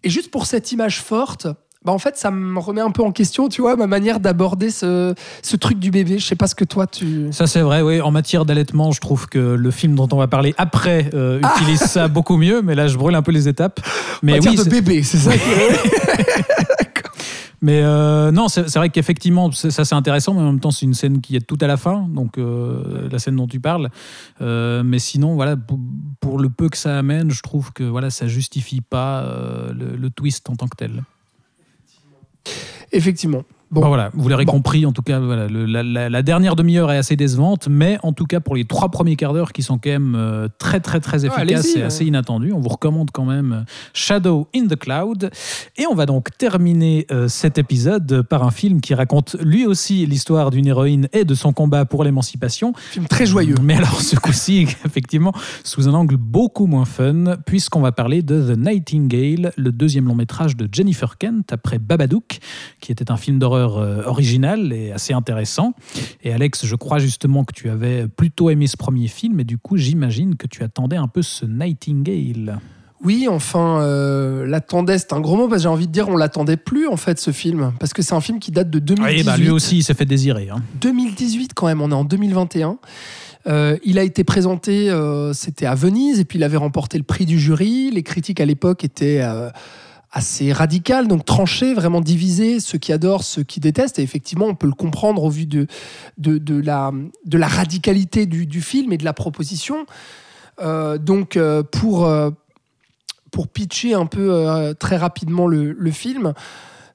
[0.03, 1.47] Et juste pour cette image forte.
[1.83, 4.71] Bah en fait, ça me remet un peu en question, tu vois, ma manière d'aborder
[4.71, 5.13] ce,
[5.43, 6.17] ce truc du bébé.
[6.17, 7.27] Je sais pas ce que toi tu.
[7.29, 8.01] Ça c'est vrai, oui.
[8.01, 11.81] En matière d'allaitement, je trouve que le film dont on va parler après euh, utilise
[11.81, 13.81] ça beaucoup mieux, mais là je brûle un peu les étapes.
[14.23, 15.29] Mais matière oui, de bébé, c'est ça.
[17.65, 20.93] Mais euh, non, c'est vrai qu'effectivement, ça c'est intéressant, mais en même temps, c'est une
[20.93, 23.89] scène qui est tout à la fin, donc euh, la scène dont tu parles.
[24.39, 25.55] Euh, mais sinon, voilà,
[26.19, 29.27] pour, le peu que ça amène, je trouve que voilà, ça justifie pas
[29.73, 31.03] le twist en tant que tel.
[32.91, 33.41] Effectivement.
[33.71, 33.81] Bon.
[33.87, 34.53] Voilà, vous l'aurez Bon.
[34.53, 38.25] compris, en tout cas, voilà, le- la, dernière demi-heure est assez décevante, mais en tout
[38.25, 41.25] cas pour les trois premiers quarts d'heure qui sont quand même euh, très très très
[41.25, 41.83] Ah, efficaces allez-y, et ouais.
[41.83, 45.31] assez inattendus, on vous recommande quand même euh, Shadow in the Cloud.
[45.77, 50.05] Et on va donc terminer euh, cet épisode par un film qui raconte lui aussi
[50.05, 52.73] l'histoire d'une héroïne et de son combat pour l'émancipation.
[52.91, 53.55] Film très joyeux.
[53.63, 58.53] Mais alors ce coup-ci, effectivement, sous un angle beaucoup moins fun, puisqu'on va parler de
[58.53, 62.37] The Nightingale, le deuxième long métrage de Jennifer Kent après Babadook,
[62.79, 65.73] qui était un film d'horreur euh, original et assez intéressant.
[66.23, 69.57] Et Alex, je crois justement que tu avais plutôt aimé ce premier film, et du
[69.57, 72.59] coup j'imagine que tu attendais un peu ce Nightingale.
[73.03, 76.15] Oui, enfin, euh, l'attendait, c'est un gros mot parce que j'ai envie de dire on
[76.17, 79.17] l'attendait plus en fait ce film parce que c'est un film qui date de 2018.
[79.17, 80.49] Oui, bah lui aussi il s'est fait désirer.
[80.49, 80.61] hein.
[80.81, 82.77] 2018 quand même, on est en 2021.
[83.47, 87.03] Euh, il a été présenté, euh, c'était à Venise, et puis il avait remporté le
[87.03, 87.91] prix du jury.
[87.91, 89.21] Les critiques à l'époque étaient
[90.15, 93.99] assez radicales, donc tranchées, vraiment divisées, ceux qui adorent, ceux qui détestent.
[93.99, 95.67] Et effectivement, on peut le comprendre au vu de,
[96.17, 96.91] de, la,
[97.25, 99.85] de la radicalité du, du film et de la proposition.
[100.61, 102.31] Euh, donc, euh, pour, euh,
[103.29, 106.33] pour pitcher un peu très rapidement le, le film,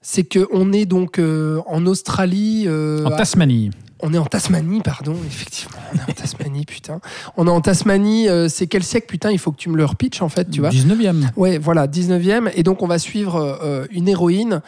[0.01, 2.67] c'est qu'on est donc en Australie.
[3.05, 3.71] En Tasmanie.
[4.03, 5.79] On est en Tasmanie, pardon, effectivement.
[5.93, 7.01] On est en Tasmanie, putain.
[7.37, 9.85] On est en Tasmanie, euh, c'est quel siècle, putain Il faut que tu me le
[9.85, 10.71] repitches, en fait, tu vois.
[10.71, 11.31] 19e.
[11.37, 12.51] Ouais, voilà, 19e.
[12.55, 14.63] Et donc, on va suivre euh, une héroïne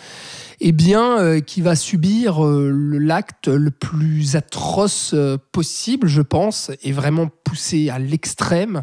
[0.64, 2.70] eh bien, euh, qui va subir euh,
[3.00, 8.82] l'acte le plus atroce euh, possible, je pense, et vraiment poussé à l'extrême.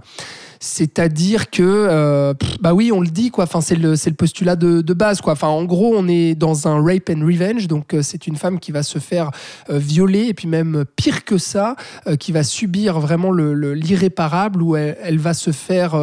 [0.60, 3.45] C'est-à-dire que, euh, bah oui, on le dit, quoi.
[3.45, 5.34] Enfin, c'est le, le postulat de, de base, quoi.
[5.34, 7.68] Enfin, en gros, on est dans un rape and revenge.
[7.68, 9.32] Donc, euh, c'est une femme qui va se faire
[9.70, 11.76] euh, violer, et puis même pire que ça,
[12.20, 15.95] qui va subir vraiment le- le- l'irréparable, où elle, va se faire,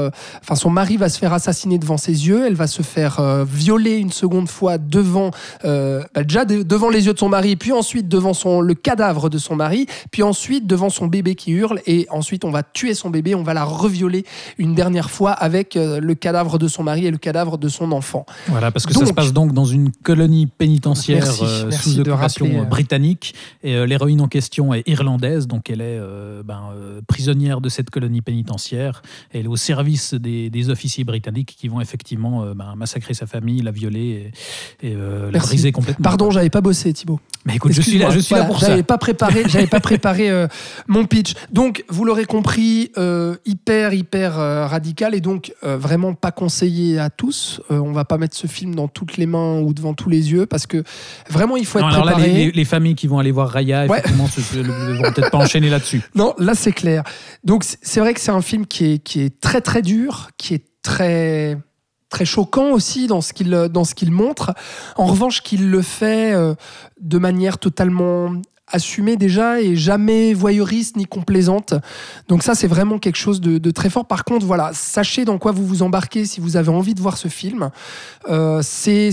[0.42, 3.96] enfin, son mari va se faire assassiner devant ses yeux, elle va se faire violer
[3.96, 5.30] une seconde fois devant
[5.64, 9.28] bah, déjà de- devant les yeux de son mari, puis ensuite devant son, le cadavre
[9.28, 12.94] de son mari, puis ensuite devant son bébé qui hurle, et ensuite on va tuer
[12.94, 14.24] son bébé, on va la revioler
[14.59, 17.92] une dernière fois avec euh, le cadavre de son mari et le cadavre de son
[17.92, 18.26] enfant.
[18.49, 21.90] Voilà, parce que ça Donc- se passe donc dans une colonie pénitentiaire Merci, euh, merci
[21.94, 22.62] sous occupation rappeler, euh.
[22.62, 23.34] euh, britannique.
[23.62, 26.70] Et euh, l'héroïne en question est irlandaise, donc elle est euh, ben,
[27.07, 29.03] prisonnière de cette colonie pénitentiaire.
[29.32, 33.62] Elle est au service des, des officiers britanniques qui vont effectivement ben, massacrer sa famille,
[33.62, 34.32] la violer
[34.82, 34.97] et, et,
[35.32, 36.03] la briser complètement.
[36.03, 37.20] Pardon, j'avais pas bossé, Thibaut.
[37.44, 38.68] Mais écoute, je suis là, je suis là Voilà, pour ça.
[38.68, 40.47] J'avais pas préparé, j'avais pas préparé
[40.86, 41.34] mon pitch.
[41.53, 43.94] Donc, vous l'aurez compris, euh, hyper
[44.37, 47.61] hyper euh, radical et donc euh, vraiment pas conseillé à tous.
[47.70, 50.32] Euh, on va pas mettre ce film dans toutes les mains ou devant tous les
[50.32, 50.82] yeux parce que
[51.30, 52.32] vraiment il faut Non, être alors là, préparé.
[52.32, 54.03] les, les- les familles qui vont aller voir Raya, Ouais.
[54.03, 56.03] se- vont peut-être pas enchaîner là-dessus.
[56.14, 57.03] Non, là c'est clair.
[57.45, 60.55] Donc c'est vrai que c'est un film qui est, qui est très très dur, qui
[60.55, 61.57] est très
[62.09, 64.55] très choquant aussi dans ce qu'il dans ce qu'il montre.
[64.97, 66.55] En revanche, qu'il le fait euh,
[67.01, 68.30] de manière totalement
[68.71, 71.75] assumée déjà et jamais voyeuriste ni complaisante.
[72.29, 74.07] Donc ça c'est vraiment quelque chose de, de très fort.
[74.07, 77.17] Par contre, voilà, sachez dans quoi vous vous embarquez si vous avez envie de voir
[77.17, 77.71] ce film.
[78.29, 79.11] Euh, c'est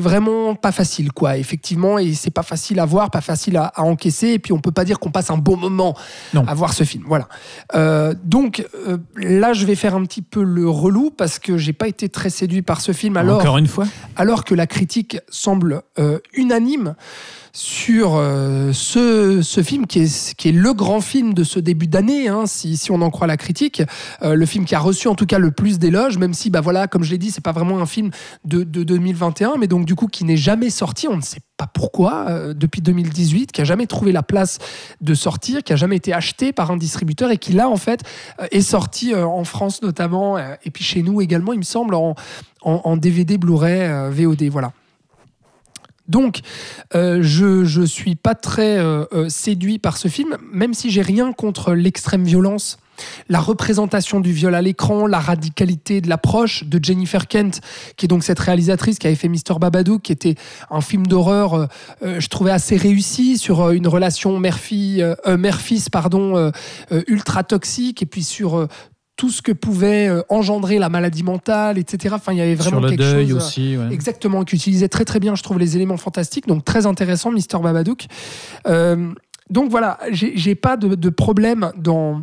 [0.00, 1.36] vraiment pas facile quoi.
[1.36, 4.28] Effectivement, et c'est pas facile à voir, pas facile à, à encaisser.
[4.28, 5.96] Et puis on peut pas dire qu'on passe un bon moment
[6.34, 6.44] Non.
[6.46, 7.04] à voir ce film.
[7.06, 7.28] Voilà.
[7.74, 11.72] Euh, donc euh, là, je vais faire un petit peu le relou parce que j'ai
[11.72, 13.16] pas été très séduit par ce film.
[13.16, 13.86] Alors, Encore une fois.
[14.16, 15.82] alors que la critique semble
[16.34, 16.94] unanime
[17.56, 22.78] sur euh, ce, film qui est, le grand film de ce début d'année, hein, si,
[22.90, 23.82] on en croit la critique,
[24.22, 26.60] Euh, le film qui a reçu en tout cas le plus d'éloges, même si, bah
[26.60, 28.10] voilà, comme je l'ai dit, c'est pas vraiment un film
[28.44, 31.66] de, de 2021, mais donc du coup qui n'est jamais sorti, on ne sait pas
[31.66, 34.58] pourquoi, euh, depuis 2018, qui a jamais trouvé la place
[35.00, 38.00] de sortir, qui a jamais été acheté par un distributeur et qui là en fait
[38.50, 42.14] est sorti en France notamment, et puis chez nous également, il me semble, en,
[42.62, 44.72] en, DVD, Blu-ray, VOD, voilà.
[46.08, 46.40] Donc,
[46.94, 51.02] euh, je je suis pas très euh, euh, séduit par ce film, même si j'ai
[51.02, 52.78] rien contre l'extrême violence,
[53.28, 57.60] la représentation du viol à l'écran, la radicalité de l'approche de Jennifer Kent,
[57.96, 60.36] qui est donc cette réalisatrice qui avait fait Mr Babadook, qui était
[60.70, 61.68] un film d'horreur,
[62.02, 66.50] je trouvais assez réussi sur une relation mère-fils, pardon,
[67.06, 68.66] ultra toxique, et puis sur
[69.16, 72.14] tout ce que pouvait euh, engendrer la maladie mentale, etc.
[72.16, 73.34] Enfin, il y avait vraiment Sur le quelque deuil chose.
[73.34, 73.76] euh, aussi.
[73.76, 73.88] ouais.
[73.90, 77.58] Exactement, qui utilisait très très bien, je trouve, les éléments fantastiques, donc très intéressant, Mister
[77.58, 78.06] Babadook.
[78.66, 79.12] Euh,
[79.48, 82.22] donc voilà, j'ai pas de, de problème dans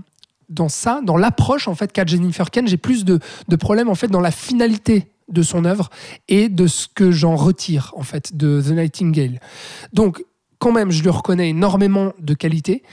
[0.50, 2.68] dans ça, dans l'approche en fait qu'a Jennifer Kent.
[2.68, 5.90] J'ai plus de, de problème en fait dans la finalité de son œuvre
[6.28, 9.40] et de ce que j'en retire en fait de The Nightingale.
[9.94, 10.24] Donc
[10.64, 12.84] quand même, je lui reconnais énormément de qualité.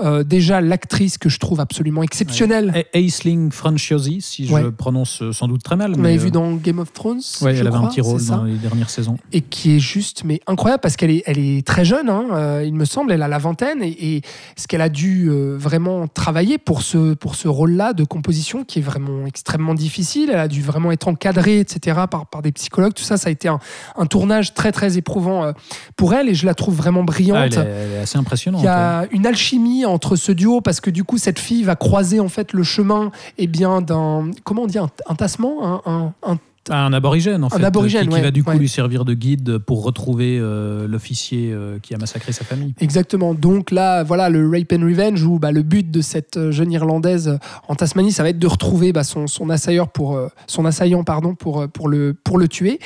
[0.00, 2.84] Euh, déjà, l'actrice que je trouve absolument exceptionnelle.
[2.92, 4.70] Aisling Franciosi, si je Ouais.
[4.70, 5.90] prononce euh, sans doute très mal.
[5.90, 8.24] Vous mais, m'avez euh, vu dans Game of Thrones je elle avait un petit rôle
[8.24, 9.16] dans les dernières saisons.
[9.32, 12.62] et qui est juste mais incroyable parce qu'elle est, elle est très jeune, hein, euh,
[12.64, 14.22] il me semble, elle a la vingtaine et, et
[14.56, 18.82] ce qu'elle a dû vraiment travailler pour ce, pour ce rôle-là de composition qui est
[18.82, 23.02] vraiment extrêmement difficile, elle a dû vraiment être encadrée, etc., par, par des psychologues, tout
[23.02, 23.58] ça, ça a été un,
[23.96, 25.52] un tournage très très éprouvant
[25.96, 27.15] pour elle et je la trouve vraiment brillante.
[27.34, 28.62] Ah, elle, est, elle est assez impressionnante.
[28.62, 31.76] Il y a une alchimie entre ce duo parce que du coup cette fille va
[31.76, 36.12] croiser en fait le chemin et bien d'un comment on dit un, un tassement un,
[36.22, 36.38] un-
[36.92, 37.64] aborigène, en Un fait.
[37.64, 38.58] aborigène, qui, qui ouais, va du coup ouais.
[38.58, 42.74] lui servir de guide pour retrouver euh, l'officier euh, qui a massacré sa famille.
[42.80, 43.34] Exactement.
[43.34, 46.72] Donc là, voilà, le Rape and Revenge, où bah, le but de cette euh, jeune
[46.72, 47.38] Irlandaise euh,
[47.68, 51.04] en Tasmanie, ça va être de retrouver bah, son, son assaillant, pour, euh, son assaillant
[51.04, 52.80] pardon, pour, euh, pour, le, pour le tuer.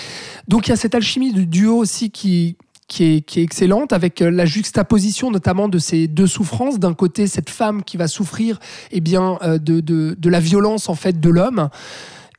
[0.47, 2.57] Donc il y a cette alchimie du duo aussi qui,
[2.91, 6.81] qui, est, qui est excellente, avec euh, la juxtaposition notamment de ces deux souffrances.
[6.81, 8.59] D'un côté, cette femme qui va souffrir
[8.91, 11.71] eh bien, euh, de, de, de la violence en fait de l'homme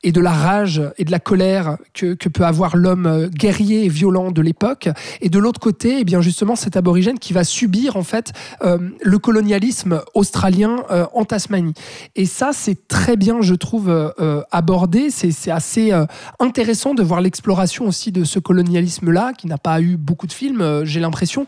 [0.02, 3.88] et de la rage et de la colère que, peut avoir l'homme euh, guerrier et
[3.88, 4.88] violent de l'époque.
[5.20, 8.78] Et de l'autre côté, eh bien justement, cet aborigène qui va subir en fait euh,
[9.02, 11.74] le colonialisme australien euh, en Tasmanie.
[12.16, 14.12] Et ça, c'est très bien, je trouve,
[14.50, 15.10] abordé.
[15.10, 15.92] C'est assez
[16.38, 20.82] intéressant de voir l'exploration aussi de ce colonialisme-là, qui n'a pas eu beaucoup de films,
[20.84, 21.46] j'ai l'impression.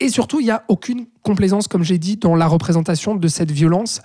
[0.00, 3.50] Et surtout, il n'y a aucune complaisance, comme j'ai dit, dans la représentation de cette
[3.50, 4.00] violence.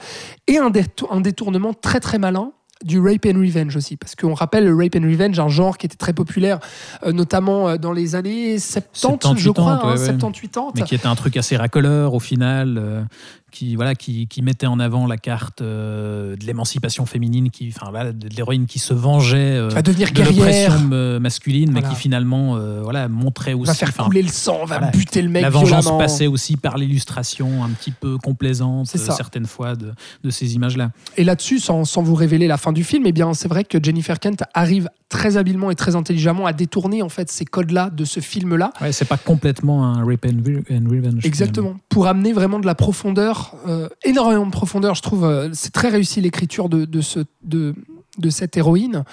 [0.47, 2.53] Et un détournement très très malin
[2.83, 3.97] du rape and revenge aussi.
[3.97, 6.59] Parce qu'on rappelle le rape and revenge, un genre qui était très populaire,
[7.03, 10.05] euh, notamment euh, dans les années 70, je 70, crois, hein, ouais, ouais.
[10.05, 10.71] 70, 80.
[10.75, 13.03] Mais qui était un truc assez racoleur au final, euh,
[13.51, 17.91] qui, voilà, qui, qui mettait en avant la carte euh, de l'émancipation féminine, qui, enfin,
[17.91, 21.95] voilà, de l'héroïne qui se vengeait euh, va devenir de l'oppression euh, masculine, mais qui
[21.95, 23.67] finalement euh, voilà, montrait aussi.
[23.67, 25.97] va faire couler le sang, va voilà, buter le mec la vengeance violemment.
[25.97, 29.91] passait aussi par l'illustration un petit peu complaisante euh, certaines fois de,
[30.23, 30.91] de ces images-là.
[31.17, 33.77] Et là-dessus, sans, sans vous révéler la fin du film, eh bien, c'est vrai que
[33.81, 38.05] Jennifer Kent arrive très habilement et très intelligemment à détourner en fait ces codes-là de
[38.05, 38.71] ce film-là.
[38.79, 41.25] Ouais, c'est pas complètement un Rape and Revenge.
[41.25, 41.75] Exactement.
[41.89, 45.25] Pour amener vraiment de la profondeur, euh, énormément de profondeur, je trouve.
[45.25, 47.75] euh, c'est très réussi l'écriture de, de, ce, de,
[48.17, 49.03] de cette héroïne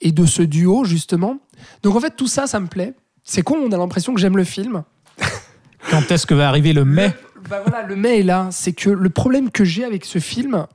[0.00, 1.38] et de ce duo, justement.
[1.82, 2.94] Donc en fait, tout ça, ça me plaît.
[3.24, 4.84] C'est con, on a l'impression que j'aime le film.
[5.90, 7.12] Quand est-ce que va arriver le mai
[7.48, 8.48] Bah voilà, le mais est là.
[8.50, 10.66] C'est que le problème que j'ai avec ce film,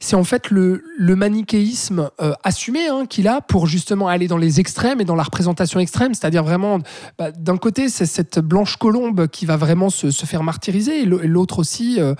[0.00, 4.60] c'est en fait le, manichéisme euh, assumé hein, qu'il a pour justement aller dans les
[4.60, 6.14] extrêmes et dans la représentation extrême.
[6.14, 6.78] C'est-à-dire vraiment,
[7.18, 11.58] bah, d'un côté, c'est cette blanche colombe qui va vraiment se, faire martyriser et l'autre
[11.58, 12.14] aussi, euh,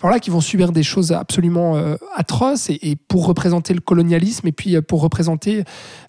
[0.00, 4.52] voilà, qui vont subir des choses absolument euh, atroces et, pour représenter le colonialisme et
[4.52, 5.64] puis pour représenter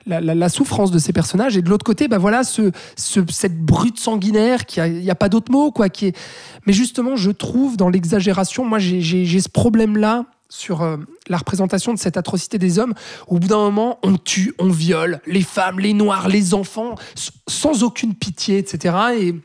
[0.06, 1.58] la, souffrance de ces personnages.
[1.58, 5.16] Et de l'autre côté, bah voilà, ce, ce- cette brute sanguinaire, qui il n'y a,
[5.16, 6.18] pas d'autre mot, quoi, qui est.
[6.66, 10.98] Mais justement, je trouve dans l'exagération, moi, j'ai ce problème-là sur euh,
[11.28, 12.94] la représentation de cette atrocité des hommes.
[13.28, 16.96] Au bout d'un moment, on tue, on viole les femmes, les noirs, les enfants,
[17.48, 18.96] sans aucune pitié, etc.
[19.20, 19.36] Et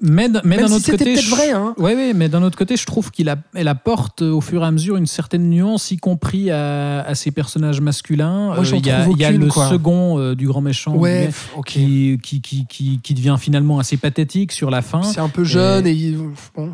[0.00, 1.74] Mais, mais d'un si autre c'était côté, peut-être je- vrai, hein.
[1.78, 4.70] Ouais, ouais, mais d'un autre côté, je trouve qu'il apporte euh, au fur et à
[4.72, 8.52] mesure une certaine nuance, y compris à, à ces personnages masculins.
[8.58, 9.68] Euh, il y a, y le quoi.
[9.68, 14.50] second euh, du grand méchant ouais, mais qui, qui, qui, qui, devient finalement assez pathétique
[14.52, 15.02] sur la fin.
[15.04, 16.14] C'est un peu jeune et,
[16.56, 16.72] bon.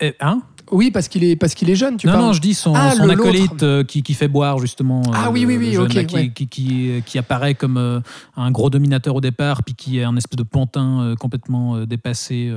[0.00, 0.42] Et- hein?
[0.72, 1.96] Oui parce qu'il est parce qu'il est jeune.
[1.96, 2.24] Tu non, parles.
[2.26, 5.02] non, je dis son, Ah, son acolyte euh, qui, qui fait boire justement.
[5.12, 6.30] Ah euh, oui, oui, oui, jeune ok, là, qui, ouais.
[6.30, 8.00] qui, qui, apparaît comme euh,
[8.36, 12.52] un gros dominateur au départ, puis qui est un espèce de pantin complètement dépassé.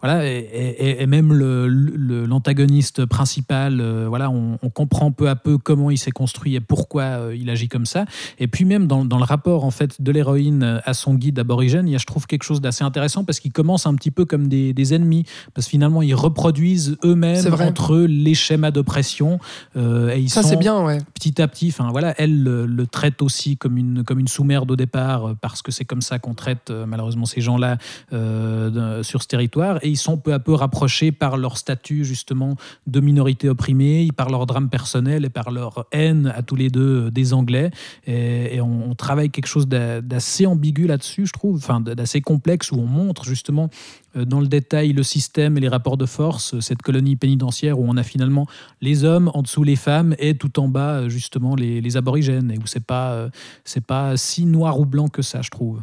[0.00, 0.38] voilà, et,
[0.78, 5.90] et- et même le- le- l'antagoniste principal, voilà, on, on comprend peu à peu comment
[5.90, 8.04] il s'est construit et pourquoi il agit comme ça.
[8.38, 11.88] Et puis même dans, dans le rapport en fait de l'héroïne à son guide aborigène,
[11.88, 14.24] il y a, je trouve, quelque chose d'assez intéressant parce qu'ils commencent un petit peu
[14.24, 15.24] comme des, des ennemis,
[15.54, 17.66] parce que finalement ils reproduisent eux-mêmes vrai.
[17.66, 19.38] entre eux les schémas d'oppression
[19.76, 20.98] euh, et ils Ça c'est bien, ouais.
[21.14, 21.68] petit à petit.
[21.68, 25.34] Enfin voilà, elle le, le traite aussi comme une comme une sous-merde au départ euh,
[25.40, 27.78] parce que c'est comme ça qu'on traite euh, malheureusement ces gens-là
[28.12, 32.56] euh, sur ce territoire et ils sont peu à peu rapprochés par leur statut justement
[32.86, 37.10] de minorité opprimée, par leur drame personnel et par leur haine à tous les deux
[37.10, 37.70] des Anglais
[38.06, 42.20] et, et on, on travaille quelque chose d'a- d'assez ambigu là-dessus, je trouve, enfin d'assez
[42.20, 43.70] complexe où on montre justement
[44.14, 47.84] dans le détail le système et les rapports de force, euh, cette colonie pénitentiaire où
[47.86, 48.46] on a finalement
[48.80, 52.50] les hommes, en dessous les femmes et tout en bas euh, justement les, les aborigènes
[52.50, 53.30] et où c'est pas euh,
[53.64, 55.80] c'est pas si noir ou blanc que ça, je trouve.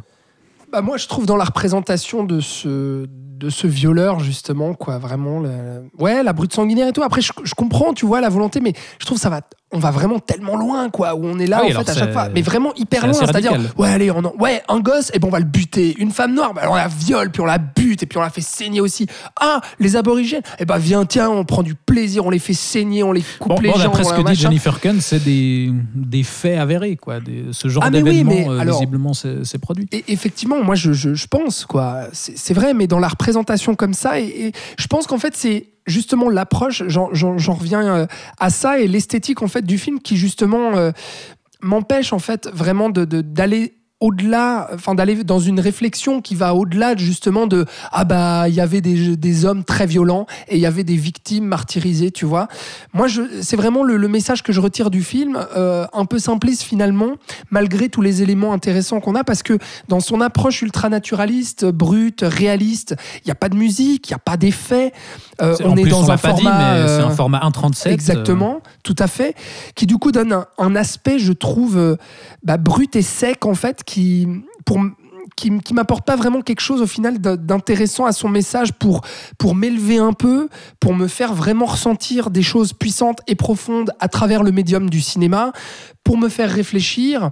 [0.72, 5.40] Bah moi, je trouve dans la représentation de ce, de ce violeur, justement, quoi, vraiment,
[5.40, 7.02] le- ouais, la brute sanguinaire et tout.
[7.02, 9.40] Après, je, je comprends, tu vois, la volonté, mais je trouve ça va,
[9.72, 12.12] on va vraiment tellement loin, quoi, où on est là, Oui, en fait, à chaque
[12.12, 13.14] fois, mais vraiment hyper loin.
[13.14, 15.94] C'est-à-dire, ouais, allez, on en- ouais, un gosse, et bon, on va le buter.
[15.98, 18.30] Une femme noire, bah, on la viole, puis on la bute, et puis on la
[18.30, 19.06] fait saigner aussi.
[19.40, 23.02] Ah, les aborigènes, et bah, viens, tiens, on prend du plaisir, on les fait saigner,
[23.02, 23.84] on les coupe Bon, les bon, jambes.
[23.84, 24.34] d'après ce que dit.
[24.34, 27.20] Jennifer Kahn, c'est des, des faits avérés, quoi.
[27.20, 29.88] Des- ce genre Ah, oui, d'événement, mais euh, visiblement, c'est produit.
[29.92, 32.04] Et effectivement, moi, je, pense, quoi.
[32.12, 36.28] C'est vrai, mais dans la représentation comme ça, et, je pense qu'en fait, c'est justement
[36.28, 37.10] l'approche, j'en-
[37.52, 38.06] reviens euh,
[38.38, 40.92] à ça, et l'esthétique, en fait, du film qui, justement, euh,
[41.62, 46.54] m'empêche, en fait, vraiment de- de- d'aller au-delà, enfin d'aller dans une réflexion qui va
[46.54, 50.60] au-delà justement de ah bah il y avait des, des hommes très violents et il
[50.60, 52.48] y avait des victimes martyrisées, tu vois.
[52.94, 56.18] Moi, je, c'est vraiment le, le message que je retire du film, euh, un peu
[56.18, 57.12] simpliste finalement,
[57.50, 59.58] malgré tous les éléments intéressants qu'on a, parce que
[59.88, 64.18] dans son approche ultra-naturaliste, brute, réaliste, il n'y a pas de musique, il n'y a
[64.18, 64.92] pas d'effets.
[65.42, 66.86] Euh, on est dans on un format.
[66.86, 67.88] c'est euh, un format 1.37.
[67.88, 69.34] Exactement, tout à fait.
[69.74, 71.96] Qui du coup donne un, un aspect, je trouve, euh,
[72.42, 74.28] bah, brut et sec en fait, qui
[74.64, 74.78] pour
[75.36, 79.02] qui, m'apporte pas vraiment quelque chose au final d'intéressant à son message pour
[79.38, 80.48] pour m'élever un peu,
[80.78, 85.00] pour me faire vraiment ressentir des choses puissantes et profondes à travers le médium du
[85.00, 85.52] cinéma,
[86.04, 87.30] pour me faire réfléchir.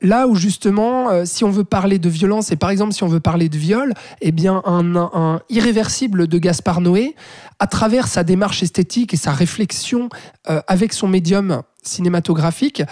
[0.00, 3.08] Là où justement, euh, si on veut parler de violence et par exemple si on
[3.08, 7.14] veut parler de viol, eh bien un irréversible de Gaspard Noé,
[7.60, 10.08] à travers sa démarche esthétique et sa réflexion
[10.50, 12.82] euh, avec son médium cinématographique,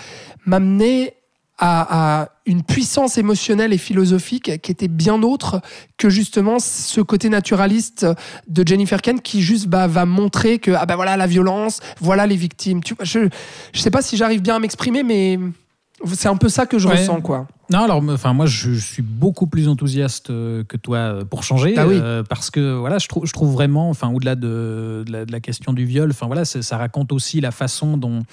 [0.46, 1.16] m'amenait
[1.58, 5.60] à, à une puissance émotionnelle et philosophique qui était bien autre
[5.96, 8.04] que justement ce côté naturaliste
[8.48, 12.26] de Jennifer Kent qui juste bah, va montrer que ah bah voilà la violence, voilà
[12.26, 12.82] les victimes.
[12.82, 13.28] Tu vois, je
[13.72, 15.38] je sais pas si j'arrive bien à m'exprimer, mais
[16.12, 16.96] c'est un peu ça que je Ouais.
[16.98, 17.46] ressens quoi.
[17.72, 21.44] Non, alors, enfin, moi, je, je suis beaucoup plus enthousiaste euh, que toi euh, pour
[21.44, 21.94] changer, Ah oui.
[22.02, 25.30] euh, parce que voilà, je trouve, je trouve vraiment, enfin, au-delà de, de la, de
[25.30, 28.24] la question du viol, enfin voilà, ça raconte aussi la façon dont,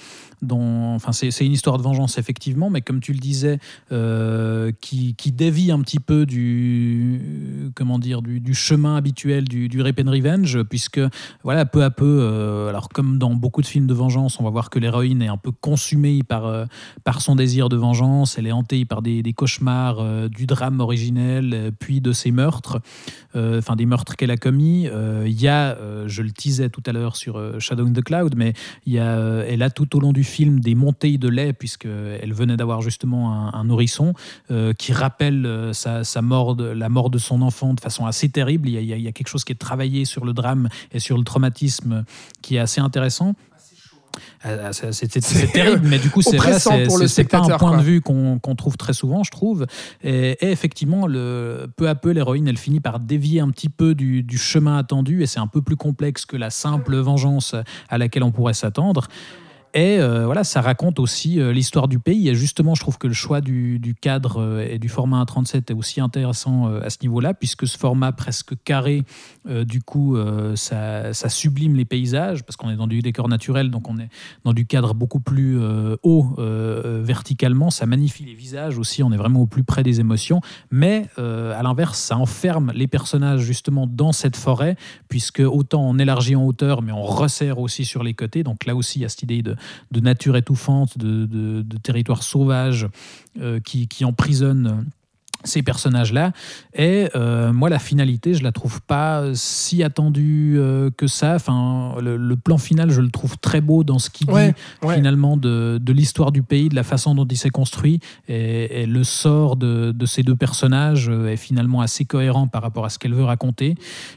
[0.42, 3.60] dont, enfin, c'est une histoire de vengeance effectivement, mais comme tu le disais,
[3.92, 9.68] euh, qui, qui dévie un petit peu du, comment dire, du, du chemin habituel du,
[9.68, 11.00] du rape and revenge, puisque
[11.44, 14.50] voilà, peu à peu, euh, alors comme dans beaucoup de films de vengeance, on va
[14.50, 16.66] voir que l'héroïne est un peu consumée par
[17.04, 20.80] par son désir de vengeance, elle est hantée par des, des cauchemars euh, du drame
[20.80, 22.80] originel, euh, puis de ses meurtres,
[23.36, 24.88] euh, enfin des meurtres qu'elle a commis.
[25.26, 25.76] Il y a,
[26.06, 28.54] je le teasais tout à l'heure sur Shadow in the Cloud, mais
[28.86, 32.56] y a, elle a tout au long du film des montées de lait, puisqu'elle venait
[32.56, 34.14] d'avoir justement un, nourrisson
[34.78, 38.68] qui rappelle sa, mort de, la mort de son enfant de façon assez terrible.
[38.68, 41.18] Il y, il y a quelque chose qui est travaillé sur le drame et sur
[41.18, 42.04] le traumatisme
[42.42, 43.34] qui est assez intéressant.
[44.42, 47.38] Ah, ah, c'est- terrible, mais du coup, c'est vrai, c'est pour le c'est- c'est pas
[47.38, 49.66] un point de vue qu'on trouve très souvent, je trouve.
[50.02, 53.94] Et, et effectivement, le, peu à peu, l'héroïne, elle finit par dévier un petit peu
[53.94, 57.54] du, du chemin attendu, et c'est un peu plus complexe que la simple vengeance
[57.88, 59.06] à laquelle on pourrait s'attendre.
[59.74, 62.28] Et euh, voilà, ça raconte aussi euh, l'histoire du pays.
[62.28, 65.74] Et justement, je trouve que le choix du, cadre euh, et du format 1.37 est
[65.74, 69.04] aussi intéressant à ce niveau-là, puisque ce format presque carré,
[69.64, 70.16] du coup,
[70.54, 74.08] ça, ça sublime les paysages, parce qu'on est dans du décor naturel, donc on est
[74.44, 75.58] dans du cadre beaucoup plus
[76.02, 77.70] haut verticalement.
[77.70, 80.40] Ça magnifie les visages aussi, on est vraiment au plus près des émotions.
[80.70, 84.76] Mais à l'inverse, ça enferme les personnages justement dans cette forêt,
[85.08, 88.42] puisque autant on élargit en hauteur, mais on resserre aussi sur les côtés.
[88.42, 89.56] Donc là aussi, il y a cette idée de,
[89.90, 92.88] de nature étouffante, de, territoire sauvage
[93.40, 94.84] euh, qui, qui emprisonne
[95.44, 96.32] ces personnages-là.
[96.74, 101.34] Et euh, moi, la finalité, je la trouve pas si attendue euh, que ça.
[101.36, 104.52] Enfin, le, le plan final, je le trouve très beau dans ce qu'il Ouais,
[104.82, 104.94] dit ouais.
[104.96, 108.00] finalement de, de l'histoire du pays, de la façon dont il s'est construit.
[108.28, 112.62] Et, et le sort de, de ces deux personnages euh, est finalement assez cohérent par
[112.62, 113.76] rapport à ce qu'elle veut raconter.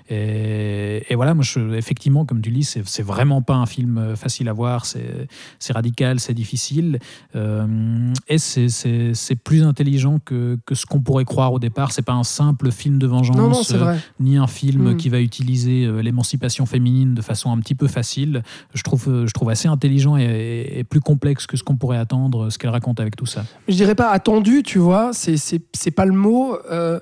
[0.10, 4.49] Et, et voilà, moi, je, effectivement, comme tu dis, c'est vraiment pas un film facile
[4.49, 4.85] à voir.
[4.85, 5.27] C'est
[5.60, 6.99] c'est radical, c'est difficile.
[7.35, 11.92] Euh, et c'est- c'est c'est plus intelligent que, que ce qu'on pourrait croire au départ.
[11.92, 14.98] C'est pas un simple film de vengeance, Non, non, c'est euh, ni un film Mm.
[14.98, 18.44] qui va utiliser euh, l'émancipation féminine de façon un petit peu facile.
[18.74, 22.50] Je trouve, euh, je trouve assez intelligent et, plus complexe que ce qu'on pourrait attendre,
[22.50, 23.46] ce qu'elle raconte avec tout ça.
[23.68, 27.00] je dirais pas attendu, tu vois, c'est c'est c'est pas le mot, euh,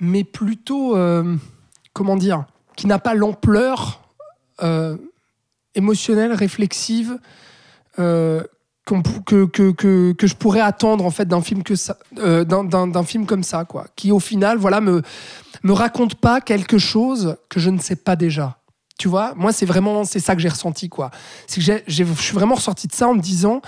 [0.00, 0.96] mais plutôt
[1.92, 2.44] comment dire,
[2.76, 4.02] qui n'a pas l'ampleur
[5.74, 7.18] émotionnelle, réflexive
[7.98, 8.42] euh,
[9.24, 11.74] que, que, que, que je pourrais attendre en fait d'un film que
[12.18, 15.02] euh, d'un- film comme ça, quoi, qui au final, voilà, me
[15.62, 18.58] me raconte pas quelque chose que je ne sais pas déjà.
[18.98, 21.10] Tu vois, moi c'est vraiment c'est ça que j'ai ressenti, quoi.
[21.46, 23.60] C'est que je suis vraiment ressorti de ça en me disant.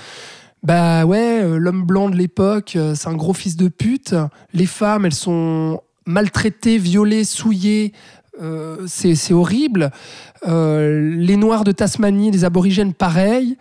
[0.64, 4.12] Bah ouais, euh, l'homme blanc de l'époque, euh, c'est un gros fils de pute.
[4.52, 7.92] Les femmes, elles sont maltraitées, violées, souillées.
[8.42, 9.92] euh, c'est c'est horrible.
[10.48, 13.56] Euh, les Noirs de Tasmanie, les aborigènes, pareil.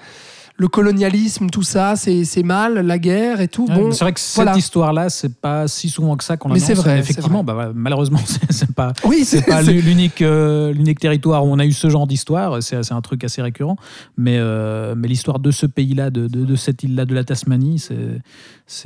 [0.59, 2.79] Le colonialisme, tout ça, c'est mal.
[2.79, 3.65] La guerre et tout.
[3.67, 6.49] Ouais, bon, mais c'est vrai que cette histoire-là, c'est pas si souvent que ça qu'on
[6.49, 6.67] Mais l'annonce.
[6.67, 8.19] c'est vrai, Effectivement, bah, malheureusement,
[8.49, 8.93] c'est pas.
[9.05, 12.63] oui, C'est pas l'unique euh, l'unique territoire où on a eu ce genre d'histoire.
[12.63, 13.77] C'est un truc assez récurrent.
[14.17, 17.77] Mais, euh, mais l'histoire de ce pays-là, de, de, de cette île-là, de la Tasmanie,
[17.77, 18.19] c'est-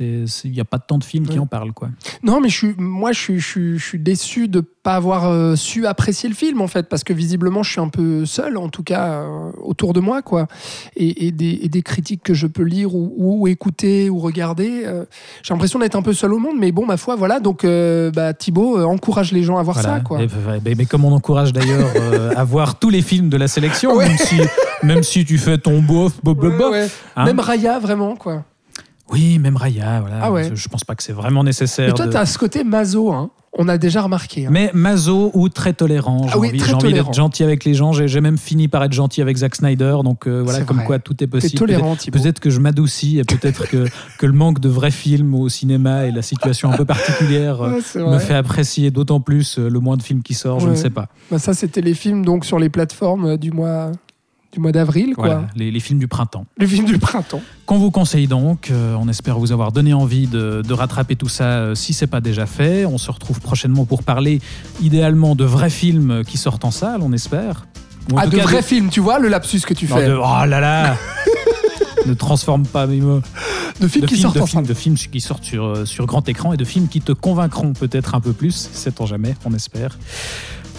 [0.00, 1.72] il n'y a pas tant de films qui en parlent.
[1.72, 1.88] Quoi.
[2.22, 5.26] Non, mais je suis, moi, je suis, je suis, je suis déçu de pas avoir
[5.28, 8.56] euh, su apprécier le film, en fait, parce que visiblement, je suis un peu seul,
[8.56, 10.46] en tout cas, euh, autour de moi, quoi.
[10.96, 14.82] Et, et des, et des critiques que je peux lire ou, ou écouter ou regarder,
[14.84, 15.04] euh,
[15.42, 17.38] j'ai l'impression d'être un peu seul au monde, mais bon, ma foi, voilà.
[17.40, 19.96] Donc, bah, Thibaut encourage les gens à voir Voilà.
[19.98, 20.22] ça, quoi.
[20.22, 20.34] Et, bah,
[20.64, 21.90] mais, mais comme on encourage d'ailleurs
[22.36, 24.08] à voir tous les films de la sélection, Ouais.
[24.08, 24.36] même, si,
[24.82, 26.88] même si tu fais ton bof, bof, bof, Ouais, bof, ouais.
[27.16, 27.24] hein.
[27.24, 28.44] Même Raya, vraiment, quoi.
[29.12, 30.00] Oui, même Raya.
[30.00, 30.18] Voilà.
[30.22, 30.50] Ah ouais.
[30.54, 31.88] Je, pense pas que c'est vraiment nécessaire.
[31.88, 33.30] Mais toi, de- t'as ce côté maso, hein.
[33.58, 34.46] On a déjà remarqué.
[34.46, 34.50] hein.
[34.50, 36.22] Mais maso ou très tolérant.
[36.26, 37.92] J'ai Ah oui, envie, d'être gentil avec les gens.
[37.92, 39.98] J'ai même fini par être gentil avec Zack Snyder.
[40.04, 40.86] Donc euh, voilà, comme vrai.
[40.86, 41.58] quoi tout est possible.
[41.58, 41.94] tolérant.
[42.10, 43.84] Peut-être que je m'adoucis et peut-être que,
[44.18, 47.80] que le manque de vrais films au cinéma et la situation un peu particulière euh,
[47.94, 50.58] Ouais, me fait apprécier d'autant plus euh, le moins de films qui sort.
[50.58, 51.08] Je ne sais pas.
[51.30, 53.92] Bah, ça, c'était les films donc sur les plateformes du mois,
[54.52, 55.26] du mois d'avril, quoi.
[55.26, 56.44] Voilà, les, les films du printemps.
[56.58, 57.40] Les films du printemps.
[57.64, 58.70] Qu'on vous conseille donc.
[58.70, 62.06] Euh, on espère vous avoir donné envie de, de rattraper tout ça euh, si c'est
[62.06, 62.84] pas déjà fait.
[62.84, 64.40] On se retrouve prochainement pour parler
[64.82, 67.66] idéalement de vrais films qui sortent en salle, on espère.
[68.12, 69.96] Ou en Ah, tout de cas, vrais films, tu vois, le lapsus que tu Non,
[69.96, 70.06] fais.
[70.08, 70.96] de- Oh là là
[72.06, 73.22] Ne transforme pas mes mots.
[73.80, 75.84] De films De qui films, sortent de, en films, de films qui sortent sur, euh,
[75.86, 79.34] sur grand écran et de films qui te convaincront peut-être un peu plus, sait-on jamais,
[79.44, 79.98] on espère.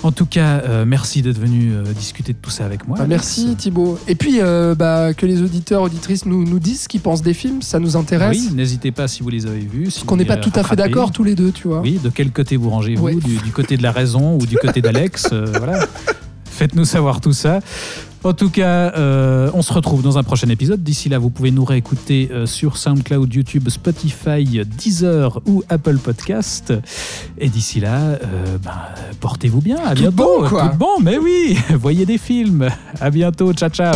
[0.03, 2.97] En tout cas, euh, merci d'être venu euh, discuter de tout ça avec moi.
[2.97, 3.97] Bah, merci Thibaut.
[4.07, 7.33] Et puis euh, bah, que les auditeurs, auditrices nous, nous disent ce qu'ils pensent des
[7.33, 8.37] films, ça nous intéresse.
[8.37, 9.91] Oui, n'hésitez pas si vous les avez vus.
[9.91, 11.79] Si Parce qu'on n'est pas tout à fait d'accord tous les deux, tu vois.
[11.79, 13.03] Oui, de quel côté vous rangez-vous?
[13.03, 13.15] Ouais.
[13.15, 15.29] du, du côté de la raison ou du côté d'Alex?
[15.31, 15.87] Voilà.
[16.45, 17.61] Faites-nous savoir tout ça.
[18.23, 20.81] En tout cas, euh, on se retrouve dans un prochain épisode.
[20.81, 26.73] D'ici là, vous pouvez nous réécouter euh, sur SoundCloud, YouTube, Spotify, Deezer ou Apple Podcast.
[27.37, 28.71] Et d'ici là, euh, ben,
[29.19, 29.77] portez-vous bien.
[29.83, 30.41] À Tout bientôt.
[30.41, 30.69] bon, quoi.
[30.69, 31.57] Tout bon, mais oui.
[31.71, 32.69] Voyez des films.
[33.01, 33.51] À bientôt.
[33.53, 33.95] Ciao, ciao.